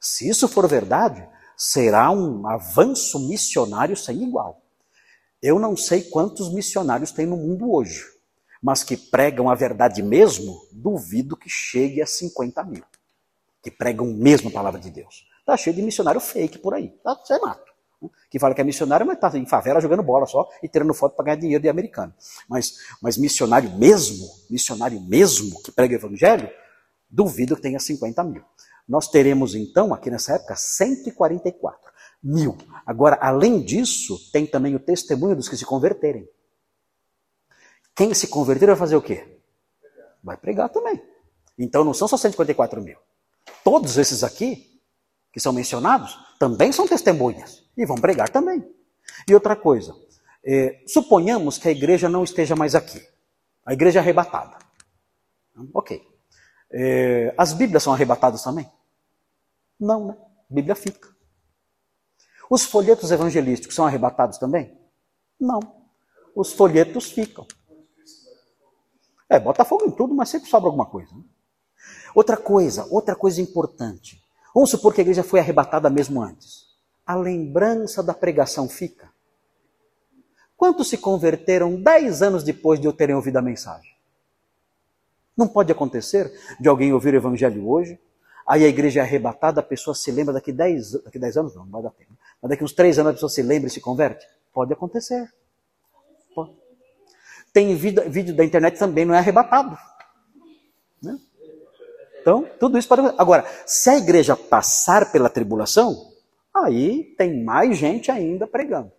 Se 0.00 0.28
isso 0.28 0.48
for 0.48 0.68
verdade, 0.68 1.26
será 1.56 2.10
um 2.10 2.46
avanço 2.46 3.18
missionário 3.28 3.96
sem 3.96 4.22
igual. 4.22 4.62
Eu 5.40 5.58
não 5.58 5.76
sei 5.76 6.02
quantos 6.02 6.52
missionários 6.52 7.10
tem 7.10 7.26
no 7.26 7.36
mundo 7.36 7.72
hoje, 7.72 8.04
mas 8.62 8.84
que 8.84 8.96
pregam 8.96 9.50
a 9.50 9.54
verdade 9.54 10.02
mesmo, 10.02 10.66
duvido 10.70 11.36
que 11.36 11.48
chegue 11.48 12.00
a 12.00 12.06
50 12.06 12.62
mil. 12.64 12.84
Que 13.62 13.70
pregam 13.70 14.06
mesmo 14.06 14.48
a 14.48 14.52
palavra 14.52 14.80
de 14.80 14.90
Deus. 14.90 15.26
Está 15.40 15.56
cheio 15.56 15.76
de 15.76 15.82
missionário 15.82 16.20
fake 16.20 16.58
por 16.58 16.74
aí. 16.74 16.88
Tá, 17.02 17.14
você 17.14 17.38
mata. 17.38 17.72
Que 18.30 18.38
fala 18.38 18.54
que 18.54 18.60
é 18.60 18.64
missionário, 18.64 19.06
mas 19.06 19.16
está 19.16 19.36
em 19.36 19.46
favela 19.46 19.80
jogando 19.80 20.02
bola 20.02 20.26
só 20.26 20.48
e 20.62 20.68
tirando 20.68 20.92
foto 20.92 21.14
para 21.14 21.26
ganhar 21.26 21.36
dinheiro 21.36 21.62
de 21.62 21.68
americano. 21.68 22.12
Mas, 22.48 22.74
mas 23.00 23.16
missionário 23.16 23.70
mesmo, 23.70 24.26
missionário 24.50 25.00
mesmo 25.00 25.62
que 25.62 25.70
prega 25.70 25.94
o 25.94 25.98
evangelho, 25.98 26.50
duvido 27.08 27.54
que 27.54 27.62
tenha 27.62 27.78
50 27.78 28.24
mil. 28.24 28.42
Nós 28.88 29.08
teremos 29.08 29.54
então, 29.54 29.94
aqui 29.94 30.10
nessa 30.10 30.34
época, 30.34 30.56
144 30.56 31.92
mil. 32.22 32.56
Agora, 32.84 33.18
além 33.20 33.62
disso, 33.62 34.18
tem 34.32 34.46
também 34.46 34.74
o 34.74 34.80
testemunho 34.80 35.36
dos 35.36 35.48
que 35.48 35.56
se 35.56 35.64
converterem. 35.64 36.28
Quem 37.94 38.14
se 38.14 38.26
converter 38.26 38.66
vai 38.66 38.76
fazer 38.76 38.96
o 38.96 39.02
quê? 39.02 39.40
Vai 40.22 40.36
pregar 40.36 40.68
também. 40.68 41.02
Então 41.58 41.84
não 41.84 41.92
são 41.92 42.08
só 42.08 42.16
154 42.16 42.80
mil. 42.80 42.98
Todos 43.64 43.96
esses 43.98 44.24
aqui, 44.24 44.80
que 45.32 45.40
são 45.40 45.52
mencionados, 45.52 46.18
também 46.38 46.72
são 46.72 46.86
testemunhas. 46.86 47.62
E 47.76 47.86
vão 47.86 47.96
pregar 47.96 48.28
também. 48.28 48.62
E 49.28 49.34
outra 49.34 49.56
coisa, 49.56 49.94
é, 50.44 50.82
suponhamos 50.86 51.58
que 51.58 51.68
a 51.68 51.70
igreja 51.70 52.08
não 52.08 52.24
esteja 52.24 52.56
mais 52.56 52.74
aqui. 52.74 53.00
A 53.64 53.72
igreja 53.72 54.00
é 54.00 54.02
arrebatada. 54.02 54.58
Ok. 55.72 56.02
É, 56.70 57.34
as 57.36 57.52
Bíblias 57.52 57.82
são 57.82 57.92
arrebatadas 57.92 58.42
também? 58.42 58.70
Não, 59.78 60.08
né? 60.08 60.16
A 60.50 60.54
Bíblia 60.54 60.74
fica. 60.74 61.12
Os 62.50 62.64
folhetos 62.64 63.10
evangelísticos 63.10 63.74
são 63.74 63.86
arrebatados 63.86 64.38
também? 64.38 64.76
Não. 65.40 65.60
Os 66.34 66.52
folhetos 66.52 67.10
ficam. 67.10 67.46
É, 69.28 69.40
bota 69.40 69.64
fogo 69.64 69.86
em 69.86 69.90
tudo, 69.90 70.14
mas 70.14 70.28
sempre 70.28 70.48
sobra 70.48 70.68
alguma 70.68 70.86
coisa. 70.86 71.14
Né? 71.14 71.22
Outra 72.14 72.36
coisa, 72.36 72.86
outra 72.90 73.14
coisa 73.14 73.40
importante. 73.40 74.22
Vamos 74.54 74.70
supor 74.70 74.94
que 74.94 75.00
a 75.00 75.02
igreja 75.02 75.22
foi 75.22 75.40
arrebatada 75.40 75.88
mesmo 75.88 76.22
antes. 76.22 76.66
A 77.06 77.14
lembrança 77.14 78.02
da 78.02 78.14
pregação 78.14 78.68
fica. 78.68 79.10
Quantos 80.56 80.88
se 80.88 80.98
converteram 80.98 81.80
dez 81.80 82.22
anos 82.22 82.44
depois 82.44 82.78
de 82.78 82.86
eu 82.86 82.92
terem 82.92 83.14
ouvido 83.14 83.38
a 83.38 83.42
mensagem? 83.42 83.92
Não 85.36 85.48
pode 85.48 85.72
acontecer 85.72 86.32
de 86.60 86.68
alguém 86.68 86.92
ouvir 86.92 87.14
o 87.14 87.16
evangelho 87.16 87.68
hoje, 87.68 87.98
Aí 88.46 88.64
a 88.64 88.68
igreja 88.68 89.00
é 89.00 89.02
arrebatada, 89.02 89.60
a 89.60 89.62
pessoa 89.62 89.94
se 89.94 90.10
lembra 90.10 90.34
daqui 90.34 90.52
10, 90.52 91.04
daqui 91.04 91.18
10 91.18 91.36
anos, 91.36 91.54
não, 91.54 91.64
não 91.64 91.72
vai 91.72 91.82
dar 91.82 91.90
tempo. 91.90 92.12
Mas 92.40 92.50
daqui 92.50 92.64
uns 92.64 92.72
3 92.72 92.98
anos 92.98 93.10
a 93.10 93.14
pessoa 93.14 93.30
se 93.30 93.42
lembra 93.42 93.68
e 93.68 93.70
se 93.70 93.80
converte? 93.80 94.26
Pode 94.52 94.72
acontecer. 94.72 95.32
Pode. 96.34 96.50
Tem 97.52 97.74
vídeo, 97.76 98.02
vídeo 98.10 98.34
da 98.34 98.44
internet 98.44 98.78
também, 98.78 99.04
não 99.04 99.14
é 99.14 99.18
arrebatado. 99.18 99.78
Então, 102.22 102.48
tudo 102.58 102.78
isso 102.78 102.88
pode 102.88 103.02
Agora, 103.18 103.44
se 103.66 103.90
a 103.90 103.98
igreja 103.98 104.36
passar 104.36 105.10
pela 105.10 105.28
tribulação, 105.28 106.12
aí 106.54 107.14
tem 107.18 107.42
mais 107.44 107.76
gente 107.76 108.12
ainda 108.12 108.46
pregando. 108.46 108.92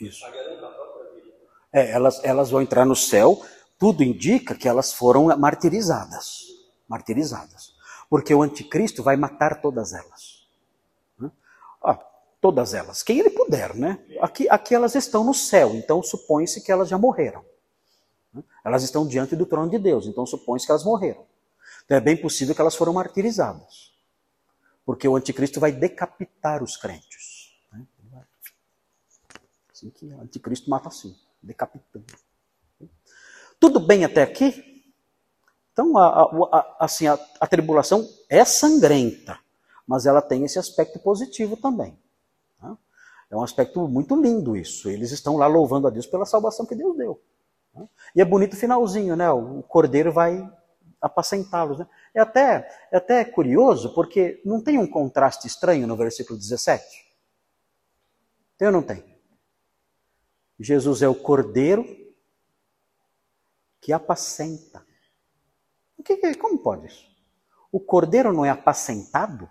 Isso. 0.00 0.24
É, 1.72 1.90
elas, 1.90 2.22
elas 2.24 2.50
vão 2.50 2.62
entrar 2.62 2.84
no 2.84 2.94
céu, 2.94 3.40
tudo 3.78 4.02
indica 4.02 4.54
que 4.54 4.68
elas 4.68 4.92
foram 4.92 5.26
martirizadas. 5.36 6.46
Martirizadas. 6.88 7.72
Porque 8.08 8.34
o 8.34 8.42
anticristo 8.42 9.02
vai 9.02 9.16
matar 9.16 9.60
todas 9.60 9.92
elas. 9.92 10.37
Todas 12.40 12.72
elas. 12.72 13.02
Quem 13.02 13.18
ele 13.18 13.30
puder, 13.30 13.74
né? 13.74 13.98
Aqui, 14.20 14.48
aqui 14.48 14.74
elas 14.74 14.94
estão 14.94 15.24
no 15.24 15.34
céu, 15.34 15.74
então 15.74 16.02
supõe-se 16.02 16.60
que 16.60 16.70
elas 16.70 16.88
já 16.88 16.96
morreram. 16.96 17.44
Elas 18.64 18.82
estão 18.82 19.06
diante 19.06 19.34
do 19.34 19.46
trono 19.46 19.70
de 19.70 19.78
Deus, 19.78 20.06
então 20.06 20.24
supõe-se 20.24 20.66
que 20.66 20.70
elas 20.70 20.84
morreram. 20.84 21.26
Então 21.84 21.96
é 21.96 22.00
bem 22.00 22.16
possível 22.16 22.54
que 22.54 22.60
elas 22.60 22.76
foram 22.76 22.92
martirizadas. 22.92 23.92
Porque 24.84 25.08
o 25.08 25.16
anticristo 25.16 25.58
vai 25.58 25.72
decapitar 25.72 26.62
os 26.62 26.76
crentes. 26.76 27.52
Assim 29.72 29.90
que 29.90 30.06
o 30.06 30.20
anticristo 30.20 30.68
mata 30.68 30.88
assim, 30.88 31.16
decapitando. 31.42 32.06
Tudo 33.60 33.80
bem 33.80 34.04
até 34.04 34.22
aqui? 34.22 34.82
Então, 35.72 35.96
a, 35.96 36.22
a, 36.50 36.76
assim, 36.80 37.06
a, 37.06 37.18
a 37.40 37.46
tribulação 37.46 38.08
é 38.28 38.44
sangrenta, 38.44 39.38
mas 39.86 40.06
ela 40.06 40.20
tem 40.20 40.44
esse 40.44 40.58
aspecto 40.58 40.98
positivo 40.98 41.56
também. 41.56 41.96
É 43.30 43.36
um 43.36 43.42
aspecto 43.42 43.86
muito 43.86 44.20
lindo 44.20 44.56
isso. 44.56 44.88
Eles 44.88 45.12
estão 45.12 45.36
lá 45.36 45.46
louvando 45.46 45.86
a 45.86 45.90
Deus 45.90 46.06
pela 46.06 46.24
salvação 46.24 46.64
que 46.64 46.74
Deus 46.74 46.96
deu. 46.96 47.22
Né? 47.74 47.88
E 48.16 48.20
é 48.20 48.24
bonito 48.24 48.54
o 48.54 48.56
finalzinho, 48.56 49.14
né? 49.14 49.30
O 49.30 49.62
cordeiro 49.62 50.10
vai 50.10 50.50
apacentá-los. 51.00 51.78
Né? 51.78 51.86
É, 52.14 52.20
até, 52.20 52.88
é 52.90 52.96
até 52.96 53.24
curioso, 53.24 53.94
porque 53.94 54.40
não 54.44 54.62
tem 54.62 54.78
um 54.78 54.86
contraste 54.86 55.46
estranho 55.46 55.86
no 55.86 55.96
versículo 55.96 56.38
17? 56.38 56.84
Tem 58.56 58.68
ou 58.68 58.72
não 58.72 58.82
tem? 58.82 59.04
Jesus 60.58 61.02
é 61.02 61.08
o 61.08 61.14
cordeiro 61.14 61.84
que 63.80 63.92
apacenta. 63.92 64.84
O 65.96 66.02
que, 66.02 66.34
como 66.34 66.58
pode 66.58 66.86
isso? 66.86 67.06
O 67.70 67.78
cordeiro 67.78 68.32
não 68.32 68.44
é 68.44 68.50
apacentado, 68.50 69.48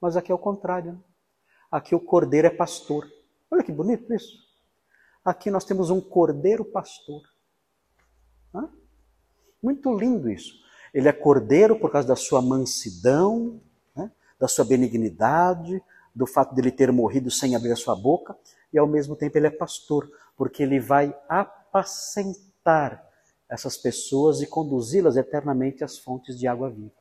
mas 0.00 0.16
aqui 0.16 0.30
é 0.30 0.34
o 0.34 0.38
contrário. 0.38 0.92
Né? 0.92 0.98
Aqui 1.70 1.94
o 1.94 2.00
cordeiro 2.00 2.46
é 2.46 2.50
pastor. 2.50 3.06
Olha 3.50 3.62
que 3.62 3.72
bonito 3.72 4.12
isso. 4.14 4.38
Aqui 5.24 5.50
nós 5.50 5.64
temos 5.64 5.90
um 5.90 6.00
cordeiro 6.00 6.64
pastor. 6.64 7.22
Hã? 8.54 8.70
Muito 9.62 9.92
lindo 9.96 10.30
isso. 10.30 10.54
Ele 10.94 11.08
é 11.08 11.12
cordeiro 11.12 11.78
por 11.78 11.90
causa 11.90 12.08
da 12.08 12.16
sua 12.16 12.40
mansidão, 12.40 13.60
da 14.38 14.48
sua 14.48 14.64
benignidade, 14.64 15.82
do 16.14 16.26
fato 16.26 16.54
de 16.54 16.60
ele 16.60 16.70
ter 16.70 16.92
morrido 16.92 17.30
sem 17.30 17.54
abrir 17.54 17.72
a 17.72 17.76
sua 17.76 17.94
boca, 17.94 18.36
e 18.72 18.78
ao 18.78 18.86
mesmo 18.86 19.16
tempo 19.16 19.36
ele 19.36 19.46
é 19.46 19.50
pastor, 19.50 20.10
porque 20.36 20.62
ele 20.62 20.80
vai 20.80 21.16
apacentar 21.28 23.04
essas 23.48 23.76
pessoas 23.76 24.40
e 24.40 24.46
conduzi-las 24.46 25.16
eternamente 25.16 25.84
às 25.84 25.98
fontes 25.98 26.38
de 26.38 26.46
água 26.46 26.70
viva. 26.70 26.92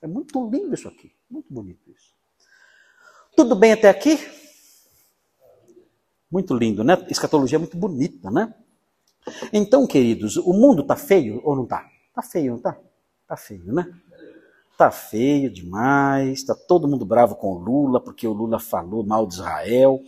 É 0.00 0.06
muito 0.06 0.48
lindo 0.50 0.74
isso 0.74 0.88
aqui, 0.88 1.12
muito 1.30 1.52
bonito 1.52 1.90
isso. 1.90 2.14
Tudo 3.36 3.54
bem 3.54 3.72
até 3.72 3.90
aqui? 3.90 4.18
Muito 6.32 6.54
lindo, 6.54 6.82
né? 6.82 7.06
Escatologia 7.10 7.56
é 7.56 7.58
muito 7.58 7.76
bonita, 7.76 8.30
né? 8.30 8.54
Então, 9.52 9.86
queridos, 9.86 10.38
o 10.38 10.54
mundo 10.54 10.80
está 10.80 10.96
feio 10.96 11.42
ou 11.44 11.54
não 11.54 11.64
está? 11.64 11.86
Está 12.08 12.22
feio, 12.22 12.52
não 12.52 12.56
está? 12.56 12.78
Está 13.22 13.36
feio, 13.36 13.74
né? 13.74 13.92
Está 14.72 14.90
feio 14.90 15.50
demais, 15.52 16.38
está 16.38 16.54
todo 16.54 16.88
mundo 16.88 17.04
bravo 17.04 17.36
com 17.36 17.52
o 17.52 17.58
Lula, 17.58 18.00
porque 18.00 18.26
o 18.26 18.32
Lula 18.32 18.58
falou 18.58 19.04
mal 19.04 19.26
de 19.26 19.34
Israel, 19.34 20.00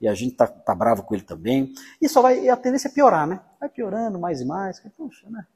e 0.00 0.08
a 0.08 0.14
gente 0.14 0.32
está 0.32 0.46
tá 0.46 0.74
bravo 0.74 1.02
com 1.02 1.14
ele 1.14 1.24
também. 1.24 1.74
E 2.00 2.08
só 2.08 2.22
vai, 2.22 2.48
a 2.48 2.56
tendência 2.56 2.88
é 2.88 2.92
piorar, 2.92 3.26
né? 3.26 3.40
Vai 3.60 3.68
piorando 3.68 4.18
mais 4.18 4.40
e 4.40 4.46
mais. 4.46 4.80
Puxa, 4.96 5.28
né? 5.28 5.46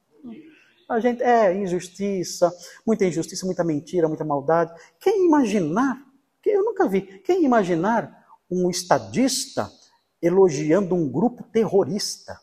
A 0.87 1.01
gente, 1.01 1.23
é, 1.23 1.55
injustiça, 1.57 2.53
muita 2.87 3.07
injustiça, 3.07 3.47
muita 3.47 3.65
mentira, 3.65 4.09
muita 4.09 4.25
maldade. 4.25 4.75
Quem 5.01 5.27
imaginar, 5.27 6.03
eu 6.51 6.65
nunca 6.65 6.89
vi, 6.89 7.03
quem 7.21 7.45
imaginar 7.45 8.27
um 8.51 8.71
estadista 8.71 9.71
elogiando 10.21 10.95
um 10.95 11.11
grupo 11.11 11.43
terrorista 11.45 12.41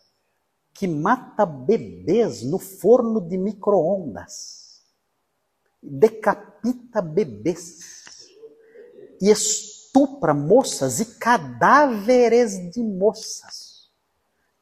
que 0.74 0.88
mata 0.88 1.46
bebês 1.46 2.44
no 2.44 2.58
forno 2.58 3.22
de 3.22 3.38
micro-ondas, 3.38 4.82
decapita 5.82 7.02
bebês 7.02 8.28
e 9.22 9.30
estupra 9.30 10.34
moças 10.34 11.00
e 11.00 11.06
cadáveres 11.18 12.72
de 12.72 12.84
moças. 12.84 13.92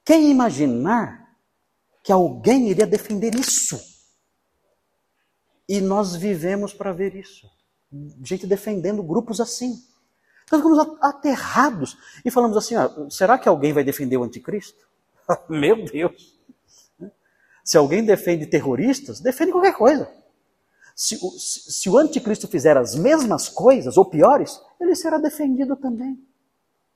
Quem 0.03 0.31
imaginar 0.31 1.37
que 2.03 2.11
alguém 2.11 2.69
iria 2.69 2.87
defender 2.87 3.35
isso? 3.35 3.79
E 5.67 5.79
nós 5.79 6.15
vivemos 6.15 6.73
para 6.73 6.91
ver 6.91 7.15
isso. 7.15 7.49
Gente 8.23 8.45
defendendo 8.45 9.03
grupos 9.03 9.39
assim. 9.39 9.83
Nós 10.51 10.61
ficamos 10.61 10.97
aterrados 11.01 11.97
e 12.23 12.31
falamos 12.31 12.57
assim: 12.57 12.75
ó, 12.75 13.09
será 13.09 13.37
que 13.37 13.49
alguém 13.49 13.73
vai 13.73 13.83
defender 13.83 14.17
o 14.17 14.23
anticristo? 14.23 14.87
Meu 15.49 15.85
Deus! 15.85 16.37
Se 17.63 17.77
alguém 17.77 18.03
defende 18.03 18.47
terroristas, 18.47 19.19
defende 19.19 19.51
qualquer 19.51 19.75
coisa. 19.75 20.11
Se 20.95 21.15
se, 21.17 21.71
se 21.71 21.89
o 21.89 21.97
anticristo 21.97 22.47
fizer 22.47 22.75
as 22.75 22.95
mesmas 22.95 23.47
coisas, 23.47 23.95
ou 23.95 24.05
piores, 24.05 24.59
ele 24.79 24.95
será 24.95 25.17
defendido 25.17 25.75
também 25.75 26.19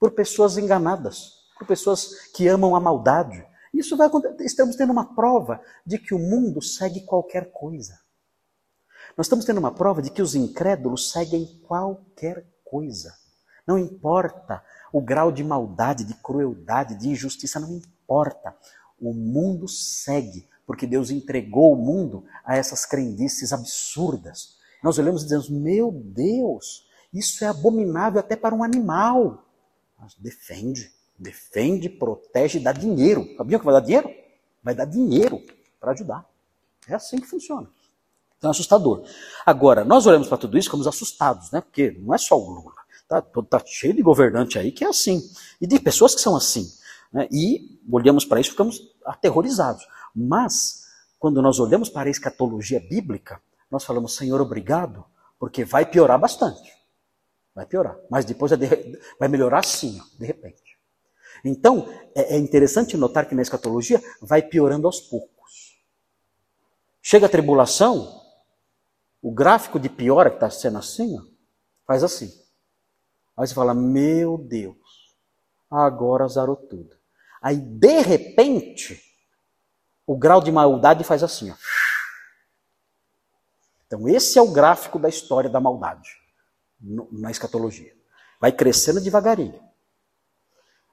por 0.03 0.11
pessoas 0.11 0.57
enganadas, 0.57 1.31
por 1.57 1.65
pessoas 1.65 2.27
que 2.33 2.45
amam 2.47 2.75
a 2.75 2.79
maldade. 2.79 3.45
Isso 3.73 3.95
vai 3.95 4.07
acontecer. 4.07 4.43
Estamos 4.43 4.75
tendo 4.75 4.91
uma 4.91 5.15
prova 5.15 5.61
de 5.85 5.97
que 5.97 6.13
o 6.13 6.19
mundo 6.19 6.61
segue 6.61 7.05
qualquer 7.05 7.51
coisa. 7.51 8.02
Nós 9.16 9.28
estamos 9.28 9.45
tendo 9.45 9.59
uma 9.59 9.72
prova 9.72 10.01
de 10.01 10.09
que 10.09 10.22
os 10.22 10.34
incrédulos 10.34 11.11
seguem 11.11 11.45
qualquer 11.68 12.45
coisa. 12.66 13.14
Não 13.66 13.78
importa 13.78 14.64
o 14.91 14.99
grau 14.99 15.32
de 15.32 15.43
maldade, 15.43 16.03
de 16.03 16.16
crueldade, 16.16 16.95
de 16.95 17.09
injustiça, 17.09 17.59
não 17.59 17.74
importa. 17.74 18.55
O 18.99 19.14
mundo 19.14 19.68
segue, 19.68 20.47
porque 20.66 20.88
Deus 20.88 21.11
entregou 21.11 21.74
o 21.74 21.76
mundo 21.76 22.26
a 22.43 22.57
essas 22.57 22.86
crendices 22.86 23.53
absurdas. 23.53 24.57
Nós 24.84 24.97
olhamos 24.97 25.22
e 25.22 25.26
dizemos: 25.26 25.49
Meu 25.49 25.91
Deus, 25.91 26.88
isso 27.14 27.43
é 27.43 27.47
abominável 27.47 28.20
até 28.20 28.36
para 28.36 28.55
um 28.55 28.64
animal. 28.64 29.45
Mas 29.99 30.16
defende, 30.16 30.91
defende, 31.18 31.88
protege 31.88 32.59
dá 32.59 32.72
dinheiro. 32.72 33.28
Sabiam 33.38 33.59
que 33.59 33.66
vai 33.66 33.76
dar 33.76 33.82
dinheiro? 33.82 34.09
Vai 34.64 34.74
dar 34.74 34.86
dinheiro 34.86 35.39
para 35.80 35.91
ajudar. 35.91 36.28
É 36.88 36.95
assim 36.95 37.20
que 37.20 37.28
funciona. 37.28 37.70
Então 38.43 38.49
é 38.49 38.51
assustador. 38.51 39.05
Agora, 39.45 39.85
nós 39.85 40.05
olhamos 40.05 40.27
para 40.27 40.37
tudo 40.37 40.57
isso 40.57 40.69
como 40.69 40.85
assustados, 40.85 41.49
né? 41.51 41.61
Porque 41.61 41.91
não 42.01 42.13
é 42.13 42.17
só 42.17 42.37
o 42.37 42.49
Lula. 42.49 42.73
Tá, 43.07 43.21
tá 43.21 43.61
cheio 43.65 43.93
de 43.93 44.01
governante 44.01 44.59
aí 44.59 44.69
que 44.69 44.83
é 44.83 44.89
assim. 44.89 45.21
E 45.61 45.65
de 45.65 45.79
pessoas 45.79 46.13
que 46.13 46.19
são 46.19 46.35
assim. 46.35 46.69
Né? 47.13 47.25
E 47.31 47.79
olhamos 47.89 48.25
para 48.25 48.41
isso 48.41 48.49
e 48.49 48.51
ficamos 48.51 48.81
aterrorizados. 49.05 49.87
Mas, 50.13 50.83
quando 51.17 51.41
nós 51.41 51.57
olhamos 51.57 51.87
para 51.87 52.09
a 52.09 52.11
escatologia 52.11 52.81
bíblica, 52.81 53.41
nós 53.71 53.85
falamos, 53.85 54.13
Senhor, 54.13 54.41
obrigado, 54.41 55.05
porque 55.39 55.63
vai 55.63 55.85
piorar 55.85 56.19
bastante. 56.19 56.69
Vai 57.55 57.65
piorar. 57.65 57.95
Mas 58.11 58.25
depois 58.25 58.51
vai 59.17 59.29
melhorar 59.29 59.63
sim, 59.63 60.01
de 60.19 60.25
repente. 60.25 60.77
Então, 61.45 61.87
é, 62.13 62.35
é 62.35 62.37
interessante 62.37 62.97
notar 62.97 63.25
que 63.25 63.35
na 63.35 63.41
escatologia 63.41 64.03
vai 64.21 64.41
piorando 64.41 64.85
aos 64.85 64.99
poucos. 64.99 65.77
Chega 67.01 67.27
a 67.27 67.29
tribulação, 67.29 68.22
o 69.24 69.32
gráfico 69.32 69.80
de 69.80 69.88
piora 69.88 70.30
que 70.30 70.36
está 70.36 70.49
sendo 70.49 70.78
assim, 70.78 71.17
ó, 71.17 71.24
faz 71.88 72.03
assim. 72.03 72.28
Aí 73.38 73.47
você 73.47 73.53
fala, 73.53 73.74
meu 73.74 74.38
Deus, 74.38 74.76
agora 75.71 76.28
zarou 76.28 76.57
tudo. 76.57 76.93
Aí, 77.41 77.55
de 77.55 78.01
repente, 78.01 79.01
o 80.05 80.17
grau 80.17 80.41
de 80.41 80.51
maldade 80.51 81.05
faz 81.05 81.24
assim. 81.24 81.49
Ó. 81.49 81.55
Então, 83.88 84.09
esse 84.09 84.38
é 84.38 84.41
o 84.41 84.51
gráfico 84.51 84.99
da 84.99 85.07
história 85.07 85.49
da 85.49 85.59
maldade 85.59 86.09
na 87.09 87.32
escatologia. 87.32 87.95
Vai 88.41 88.51
crescendo 88.51 88.99
devagarinho. 88.99 89.61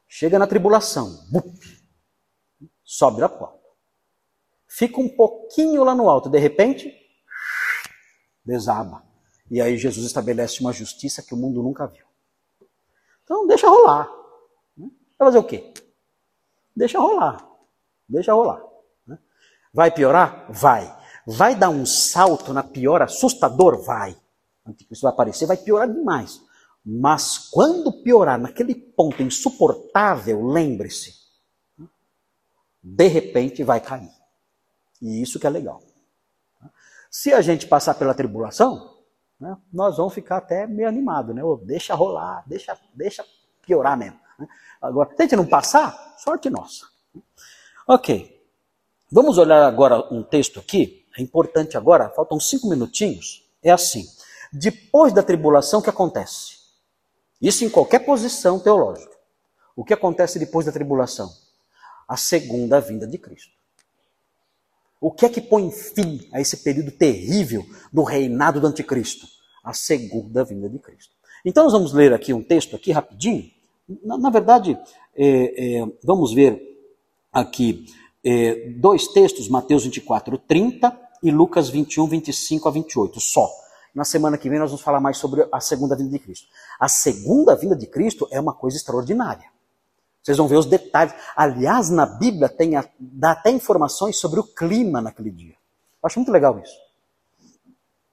Chega 0.07 0.39
na 0.39 0.47
tribulação, 0.47 1.26
bup, 1.28 1.61
sobe 2.85 3.22
a 3.22 3.28
porta. 3.28 3.59
Fica 4.68 5.01
um 5.01 5.09
pouquinho 5.09 5.83
lá 5.83 5.97
no 5.97 6.09
alto, 6.09 6.31
de 6.31 6.39
repente, 6.39 6.99
desaba. 8.45 9.03
E 9.51 9.61
aí 9.61 9.76
Jesus 9.76 10.07
estabelece 10.07 10.61
uma 10.61 10.72
justiça 10.72 11.22
que 11.22 11.34
o 11.34 11.36
mundo 11.36 11.62
nunca 11.62 11.86
viu. 11.86 12.07
Então 13.24 13.47
deixa 13.47 13.68
rolar. 13.68 14.09
Vai 14.76 15.26
fazer 15.28 15.38
o 15.38 15.45
quê? 15.45 15.72
Deixa 16.74 16.99
rolar. 16.99 17.47
Deixa 18.09 18.32
rolar. 18.32 18.62
Vai 19.72 19.91
piorar? 19.91 20.47
Vai. 20.51 20.97
Vai 21.26 21.55
dar 21.55 21.70
um 21.70 21.86
salto 21.86 22.53
na 22.53 22.62
pior 22.62 23.03
assustador? 23.03 23.82
Vai. 23.82 24.16
Anticristo 24.66 25.05
vai 25.05 25.12
aparecer, 25.12 25.47
vai 25.47 25.57
piorar 25.57 25.93
demais. 25.93 26.41
Mas 26.84 27.51
quando 27.51 28.03
piorar 28.03 28.38
naquele 28.38 28.74
ponto 28.74 29.22
insuportável, 29.22 30.45
lembre-se, 30.45 31.14
de 32.82 33.07
repente 33.07 33.62
vai 33.62 33.80
cair. 33.80 34.11
E 35.01 35.20
isso 35.20 35.38
que 35.38 35.47
é 35.47 35.51
legal. 35.51 35.82
Se 37.11 37.32
a 37.32 37.40
gente 37.40 37.66
passar 37.66 37.94
pela 37.94 38.14
tribulação, 38.14 38.98
né, 39.38 39.56
nós 39.72 39.96
vamos 39.96 40.14
ficar 40.14 40.36
até 40.36 40.64
meio 40.64 40.88
animado, 40.88 41.34
né? 41.34 41.42
Oh, 41.42 41.56
deixa 41.56 41.92
rolar, 41.92 42.44
deixa, 42.46 42.78
deixa 42.94 43.24
piorar 43.66 43.98
mesmo. 43.98 44.18
Né? 44.38 44.46
Agora, 44.80 45.11
se 45.11 45.16
a 45.18 45.22
gente 45.22 45.36
não 45.36 45.46
passar, 45.46 46.14
sorte 46.18 46.48
nossa. 46.48 46.86
Ok. 47.88 48.38
Vamos 49.11 49.38
olhar 49.38 49.66
agora 49.66 50.06
um 50.14 50.22
texto 50.22 50.61
aqui, 50.61 51.04
é 51.18 51.20
importante 51.20 51.76
agora, 51.76 52.11
faltam 52.11 52.38
cinco 52.38 52.68
minutinhos. 52.68 53.44
É 53.61 53.72
assim: 53.72 54.06
depois 54.52 55.12
da 55.12 55.22
tribulação, 55.22 55.80
o 55.80 55.82
que 55.82 55.90
acontece? 55.90 56.61
Isso 57.42 57.64
em 57.64 57.70
qualquer 57.70 58.00
posição 58.00 58.61
teológica. 58.61 59.16
O 59.74 59.84
que 59.84 59.94
acontece 59.94 60.38
depois 60.38 60.66
da 60.66 60.72
tribulação? 60.72 61.28
A 62.06 62.16
segunda 62.16 62.80
vinda 62.80 63.06
de 63.06 63.18
Cristo. 63.18 63.59
O 65.01 65.11
que 65.11 65.24
é 65.24 65.28
que 65.30 65.40
põe 65.40 65.70
fim 65.70 66.28
a 66.30 66.40
esse 66.40 66.59
período 66.59 66.90
terrível 66.90 67.64
do 67.90 68.03
reinado 68.03 68.61
do 68.61 68.66
anticristo? 68.66 69.26
A 69.64 69.72
segunda 69.72 70.44
vinda 70.44 70.68
de 70.68 70.78
Cristo. 70.78 71.14
Então 71.44 71.64
nós 71.64 71.72
vamos 71.72 71.92
ler 71.92 72.12
aqui 72.12 72.34
um 72.34 72.42
texto 72.42 72.76
aqui 72.76 72.92
rapidinho. 72.92 73.51
Na, 74.05 74.18
na 74.18 74.30
verdade, 74.30 74.78
é, 75.16 75.78
é, 75.80 75.86
vamos 76.05 76.34
ver 76.34 76.61
aqui 77.32 77.86
é, 78.22 78.70
dois 78.78 79.09
textos, 79.09 79.48
Mateus 79.48 79.84
24, 79.84 80.36
30 80.36 81.01
e 81.22 81.30
Lucas 81.30 81.70
21, 81.70 82.07
25 82.07 82.68
a 82.68 82.70
28, 82.70 83.20
só. 83.20 83.48
Na 83.94 84.05
semana 84.05 84.36
que 84.36 84.48
vem 84.51 84.59
nós 84.59 84.70
vamos 84.70 84.84
falar 84.84 85.01
mais 85.01 85.16
sobre 85.16 85.46
a 85.51 85.61
segunda 85.61 85.96
vinda 85.96 86.11
de 86.11 86.18
Cristo. 86.18 86.46
A 86.78 86.88
segunda 86.88 87.57
vinda 87.57 87.74
de 87.74 87.86
Cristo 87.86 88.28
é 88.30 88.38
uma 88.38 88.53
coisa 88.53 88.76
extraordinária. 88.76 89.48
Vocês 90.23 90.37
vão 90.37 90.47
ver 90.49 90.57
os 90.57 90.66
detalhes. 90.66 91.14
Aliás, 91.35 91.89
na 91.91 92.07
Bíblia 92.07 92.49
tem 92.49 92.77
a, 92.77 92.85
dá 92.99 93.33
até 93.33 93.51
informações 93.51 94.18
sobre 94.18 94.39
o 94.39 94.45
clima 94.45 95.01
naquele 95.01 95.31
dia. 95.31 95.55
Eu 95.55 96.07
acho 96.07 96.18
muito 96.18 96.33
legal 96.33 96.59
isso. 96.59 96.77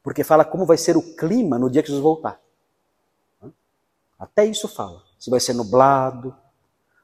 Porque 0.02 0.24
fala 0.24 0.46
como 0.46 0.66
vai 0.66 0.78
ser 0.78 0.96
o 0.96 1.16
clima 1.16 1.60
no 1.60 1.70
dia 1.70 1.82
que 1.82 1.90
Jesus 1.90 2.02
voltar. 2.02 2.40
Até 4.18 4.46
isso 4.46 4.68
fala. 4.68 5.04
Se 5.20 5.30
vai 5.30 5.40
ser 5.40 5.54
nublado, 5.54 6.36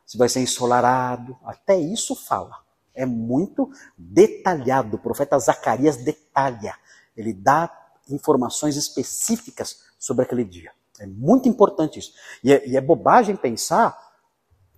se 0.05 0.17
vai 0.17 0.29
ser 0.29 0.39
ensolarado, 0.39 1.37
até 1.43 1.77
isso 1.77 2.15
fala. 2.15 2.57
É 2.93 3.05
muito 3.05 3.69
detalhado. 3.97 4.95
O 4.95 4.99
profeta 4.99 5.37
Zacarias 5.37 5.97
detalha. 5.97 6.75
Ele 7.15 7.33
dá 7.33 7.69
informações 8.09 8.77
específicas 8.77 9.83
sobre 9.99 10.23
aquele 10.23 10.43
dia. 10.43 10.71
É 10.99 11.05
muito 11.05 11.49
importante 11.49 11.99
isso. 11.99 12.13
E 12.43 12.53
é, 12.53 12.67
e 12.67 12.77
é 12.77 12.81
bobagem 12.81 13.35
pensar 13.35 14.12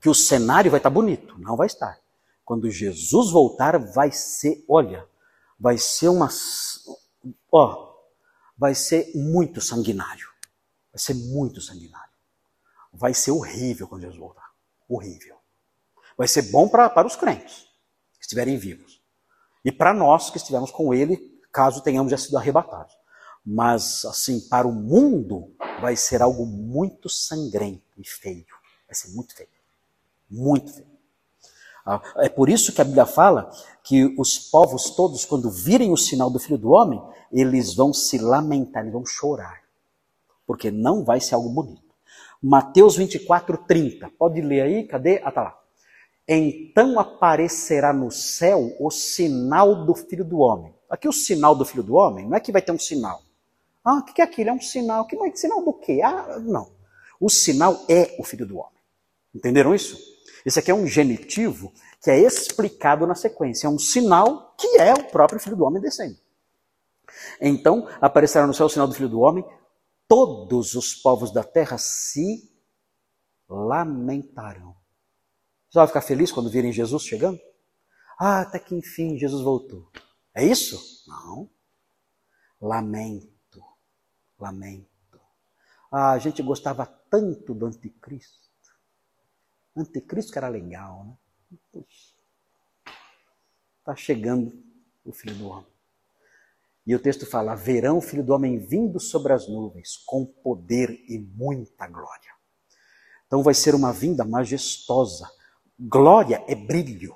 que 0.06 0.10
o 0.10 0.14
cenário 0.14 0.70
vai 0.70 0.78
estar 0.78 0.92
bonito. 0.92 1.36
Não 1.40 1.58
vai 1.58 1.66
estar. 1.66 2.00
Quando 2.44 2.70
Jesus 2.70 3.32
voltar, 3.32 3.80
vai 3.80 4.12
ser, 4.12 4.64
olha, 4.70 5.04
vai 5.60 5.80
ser 5.80 6.10
uma. 6.10 6.30
Ó, 7.52 7.92
vai 8.56 8.76
ser 8.76 9.12
muito 9.16 9.60
sanguinário. 9.60 10.30
Vai 10.94 11.00
ser 11.00 11.16
muito 11.16 11.60
sanguinário. 11.60 12.14
Vai 12.94 13.16
ser 13.16 13.32
horrível 13.32 13.88
quando 13.88 14.04
Jesus 14.04 14.20
voltar. 14.20 14.48
Horrível. 14.88 15.38
Vai 16.16 16.28
ser 16.28 16.44
bom 16.52 16.70
pra, 16.70 16.88
para 16.88 17.08
os 17.08 17.16
crentes 17.16 17.64
que 18.14 18.26
estiverem 18.26 18.60
vivos. 18.60 19.02
E 19.64 19.72
para 19.72 19.92
nós 19.92 20.30
que 20.30 20.38
estivermos 20.38 20.70
com 20.70 20.94
Ele, 20.94 21.18
caso 21.52 21.82
tenhamos 21.82 22.12
já 22.12 22.18
sido 22.20 22.38
arrebatados. 22.38 22.96
Mas, 23.44 24.06
assim, 24.06 24.40
para 24.50 24.68
o 24.68 24.72
mundo, 24.72 25.56
vai 25.82 25.96
ser 25.96 26.22
algo 26.22 26.46
muito 26.46 27.10
sangrento 27.10 27.82
e 27.98 28.08
feio. 28.08 28.46
Vai 28.88 28.94
ser 28.94 29.08
muito 29.08 29.34
feio. 29.34 29.55
Muito 30.30 30.74
feio. 30.74 30.96
Ah, 31.86 32.02
é 32.18 32.30
por 32.30 32.50
isso 32.50 32.74
que 32.74 32.82
a 32.82 32.84
Bíblia 32.84 33.06
fala 33.06 33.52
que 33.84 34.16
os 34.18 34.40
povos 34.40 34.90
todos, 34.90 35.24
quando 35.24 35.52
virem 35.52 35.92
o 35.92 35.98
sinal 35.98 36.32
do 36.32 36.40
Filho 36.40 36.58
do 36.58 36.72
Homem, 36.72 37.02
eles 37.32 37.76
vão 37.76 37.94
se 37.94 38.18
lamentar, 38.18 38.82
eles 38.82 38.94
vão 38.94 39.06
chorar. 39.06 39.62
Porque 40.48 40.72
não 40.72 41.04
vai 41.04 41.20
ser 41.20 41.36
algo 41.36 41.50
bonito. 41.50 41.84
Mateus 42.42 42.96
24, 42.96 43.58
30. 43.68 44.10
Pode 44.18 44.42
ler 44.42 44.62
aí? 44.62 44.88
Cadê? 44.88 45.22
Ah, 45.24 45.32
tá 45.32 45.44
lá. 45.44 45.60
Então 46.28 47.00
aparecerá 47.00 47.94
no 47.94 48.10
céu 48.10 48.76
o 48.80 48.90
sinal 48.90 49.86
do 49.86 49.94
Filho 49.94 50.26
do 50.26 50.40
Homem. 50.40 50.74
Aqui 50.90 51.08
o 51.08 51.14
sinal 51.14 51.56
do 51.56 51.66
Filho 51.66 51.84
do 51.84 51.96
Homem, 51.96 52.28
não 52.28 52.36
é 52.36 52.40
que 52.40 52.52
vai 52.52 52.62
ter 52.62 52.72
um 52.72 52.80
sinal. 52.80 53.22
Ah, 53.84 54.00
o 54.00 54.04
que 54.04 54.22
é 54.22 54.26
aquilo? 54.26 54.50
É 54.50 54.54
um 54.54 54.62
sinal. 54.62 55.06
Que 55.06 55.16
sinal 55.38 55.64
do 55.64 55.74
quê? 55.74 56.02
Ah, 56.04 56.40
não. 56.40 56.72
O 57.20 57.30
sinal 57.30 57.86
é 57.88 58.16
o 58.18 58.24
Filho 58.24 58.46
do 58.48 58.58
Homem. 58.58 58.72
Entenderam 59.34 59.76
isso? 59.76 60.15
Esse 60.46 60.60
aqui 60.60 60.70
é 60.70 60.76
um 60.76 60.86
genitivo 60.86 61.74
que 62.02 62.12
é 62.12 62.20
explicado 62.20 63.08
na 63.08 63.16
sequência. 63.16 63.66
É 63.66 63.70
um 63.70 63.80
sinal 63.80 64.56
que 64.56 64.78
é 64.78 64.94
o 64.94 65.10
próprio 65.10 65.40
Filho 65.40 65.56
do 65.56 65.66
Homem 65.66 65.82
descendo. 65.82 66.18
Então 67.42 67.88
aparecerá 68.00 68.46
no 68.46 68.54
céu 68.54 68.68
o 68.68 68.70
sinal 68.70 68.88
do 68.88 68.94
Filho 68.94 69.10
do 69.10 69.22
Homem. 69.22 69.44
Todos 70.08 70.76
os 70.76 70.94
povos 70.94 71.34
da 71.34 71.44
terra 71.44 71.78
se 71.80 72.52
lamentarão. 73.50 74.76
Você 75.70 75.80
vai 75.80 75.88
ficar 75.88 76.02
feliz 76.02 76.32
quando 76.32 76.50
virem 76.50 76.72
Jesus 76.72 77.04
chegando? 77.04 77.40
Ah, 78.20 78.42
até 78.42 78.60
que 78.60 78.76
enfim 78.76 79.18
Jesus 79.18 79.42
voltou. 79.44 79.90
É 80.34 80.46
isso? 80.46 80.80
Não. 81.08 81.50
Lamento, 82.62 83.64
lamento. 84.40 84.88
Ah, 85.92 86.12
a 86.12 86.20
gente 86.20 86.42
gostava 86.44 86.86
tanto 86.86 87.54
do 87.54 87.66
anticristo. 87.66 88.45
Anticristo 89.76 90.32
que 90.32 90.38
era 90.38 90.48
legal, 90.48 91.06
né? 91.06 91.84
Está 93.80 93.96
chegando 93.96 94.52
o 95.04 95.12
Filho 95.12 95.36
do 95.36 95.48
Homem. 95.48 95.68
E 96.88 96.96
o 96.96 97.00
texto 97.00 97.26
fala: 97.26 97.56
verão 97.56 97.98
o 97.98 98.02
Filho 98.02 98.24
do 98.24 98.34
Homem 98.34 98.58
vindo 98.58 99.00
sobre 99.00 99.34
as 99.34 99.48
nuvens, 99.48 99.98
com 99.98 100.26
poder 100.26 100.90
e 101.08 101.20
muita 101.20 101.88
glória. 101.88 102.34
Então 103.28 103.44
vai 103.44 103.54
ser 103.54 103.76
uma 103.76 103.92
vinda 103.92 104.24
majestosa 104.24 105.30
Glória 105.78 106.42
é 106.48 106.56
brilho. 106.56 107.14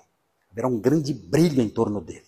Haverá 0.51 0.67
um 0.67 0.81
grande 0.81 1.13
brilho 1.13 1.61
em 1.61 1.69
torno 1.69 2.01
dele. 2.01 2.25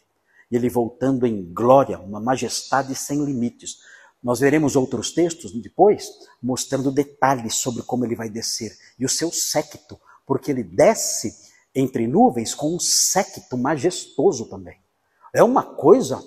E 0.50 0.56
ele 0.56 0.70
voltando 0.70 1.28
em 1.28 1.54
glória, 1.54 2.00
uma 2.00 2.22
majestade 2.22 2.96
sem 2.96 3.24
limites. 3.26 3.80
Nós 4.24 4.40
veremos 4.40 4.78
outros 4.78 5.12
textos 5.12 5.52
depois 5.62 6.10
mostrando 6.42 6.90
detalhes 6.90 7.56
sobre 7.56 7.84
como 7.84 8.06
ele 8.06 8.16
vai 8.16 8.30
descer 8.30 8.72
e 8.98 9.04
o 9.04 9.10
seu 9.10 9.30
séquito, 9.30 10.00
porque 10.26 10.52
ele 10.52 10.64
desce 10.64 11.34
entre 11.74 12.08
nuvens 12.08 12.54
com 12.54 12.76
um 12.76 12.80
séquito 12.80 13.58
majestoso 13.58 14.46
também. 14.50 14.78
É 15.34 15.44
uma 15.44 15.64
coisa 15.64 16.22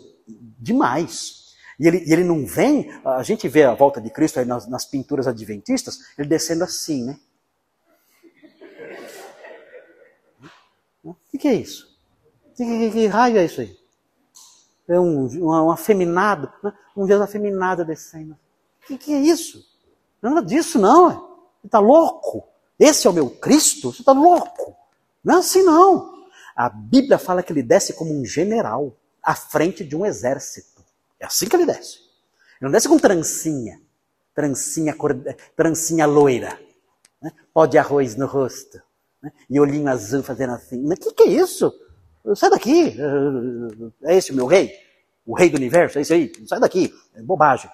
demais. 0.59 1.45
E 1.79 1.87
ele, 1.87 2.05
ele 2.07 2.25
não 2.25 2.47
vem, 2.47 2.91
a 3.05 3.23
gente 3.23 3.49
vê 3.49 3.65
a 3.65 3.75
volta 3.75 4.01
de 4.01 4.11
Cristo 4.11 4.39
aí 4.39 4.45
nas, 4.45 4.67
nas 4.69 4.85
pinturas 4.85 5.27
adventistas, 5.27 5.99
ele 6.17 6.29
descendo 6.29 6.65
assim, 6.65 7.05
né? 7.05 7.19
O 11.03 11.15
que, 11.31 11.37
que, 11.37 11.49
é 11.49 11.55
isso? 11.55 11.99
Que, 12.57 12.65
que, 12.65 12.91
que, 12.91 13.07
raio 13.07 13.37
é 13.37 13.45
isso 13.45 13.61
aí? 13.61 13.77
É 14.89 14.99
um, 14.99 15.27
um, 15.27 15.49
um 15.49 15.71
afeminado, 15.71 16.51
né? 16.63 16.73
um 16.97 17.07
Deus 17.07 17.21
afeminado 17.21 17.85
descendo. 17.85 18.33
O 18.83 18.87
que, 18.87 18.97
que, 18.97 19.13
é 19.13 19.21
isso? 19.21 19.63
Nada 20.23 20.41
disso, 20.41 20.79
não. 20.79 21.11
Você 21.61 21.67
está 21.67 21.79
louco? 21.79 22.49
Esse 22.79 23.07
é 23.07 23.11
o 23.11 23.13
meu 23.13 23.31
Cristo? 23.31 23.93
Você 23.93 24.03
está 24.03 24.13
louco? 24.13 24.77
Não 25.23 25.37
é 25.37 25.39
assim, 25.39 25.63
não. 25.63 26.27
A 26.55 26.69
Bíblia 26.69 27.19
fala 27.19 27.43
que 27.43 27.53
ele 27.53 27.63
desce 27.63 27.95
como 27.95 28.13
um 28.13 28.25
general 28.25 28.97
à 29.23 29.35
frente 29.35 29.85
de 29.85 29.97
um 29.97 30.05
exército. 30.05 30.85
É 31.19 31.27
assim 31.27 31.49
que 31.49 31.57
ele 31.57 31.67
desce. 31.67 31.99
Ele 32.61 32.63
não 32.63 32.71
desce 32.71 32.89
com 32.89 32.99
trancinha, 32.99 33.81
trancinha, 34.35 34.95
trancinha 35.57 36.07
loira, 36.07 36.59
né? 37.21 37.33
pó 37.53 37.67
de 37.67 37.79
arroz 37.79 38.17
no 38.17 38.27
rosto 38.27 38.81
né? 39.23 39.33
e 39.49 39.59
olhinho 39.59 39.89
azul 39.89 40.23
fazendo 40.23 40.53
assim. 40.53 40.85
O 40.85 40.97
que, 40.97 41.13
que 41.13 41.23
é 41.25 41.27
isso? 41.27 41.73
Sai 42.35 42.51
daqui! 42.51 42.97
É 44.03 44.17
esse 44.17 44.33
o 44.33 44.35
meu 44.35 44.47
rei? 44.47 44.73
O 45.27 45.35
rei 45.37 45.51
do 45.51 45.57
universo? 45.57 45.99
É 45.99 46.03
isso 46.03 46.15
aí? 46.15 46.33
Sai 46.47 46.61
daqui! 46.61 46.93
É 47.15 47.23
bobagem. 47.23 47.71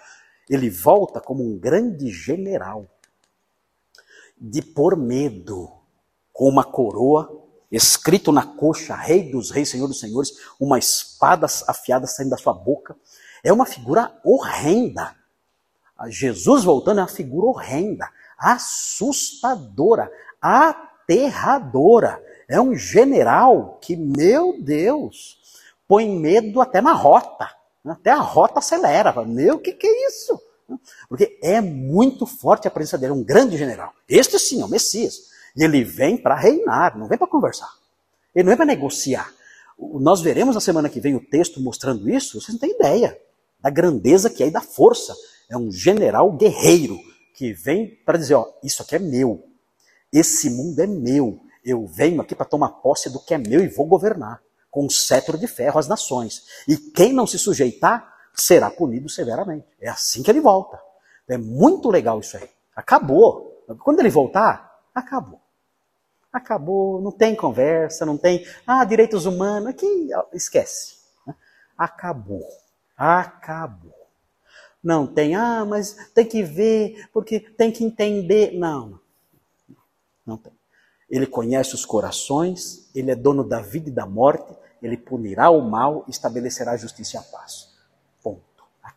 Ele 0.48 0.68
volta 0.68 1.20
como 1.20 1.44
um 1.44 1.58
grande 1.58 2.08
general 2.10 2.86
de 4.40 4.62
por 4.62 4.96
medo, 4.96 5.70
com 6.32 6.48
uma 6.48 6.64
coroa, 6.64 7.28
escrito 7.70 8.32
na 8.32 8.44
coxa, 8.44 8.94
Rei 8.94 9.30
dos 9.30 9.50
Reis, 9.50 9.68
Senhor 9.68 9.86
dos 9.86 10.00
Senhores, 10.00 10.32
uma 10.58 10.78
espada 10.78 11.46
afiada 11.68 12.06
saindo 12.06 12.30
da 12.30 12.36
sua 12.36 12.54
boca. 12.54 12.96
É 13.44 13.52
uma 13.52 13.66
figura 13.66 14.18
horrenda. 14.24 15.14
Jesus 16.08 16.64
voltando 16.64 17.00
é 17.00 17.02
uma 17.02 17.08
figura 17.08 17.46
horrenda, 17.46 18.08
assustadora, 18.38 20.10
aterradora. 20.40 22.22
É 22.48 22.60
um 22.60 22.74
general 22.74 23.78
que, 23.80 23.94
meu 23.94 24.56
Deus, 24.60 25.38
põe 25.86 26.08
medo 26.08 26.60
até 26.60 26.80
na 26.80 26.92
rota. 26.92 27.50
Até 27.84 28.10
a 28.10 28.20
rota 28.20 28.58
acelera. 28.58 29.12
Meu, 29.24 29.56
o 29.56 29.58
que, 29.58 29.72
que 29.72 29.86
é 29.86 30.08
isso? 30.08 30.40
Porque 31.08 31.38
é 31.42 31.60
muito 31.60 32.26
forte 32.26 32.68
a 32.68 32.70
presença 32.70 32.98
dele, 32.98 33.12
é 33.12 33.16
um 33.16 33.24
grande 33.24 33.56
general. 33.56 33.92
Este 34.08 34.38
sim 34.38 34.60
é 34.60 34.64
o 34.64 34.68
Messias. 34.68 35.30
E 35.56 35.64
ele 35.64 35.82
vem 35.82 36.16
para 36.16 36.34
reinar, 36.34 36.96
não 36.98 37.08
vem 37.08 37.18
para 37.18 37.26
conversar. 37.26 37.70
Ele 38.34 38.44
não 38.44 38.50
vem 38.50 38.56
para 38.56 38.66
negociar. 38.66 39.32
Nós 39.78 40.20
veremos 40.20 40.54
na 40.54 40.60
semana 40.60 40.88
que 40.88 41.00
vem 41.00 41.16
o 41.16 41.20
texto 41.20 41.60
mostrando 41.60 42.08
isso, 42.08 42.40
vocês 42.40 42.52
não 42.52 42.60
têm 42.60 42.72
ideia 42.72 43.18
da 43.60 43.70
grandeza 43.70 44.30
que 44.30 44.42
é 44.42 44.48
e 44.48 44.50
da 44.50 44.60
força. 44.60 45.14
É 45.50 45.56
um 45.56 45.70
general 45.70 46.30
guerreiro 46.32 46.98
que 47.34 47.52
vem 47.52 47.98
para 48.04 48.18
dizer: 48.18 48.34
ó, 48.34 48.46
isso 48.62 48.82
aqui 48.82 48.96
é 48.96 48.98
meu. 48.98 49.44
Esse 50.12 50.50
mundo 50.50 50.78
é 50.80 50.86
meu. 50.86 51.40
Eu 51.64 51.86
venho 51.86 52.20
aqui 52.20 52.34
para 52.34 52.46
tomar 52.46 52.68
posse 52.68 53.10
do 53.10 53.20
que 53.20 53.34
é 53.34 53.38
meu 53.38 53.62
e 53.62 53.68
vou 53.68 53.86
governar 53.86 54.40
com 54.70 54.86
um 54.86 54.90
cetro 54.90 55.36
de 55.36 55.46
ferro 55.46 55.78
as 55.78 55.88
nações. 55.88 56.42
E 56.66 56.76
quem 56.76 57.12
não 57.12 57.26
se 57.26 57.38
sujeitar 57.38 58.09
será 58.34 58.70
punido 58.70 59.08
severamente. 59.08 59.66
É 59.80 59.88
assim 59.88 60.22
que 60.22 60.30
ele 60.30 60.40
volta. 60.40 60.80
É 61.28 61.38
muito 61.38 61.88
legal 61.88 62.20
isso 62.20 62.36
aí. 62.36 62.48
Acabou. 62.74 63.64
Quando 63.80 64.00
ele 64.00 64.10
voltar, 64.10 64.80
acabou. 64.94 65.40
Acabou, 66.32 67.00
não 67.00 67.10
tem 67.10 67.34
conversa, 67.34 68.06
não 68.06 68.16
tem, 68.16 68.46
ah, 68.66 68.84
direitos 68.84 69.26
humanos, 69.26 69.68
aqui 69.68 70.10
esquece. 70.32 70.98
Acabou. 71.76 72.46
Acabou. 72.96 73.94
Não 74.82 75.06
tem, 75.06 75.34
ah, 75.34 75.64
mas 75.64 76.10
tem 76.14 76.24
que 76.24 76.42
ver, 76.42 77.08
porque 77.12 77.40
tem 77.40 77.70
que 77.70 77.84
entender. 77.84 78.52
Não, 78.56 78.98
não 80.24 80.36
tem. 80.36 80.52
Ele 81.08 81.26
conhece 81.26 81.74
os 81.74 81.84
corações, 81.84 82.88
ele 82.94 83.10
é 83.10 83.16
dono 83.16 83.42
da 83.42 83.60
vida 83.60 83.88
e 83.88 83.92
da 83.92 84.06
morte, 84.06 84.54
ele 84.80 84.96
punirá 84.96 85.50
o 85.50 85.60
mal 85.60 86.04
estabelecerá 86.08 86.72
a 86.72 86.76
justiça 86.76 87.16
e 87.16 87.18
a 87.18 87.22
paz. 87.22 87.69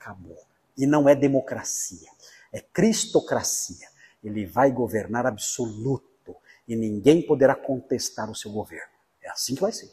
Acabou. 0.04 0.38
E 0.78 0.86
não 0.86 1.08
é 1.08 1.16
democracia, 1.16 2.10
é 2.52 2.60
cristocracia. 2.60 3.88
Ele 4.22 4.46
vai 4.46 4.70
governar 4.70 5.26
absoluto 5.26 6.36
e 6.68 6.76
ninguém 6.76 7.22
poderá 7.22 7.56
contestar 7.56 8.30
o 8.30 8.36
seu 8.36 8.52
governo. 8.52 8.92
É 9.22 9.30
assim 9.30 9.56
que 9.56 9.62
vai 9.62 9.72
ser. 9.72 9.90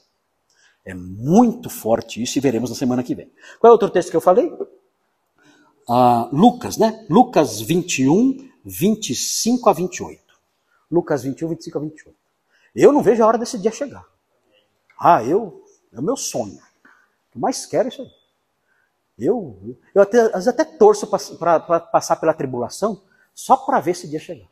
É 0.84 0.94
muito 0.94 1.70
forte 1.70 2.20
isso 2.20 2.38
e 2.38 2.40
veremos 2.40 2.70
na 2.70 2.76
semana 2.76 3.04
que 3.04 3.14
vem. 3.14 3.30
Qual 3.60 3.70
é 3.70 3.72
outro 3.72 3.90
texto 3.90 4.10
que 4.10 4.16
eu 4.16 4.20
falei? 4.20 4.52
Ah, 5.88 6.28
Lucas, 6.32 6.76
né? 6.76 7.06
Lucas 7.08 7.60
21, 7.60 8.50
25 8.64 9.68
a 9.68 9.72
28. 9.72 10.22
Lucas 10.90 11.22
21, 11.22 11.48
25 11.50 11.78
a 11.78 11.80
28. 11.82 12.16
Eu 12.74 12.92
não 12.92 13.02
vejo 13.02 13.22
a 13.22 13.26
hora 13.26 13.38
desse 13.38 13.58
dia 13.58 13.70
chegar. 13.70 14.04
Ah, 14.98 15.22
eu, 15.22 15.64
é 15.92 16.00
o 16.00 16.02
meu 16.02 16.16
sonho. 16.16 16.56
O 16.56 17.32
que 17.32 17.38
mais 17.38 17.64
quero 17.66 17.86
é 17.86 17.88
isso 17.90 18.02
aí. 18.02 18.19
Eu, 19.20 19.76
eu 19.94 20.00
até, 20.00 20.20
às 20.20 20.32
vezes 20.32 20.48
até 20.48 20.64
torço 20.64 21.06
para 21.06 21.60
passar 21.60 22.16
pela 22.16 22.32
tribulação 22.32 23.02
só 23.34 23.56
para 23.56 23.78
ver 23.78 23.90
esse 23.90 24.08
dia 24.08 24.18
chegar. 24.18 24.48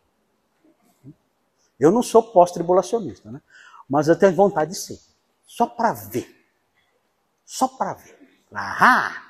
Eu 1.81 1.91
não 1.91 2.03
sou 2.03 2.23
pós-tribulacionista, 2.23 3.31
né? 3.31 3.41
mas 3.89 4.09
eu 4.09 4.19
tenho 4.19 4.35
vontade 4.35 4.73
de 4.73 4.77
ser. 4.77 4.99
Só 5.47 5.67
para 5.67 5.93
ver. 5.93 6.29
Só 7.45 7.67
para 7.67 7.95
ver. 7.95 8.19
Ahá! 8.53 9.23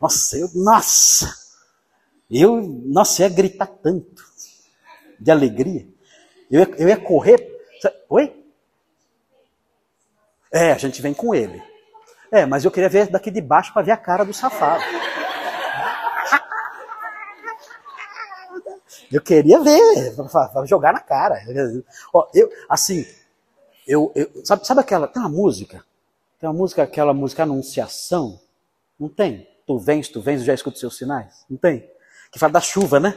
Nossa, 0.00 0.36
eu, 0.36 0.50
nossa! 0.54 1.34
Eu, 2.30 2.60
nossa, 2.60 3.22
eu 3.22 3.28
ia 3.28 3.34
gritar 3.34 3.66
tanto 3.66 4.22
de 5.18 5.30
alegria. 5.30 5.88
Eu 6.50 6.62
eu 6.74 6.88
ia 6.88 7.00
correr. 7.00 7.38
Oi? 8.10 8.44
É, 10.52 10.72
a 10.72 10.78
gente 10.78 11.00
vem 11.00 11.14
com 11.14 11.34
ele. 11.34 11.71
É, 12.32 12.46
mas 12.46 12.64
eu 12.64 12.70
queria 12.70 12.88
ver 12.88 13.08
daqui 13.08 13.30
de 13.30 13.42
baixo 13.42 13.74
para 13.74 13.82
ver 13.82 13.92
a 13.92 13.96
cara 13.96 14.24
do 14.24 14.32
safado. 14.32 14.82
Eu 19.12 19.20
queria 19.20 19.60
ver, 19.60 20.16
para 20.32 20.64
jogar 20.64 20.94
na 20.94 21.00
cara. 21.00 21.38
Ó, 22.14 22.26
eu, 22.32 22.50
assim, 22.70 23.04
eu, 23.86 24.10
eu, 24.14 24.30
sabe, 24.46 24.66
sabe 24.66 24.80
aquela, 24.80 25.06
tem 25.06 25.20
uma 25.20 25.28
música, 25.28 25.84
tem 26.40 26.48
uma 26.48 26.54
música, 26.54 26.82
aquela 26.82 27.12
música 27.12 27.42
Anunciação, 27.42 28.40
não 28.98 29.10
tem? 29.10 29.46
Tu 29.66 29.78
vens, 29.78 30.08
tu 30.08 30.22
vens, 30.22 30.40
eu 30.40 30.46
já 30.46 30.54
escuto 30.54 30.78
seus 30.78 30.96
sinais, 30.96 31.44
não 31.50 31.58
tem? 31.58 31.86
Que 32.32 32.38
fala 32.38 32.54
da 32.54 32.60
chuva, 32.62 32.98
né? 32.98 33.14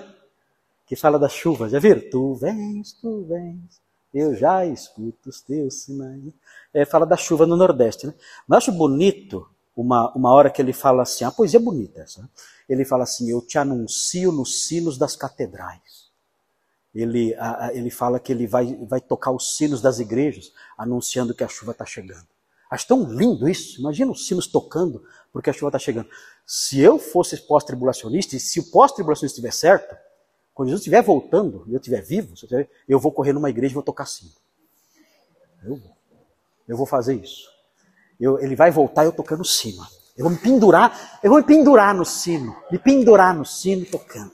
Que 0.86 0.98
fala 0.98 1.18
da 1.18 1.30
chuva, 1.30 1.70
já 1.70 1.80
viram? 1.80 2.02
Tu 2.12 2.34
vens, 2.36 2.92
tu 2.92 3.24
vens, 3.24 3.82
eu 4.16 4.34
já 4.34 4.66
escuto 4.66 5.30
os 5.30 5.42
teus 5.42 5.84
sinais. 5.84 6.24
É, 6.74 6.86
fala 6.86 7.06
da 7.06 7.18
chuva 7.18 7.46
no 7.46 7.58
Nordeste, 7.58 8.08
né? 8.08 8.14
Mas 8.48 8.60
acho 8.60 8.72
bonito 8.72 9.48
uma, 9.76 10.12
uma 10.16 10.32
hora 10.32 10.50
que 10.50 10.62
ele 10.62 10.72
fala 10.72 11.04
assim, 11.04 11.26
a 11.26 11.32
poesia 11.32 11.60
é 11.60 11.62
bonita 11.62 12.02
essa, 12.02 12.22
né? 12.22 12.30
ele 12.68 12.86
fala 12.86 13.04
assim, 13.04 13.30
eu 13.30 13.42
te 13.42 13.58
anuncio 13.58 14.32
nos 14.32 14.68
sinos 14.68 14.98
das 14.98 15.18
catedrais. 15.18 16.06
Ele, 16.94 17.36
a, 17.36 17.66
a, 17.66 17.74
ele 17.74 17.92
fala 17.92 18.18
que 18.18 18.32
ele 18.32 18.48
vai, 18.48 18.74
vai 18.88 19.02
tocar 19.02 19.32
os 19.32 19.58
sinos 19.58 19.82
das 19.82 20.00
igrejas, 20.00 20.54
anunciando 20.78 21.36
que 21.36 21.44
a 21.44 21.48
chuva 21.48 21.74
está 21.74 21.86
chegando. 21.86 22.26
Acho 22.72 22.88
tão 22.88 23.04
lindo 23.12 23.50
isso. 23.50 23.80
Imagina 23.82 24.12
os 24.12 24.28
sinos 24.28 24.48
tocando 24.48 25.04
porque 25.32 25.50
a 25.50 25.54
chuva 25.54 25.68
está 25.68 25.80
chegando. 25.80 26.10
Se 26.46 26.80
eu 26.80 26.98
fosse 26.98 27.36
pós-tribulacionista, 27.38 28.38
e 28.38 28.40
se 28.40 28.62
o 28.62 28.72
pós-tribulacionista 28.72 29.36
estiver 29.36 29.52
certo, 29.52 29.94
quando 30.56 30.70
Jesus 30.70 30.80
estiver 30.80 31.04
voltando 31.04 31.66
e 31.68 31.74
eu 31.74 31.80
estiver 31.80 32.02
vivo, 32.02 32.34
eu 32.88 32.98
vou 32.98 33.12
correr 33.12 33.34
numa 33.34 33.50
igreja 33.50 33.74
e 33.74 33.76
vou 33.76 33.84
tocar 33.84 34.06
sino. 34.06 34.32
Eu 35.62 35.76
vou. 35.76 35.92
Eu 36.66 36.78
vou 36.78 36.86
fazer 36.86 37.14
isso. 37.14 37.50
Eu, 38.18 38.40
ele 38.40 38.56
vai 38.56 38.72
voltar 38.72 39.04
eu 39.04 39.12
tocando 39.12 39.44
sino. 39.44 39.86
Eu 40.18 40.24
vou 40.24 40.32
me 40.32 40.38
pendurar, 40.38 41.20
eu 41.22 41.30
vou 41.30 41.40
me 41.40 41.46
pendurar 41.46 41.94
no 41.94 42.06
sino, 42.06 42.56
me 42.72 42.80
pendurar 42.80 43.36
no 43.36 43.46
sino 43.46 43.86
tocando. 43.86 44.32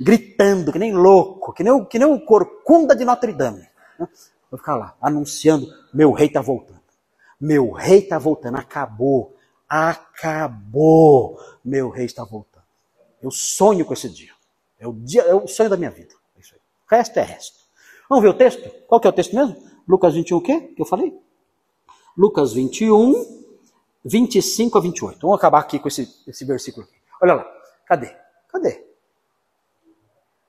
Gritando, 0.00 0.72
que 0.72 0.78
nem 0.78 0.94
louco, 0.94 1.52
que 1.52 1.62
nem, 1.62 1.84
que 1.84 1.98
nem 1.98 2.08
um 2.08 2.18
corcunda 2.18 2.96
de 2.96 3.04
Notre 3.04 3.34
Dame. 3.34 3.68
Vou 4.50 4.58
ficar 4.58 4.76
lá, 4.76 4.96
anunciando, 4.98 5.68
meu 5.92 6.10
rei 6.10 6.28
está 6.28 6.40
voltando. 6.40 6.80
Meu 7.38 7.70
rei 7.70 7.98
está 7.98 8.18
voltando, 8.18 8.56
acabou, 8.56 9.36
acabou, 9.68 11.38
meu 11.62 11.90
rei 11.90 12.06
está 12.06 12.24
voltando. 12.24 12.64
Eu 13.20 13.30
sonho 13.30 13.84
com 13.84 13.92
esse 13.92 14.08
dia. 14.08 14.32
É 14.78 14.86
o, 14.86 14.92
dia, 14.92 15.22
é 15.22 15.34
o 15.34 15.46
sonho 15.46 15.70
da 15.70 15.76
minha 15.76 15.90
vida. 15.90 16.14
É 16.36 16.40
isso 16.40 16.54
aí. 16.54 16.60
Resto 16.90 17.18
é 17.18 17.22
resto. 17.22 17.58
Vamos 18.08 18.22
ver 18.22 18.28
o 18.28 18.34
texto? 18.34 18.68
Qual 18.86 19.00
que 19.00 19.06
é 19.06 19.10
o 19.10 19.12
texto 19.12 19.34
mesmo? 19.34 19.56
Lucas 19.86 20.14
21 20.14 20.36
o 20.36 20.40
quê? 20.40 20.60
Que 20.74 20.82
eu 20.82 20.86
falei? 20.86 21.18
Lucas 22.16 22.52
21, 22.52 23.44
25 24.04 24.78
a 24.78 24.80
28. 24.80 25.20
Vamos 25.20 25.36
acabar 25.36 25.58
aqui 25.60 25.78
com 25.78 25.88
esse, 25.88 26.08
esse 26.26 26.44
versículo 26.44 26.86
aqui. 26.86 26.96
Olha 27.22 27.34
lá. 27.34 27.54
Cadê? 27.86 28.14
Cadê? 28.48 28.84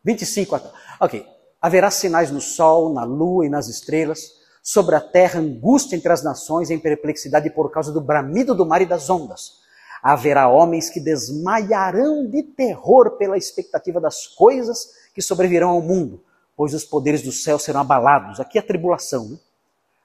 25 0.04 0.56
a... 0.56 0.62
Ok. 1.02 1.26
Haverá 1.62 1.90
sinais 1.90 2.30
no 2.30 2.40
sol, 2.40 2.94
na 2.94 3.04
lua 3.04 3.46
e 3.46 3.50
nas 3.50 3.68
estrelas, 3.68 4.40
sobre 4.62 4.96
a 4.96 5.02
terra 5.02 5.40
angústia 5.40 5.96
entre 5.96 6.12
as 6.12 6.24
nações 6.24 6.70
em 6.70 6.78
perplexidade 6.78 7.50
por 7.50 7.72
causa 7.72 7.92
do 7.92 8.02
bramido 8.02 8.54
do 8.54 8.66
mar 8.66 8.82
e 8.82 8.86
das 8.86 9.10
ondas. 9.10 9.65
Haverá 10.08 10.48
homens 10.48 10.90
que 10.90 11.00
desmaiarão 11.00 12.30
de 12.30 12.44
terror 12.44 13.18
pela 13.18 13.38
expectativa 13.38 14.00
das 14.00 14.28
coisas 14.28 14.92
que 15.16 15.22
sobrevirão 15.22 15.70
ao 15.70 15.82
mundo, 15.82 16.24
pois 16.56 16.76
os 16.76 16.86
poderes 16.86 17.24
do 17.24 17.32
céu 17.32 17.58
serão 17.58 17.82
abalados. 17.82 18.40
Aqui 18.40 18.60
é 18.60 18.62
a 18.62 18.66
tribulação. 18.66 19.30
Né? 19.30 19.40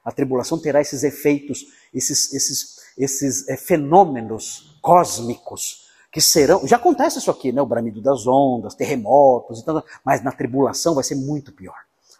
A 0.03 0.11
tribulação 0.11 0.57
terá 0.57 0.81
esses 0.81 1.03
efeitos, 1.03 1.65
esses, 1.93 2.33
esses 2.33 2.81
esses 2.97 3.47
é, 3.47 3.55
fenômenos 3.57 4.77
cósmicos 4.81 5.89
que 6.11 6.19
serão. 6.19 6.67
Já 6.67 6.75
acontece 6.75 7.19
isso 7.19 7.31
aqui, 7.31 7.51
né? 7.51 7.61
O 7.61 7.65
bramido 7.65 8.01
das 8.01 8.27
ondas, 8.27 8.75
terremotos 8.75 9.59
e 9.59 9.63
mas 10.03 10.23
na 10.23 10.31
tribulação 10.31 10.93
vai 10.93 11.03
ser 11.03 11.15
muito 11.15 11.51
pior. 11.51 11.77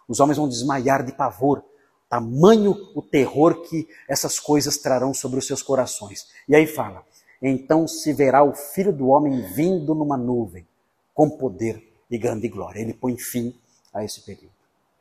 Os 0.08 0.20
homens 0.20 0.38
vão 0.38 0.48
desmaiar 0.48 1.04
de 1.04 1.12
pavor, 1.12 1.62
tamanho 2.08 2.74
o 2.94 3.02
terror 3.02 3.62
que 3.62 3.88
essas 4.08 4.38
coisas 4.38 4.78
trarão 4.78 5.12
sobre 5.12 5.38
os 5.38 5.46
seus 5.46 5.62
corações. 5.62 6.26
E 6.48 6.54
aí 6.54 6.66
fala: 6.66 7.04
então 7.48 7.88
se 7.88 8.12
verá 8.12 8.44
o 8.44 8.54
filho 8.54 8.92
do 8.92 9.08
homem 9.08 9.42
vindo 9.52 9.94
numa 9.94 10.16
nuvem, 10.16 10.66
com 11.12 11.28
poder 11.28 11.92
e 12.10 12.16
grande 12.16 12.48
glória. 12.48 12.80
Ele 12.80 12.94
põe 12.94 13.16
fim 13.16 13.54
a 13.92 14.04
esse 14.04 14.20
período. 14.20 14.52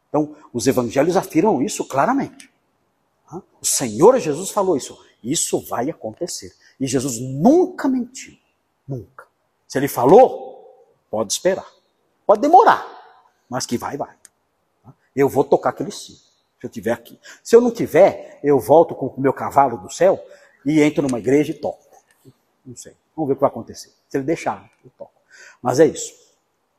Então, 0.10 0.36
os 0.52 0.68
evangelhos 0.68 1.16
afirmam 1.16 1.62
isso 1.62 1.86
claramente. 1.86 2.50
O 3.62 3.66
Senhor 3.66 4.18
Jesus 4.20 4.50
falou 4.50 4.76
isso. 4.76 4.98
Isso 5.24 5.60
vai 5.68 5.90
acontecer. 5.90 6.54
E 6.80 6.88
Jesus 6.88 7.20
nunca 7.20 7.88
mentiu. 7.88 8.36
Nunca. 8.88 9.26
Se 9.68 9.78
ele 9.78 9.88
falou, 9.88 10.98
pode 11.10 11.32
esperar. 11.32 11.70
Pode 12.26 12.42
demorar, 12.42 12.88
mas 13.50 13.66
que 13.66 13.78
vai, 13.78 13.98
vai. 13.98 14.16
Eu 15.14 15.28
vou 15.28 15.44
tocar 15.44 15.72
aquele 15.72 15.92
sim, 15.92 16.14
se 16.14 16.66
eu 16.66 16.70
tiver 16.70 16.92
aqui. 16.92 17.20
Se 17.44 17.56
eu 17.56 17.60
não 17.60 17.72
tiver, 17.72 18.40
eu 18.42 18.58
volto 18.58 18.96
com 18.96 19.08
o 19.08 19.20
meu 19.20 19.34
cavalo 19.34 19.78
do 19.78 19.90
céu 19.90 20.24
e 20.66 20.82
entro 20.82 21.04
numa 21.04 21.20
igreja 21.20 21.52
e 21.52 21.56
toco. 21.56 21.91
Não 22.66 22.76
sei. 22.76 22.94
Vamos 23.16 23.28
ver 23.28 23.34
o 23.34 23.36
que 23.36 23.42
vai 23.42 23.50
acontecer. 23.50 23.92
Se 24.10 24.18
ele 24.18 24.26
deixar, 24.26 24.70
eu 24.84 24.92
toco. 24.98 25.12
Mas 25.62 25.80
é 25.80 25.86
isso. 25.86 26.14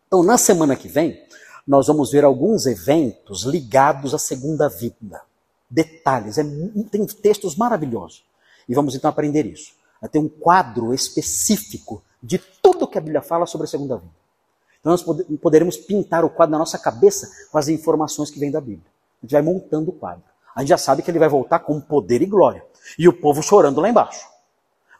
Então, 0.06 0.22
na 0.22 0.36
semana 0.36 0.76
que 0.76 0.88
vem, 0.88 1.22
nós 1.66 1.86
vamos 1.86 2.10
ver 2.10 2.24
alguns 2.24 2.66
eventos 2.66 3.44
ligados 3.44 4.14
à 4.14 4.18
segunda 4.18 4.68
vida. 4.68 5.22
Detalhes. 5.68 6.38
É, 6.38 6.44
tem 6.90 7.06
textos 7.06 7.56
maravilhosos. 7.56 8.24
E 8.68 8.74
vamos 8.74 8.94
então 8.94 9.08
aprender 9.08 9.46
isso. 9.46 9.74
Vai 10.00 10.10
ter 10.10 10.18
um 10.18 10.28
quadro 10.28 10.92
específico 10.92 12.02
de 12.22 12.38
tudo 12.38 12.86
que 12.86 12.98
a 12.98 13.00
Bíblia 13.00 13.22
fala 13.22 13.46
sobre 13.46 13.66
a 13.66 13.68
segunda 13.68 13.96
vida. 13.96 14.12
Então 14.80 14.90
nós 14.90 15.04
poderemos 15.40 15.76
pintar 15.76 16.24
o 16.24 16.30
quadro 16.30 16.52
na 16.52 16.58
nossa 16.58 16.78
cabeça 16.78 17.30
com 17.50 17.56
as 17.56 17.68
informações 17.68 18.30
que 18.30 18.38
vêm 18.38 18.50
da 18.50 18.60
Bíblia. 18.60 18.90
A 19.22 19.24
gente 19.24 19.32
vai 19.32 19.42
montando 19.42 19.90
o 19.90 19.92
quadro. 19.92 20.24
A 20.54 20.60
gente 20.60 20.70
já 20.70 20.78
sabe 20.78 21.02
que 21.02 21.10
ele 21.10 21.18
vai 21.18 21.28
voltar 21.28 21.60
com 21.60 21.80
poder 21.80 22.20
e 22.20 22.26
glória. 22.26 22.64
E 22.98 23.08
o 23.08 23.12
povo 23.12 23.42
chorando 23.42 23.80
lá 23.80 23.88
embaixo. 23.88 24.26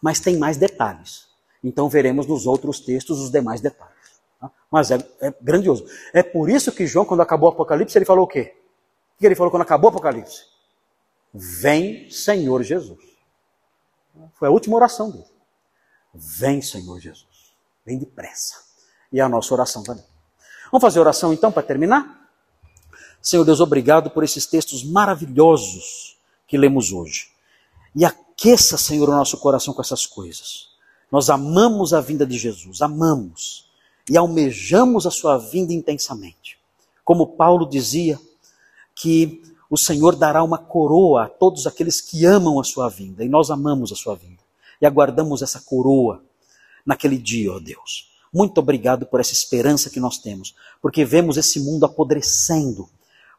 Mas 0.03 0.21
tem 0.21 0.37
mais 0.37 0.59
detalhes. 0.59 1.29
Então 1.65 1.89
veremos 1.89 2.27
nos 2.27 2.47
outros 2.47 2.81
textos 2.81 3.21
os 3.21 3.31
demais 3.31 3.61
detalhes. 3.61 4.21
Tá? 4.41 4.51
Mas 4.71 4.91
é, 4.91 4.99
é, 5.21 5.33
grandioso. 5.41 5.87
É 6.13 6.23
por 6.23 6.51
isso 6.51 6.73
que 6.73 6.87
João, 6.87 7.07
quando 7.07 7.23
acabou 7.23 7.49
o 7.49 7.53
Apocalipse, 7.53 7.97
ele 7.97 8.05
falou 8.05 8.25
o 8.25 8.29
quê? 8.29 8.55
O 9.17 9.21
que 9.21 9.27
ele 9.27 9.37
falou 9.37 9.51
quando 9.51 9.63
acabou 9.63 9.89
o 9.89 9.95
Apocalipse? 9.95 10.45
Vem 11.33 12.11
Senhor 12.11 12.63
Jesus. 12.63 13.01
Foi 14.35 14.49
a 14.49 14.51
última 14.51 14.77
oração 14.77 15.11
dele. 15.11 15.25
Vem, 16.13 16.61
Senhor 16.61 16.99
Jesus. 17.01 17.55
Vem 17.87 17.99
depressa. 17.99 18.57
E 19.11 19.21
a 19.21 19.29
nossa 19.29 19.55
oração 19.55 19.83
também. 19.83 20.05
Vamos 20.71 20.83
fazer 20.83 21.01
oração 21.01 21.33
então 21.33 21.51
para 21.51 21.63
terminar? 21.63 22.31
Senhor 23.21 23.45
Deus, 23.45 23.61
obrigado 23.61 24.11
por 24.11 24.25
esses 24.25 24.47
textos 24.47 24.85
maravilhosos 24.85 26.19
que 26.47 26.59
lemos 26.59 26.93
hoje. 26.93 27.31
E 27.95 28.05
aqueça, 28.43 28.77
Senhor, 28.77 29.09
o 29.09 29.13
nosso 29.13 29.39
coração 29.39 29.73
com 29.73 29.81
essas 29.81 30.05
coisas. 30.05 30.67
Nós 31.13 31.31
amamos 31.31 31.95
a 31.95 32.01
vinda 32.01 32.27
de 32.27 32.37
Jesus, 32.37 32.83
amamos 32.83 33.71
e 34.11 34.17
almejamos 34.17 35.07
a 35.07 35.13
sua 35.13 35.39
vinda 35.39 35.73
intensamente. 35.73 36.59
Como 37.05 37.37
Paulo 37.37 37.69
dizia, 37.69 38.19
que 38.97 39.43
o 39.71 39.77
Senhor 39.77 40.17
dará 40.17 40.43
uma 40.43 40.59
coroa 40.59 41.25
a 41.25 41.29
todos 41.29 41.69
aqueles 41.69 42.01
que 42.01 42.27
amam 42.27 42.59
a 42.59 42.65
sua 42.65 42.89
vinda, 42.89 43.25
e 43.25 43.29
nós 43.29 43.49
amamos 43.49 43.93
a 43.93 43.95
sua 43.95 44.17
vinda, 44.17 44.43
e 44.81 44.87
aguardamos 44.87 45.41
essa 45.41 45.61
coroa 45.61 46.23
naquele 46.85 47.19
dia, 47.19 47.53
ó 47.53 47.61
Deus. 47.61 48.11
Muito 48.33 48.59
obrigado 48.59 49.07
por 49.07 49.21
essa 49.21 49.33
esperança 49.33 49.89
que 49.89 50.01
nós 50.01 50.19
temos, 50.19 50.55
porque 50.81 51.05
vemos 51.05 51.37
esse 51.37 51.61
mundo 51.61 51.87
apodrecendo, 51.87 52.89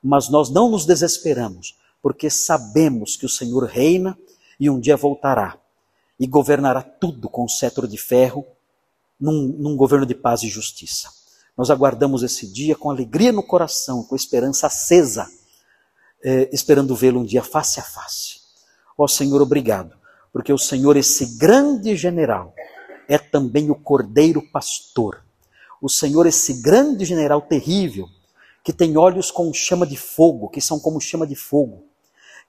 mas 0.01 0.29
nós 0.29 0.49
não 0.49 0.71
nos 0.71 0.85
desesperamos, 0.85 1.77
porque 2.01 2.29
sabemos 2.29 3.17
que 3.17 3.25
o 3.25 3.29
Senhor 3.29 3.65
reina 3.65 4.17
e 4.63 4.69
um 4.69 4.79
dia 4.79 4.95
voltará 4.95 5.59
e 6.17 6.25
governará 6.25 6.81
tudo 6.81 7.27
com 7.27 7.43
o 7.43 7.49
cetro 7.49 7.85
de 7.85 7.97
ferro, 7.97 8.45
num, 9.19 9.53
num 9.59 9.75
governo 9.75 10.05
de 10.05 10.15
paz 10.15 10.41
e 10.41 10.47
justiça. 10.47 11.09
Nós 11.57 11.69
aguardamos 11.69 12.23
esse 12.23 12.49
dia 12.49 12.73
com 12.73 12.89
alegria 12.89 13.33
no 13.33 13.43
coração, 13.43 14.05
com 14.05 14.15
esperança 14.15 14.67
acesa 14.67 15.29
é, 16.23 16.49
esperando 16.53 16.95
vê-lo 16.95 17.19
um 17.19 17.25
dia 17.25 17.43
face 17.43 17.81
a 17.81 17.83
face. 17.83 18.39
Ó 18.97 19.05
Senhor, 19.05 19.41
obrigado, 19.41 19.97
porque 20.31 20.53
o 20.53 20.57
Senhor, 20.57 20.95
esse 20.95 21.37
grande 21.37 21.93
general, 21.97 22.53
é 23.09 23.17
também 23.17 23.69
o 23.69 23.75
cordeiro 23.75 24.41
pastor. 24.49 25.25
O 25.81 25.89
Senhor, 25.89 26.25
esse 26.25 26.61
grande 26.61 27.03
general 27.03 27.41
terrível, 27.41 28.07
que 28.63 28.71
tem 28.71 28.95
olhos 28.95 29.29
com 29.29 29.53
chama 29.53 29.85
de 29.85 29.97
fogo, 29.97 30.47
que 30.47 30.61
são 30.61 30.79
como 30.79 31.01
chama 31.01 31.27
de 31.27 31.35
fogo, 31.35 31.83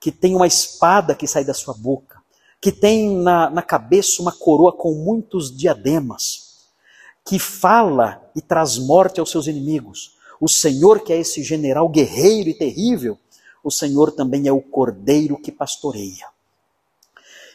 que 0.05 0.11
tem 0.11 0.35
uma 0.35 0.45
espada 0.45 1.15
que 1.15 1.27
sai 1.27 1.43
da 1.43 1.51
sua 1.51 1.73
boca, 1.73 2.21
que 2.61 2.71
tem 2.71 3.09
na, 3.09 3.49
na 3.49 3.63
cabeça 3.63 4.21
uma 4.21 4.31
coroa 4.31 4.71
com 4.71 4.93
muitos 4.93 5.49
diademas, 5.49 6.67
que 7.25 7.39
fala 7.39 8.21
e 8.35 8.39
traz 8.39 8.77
morte 8.77 9.19
aos 9.19 9.31
seus 9.31 9.47
inimigos. 9.47 10.15
O 10.39 10.47
Senhor, 10.47 10.99
que 10.99 11.11
é 11.11 11.17
esse 11.17 11.41
general 11.41 11.89
guerreiro 11.89 12.49
e 12.49 12.53
terrível, 12.53 13.17
o 13.63 13.71
Senhor 13.71 14.11
também 14.11 14.47
é 14.47 14.51
o 14.51 14.61
cordeiro 14.61 15.41
que 15.41 15.51
pastoreia. 15.51 16.27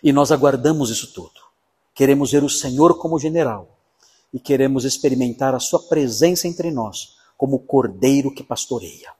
E 0.02 0.12
nós 0.12 0.32
aguardamos 0.32 0.90
isso 0.90 1.12
tudo. 1.14 1.40
Queremos 1.94 2.32
ver 2.32 2.42
o 2.42 2.50
Senhor 2.50 2.98
como 2.98 3.16
general 3.16 3.78
e 4.34 4.40
queremos 4.40 4.84
experimentar 4.84 5.54
a 5.54 5.60
Sua 5.60 5.78
presença 5.78 6.48
entre 6.48 6.72
nós 6.72 7.14
como 7.38 7.60
cordeiro 7.60 8.34
que 8.34 8.42
pastoreia. 8.42 9.19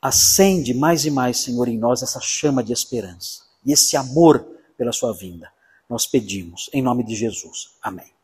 Acende 0.00 0.72
mais 0.74 1.04
e 1.04 1.10
mais, 1.10 1.38
Senhor, 1.38 1.68
em 1.68 1.76
nós 1.76 2.02
essa 2.02 2.20
chama 2.20 2.62
de 2.62 2.72
esperança 2.72 3.42
e 3.64 3.72
esse 3.72 3.96
amor 3.96 4.46
pela 4.76 4.92
Sua 4.92 5.12
vinda. 5.12 5.50
Nós 5.88 6.06
pedimos, 6.06 6.70
em 6.72 6.82
nome 6.82 7.02
de 7.02 7.14
Jesus. 7.14 7.70
Amém. 7.82 8.17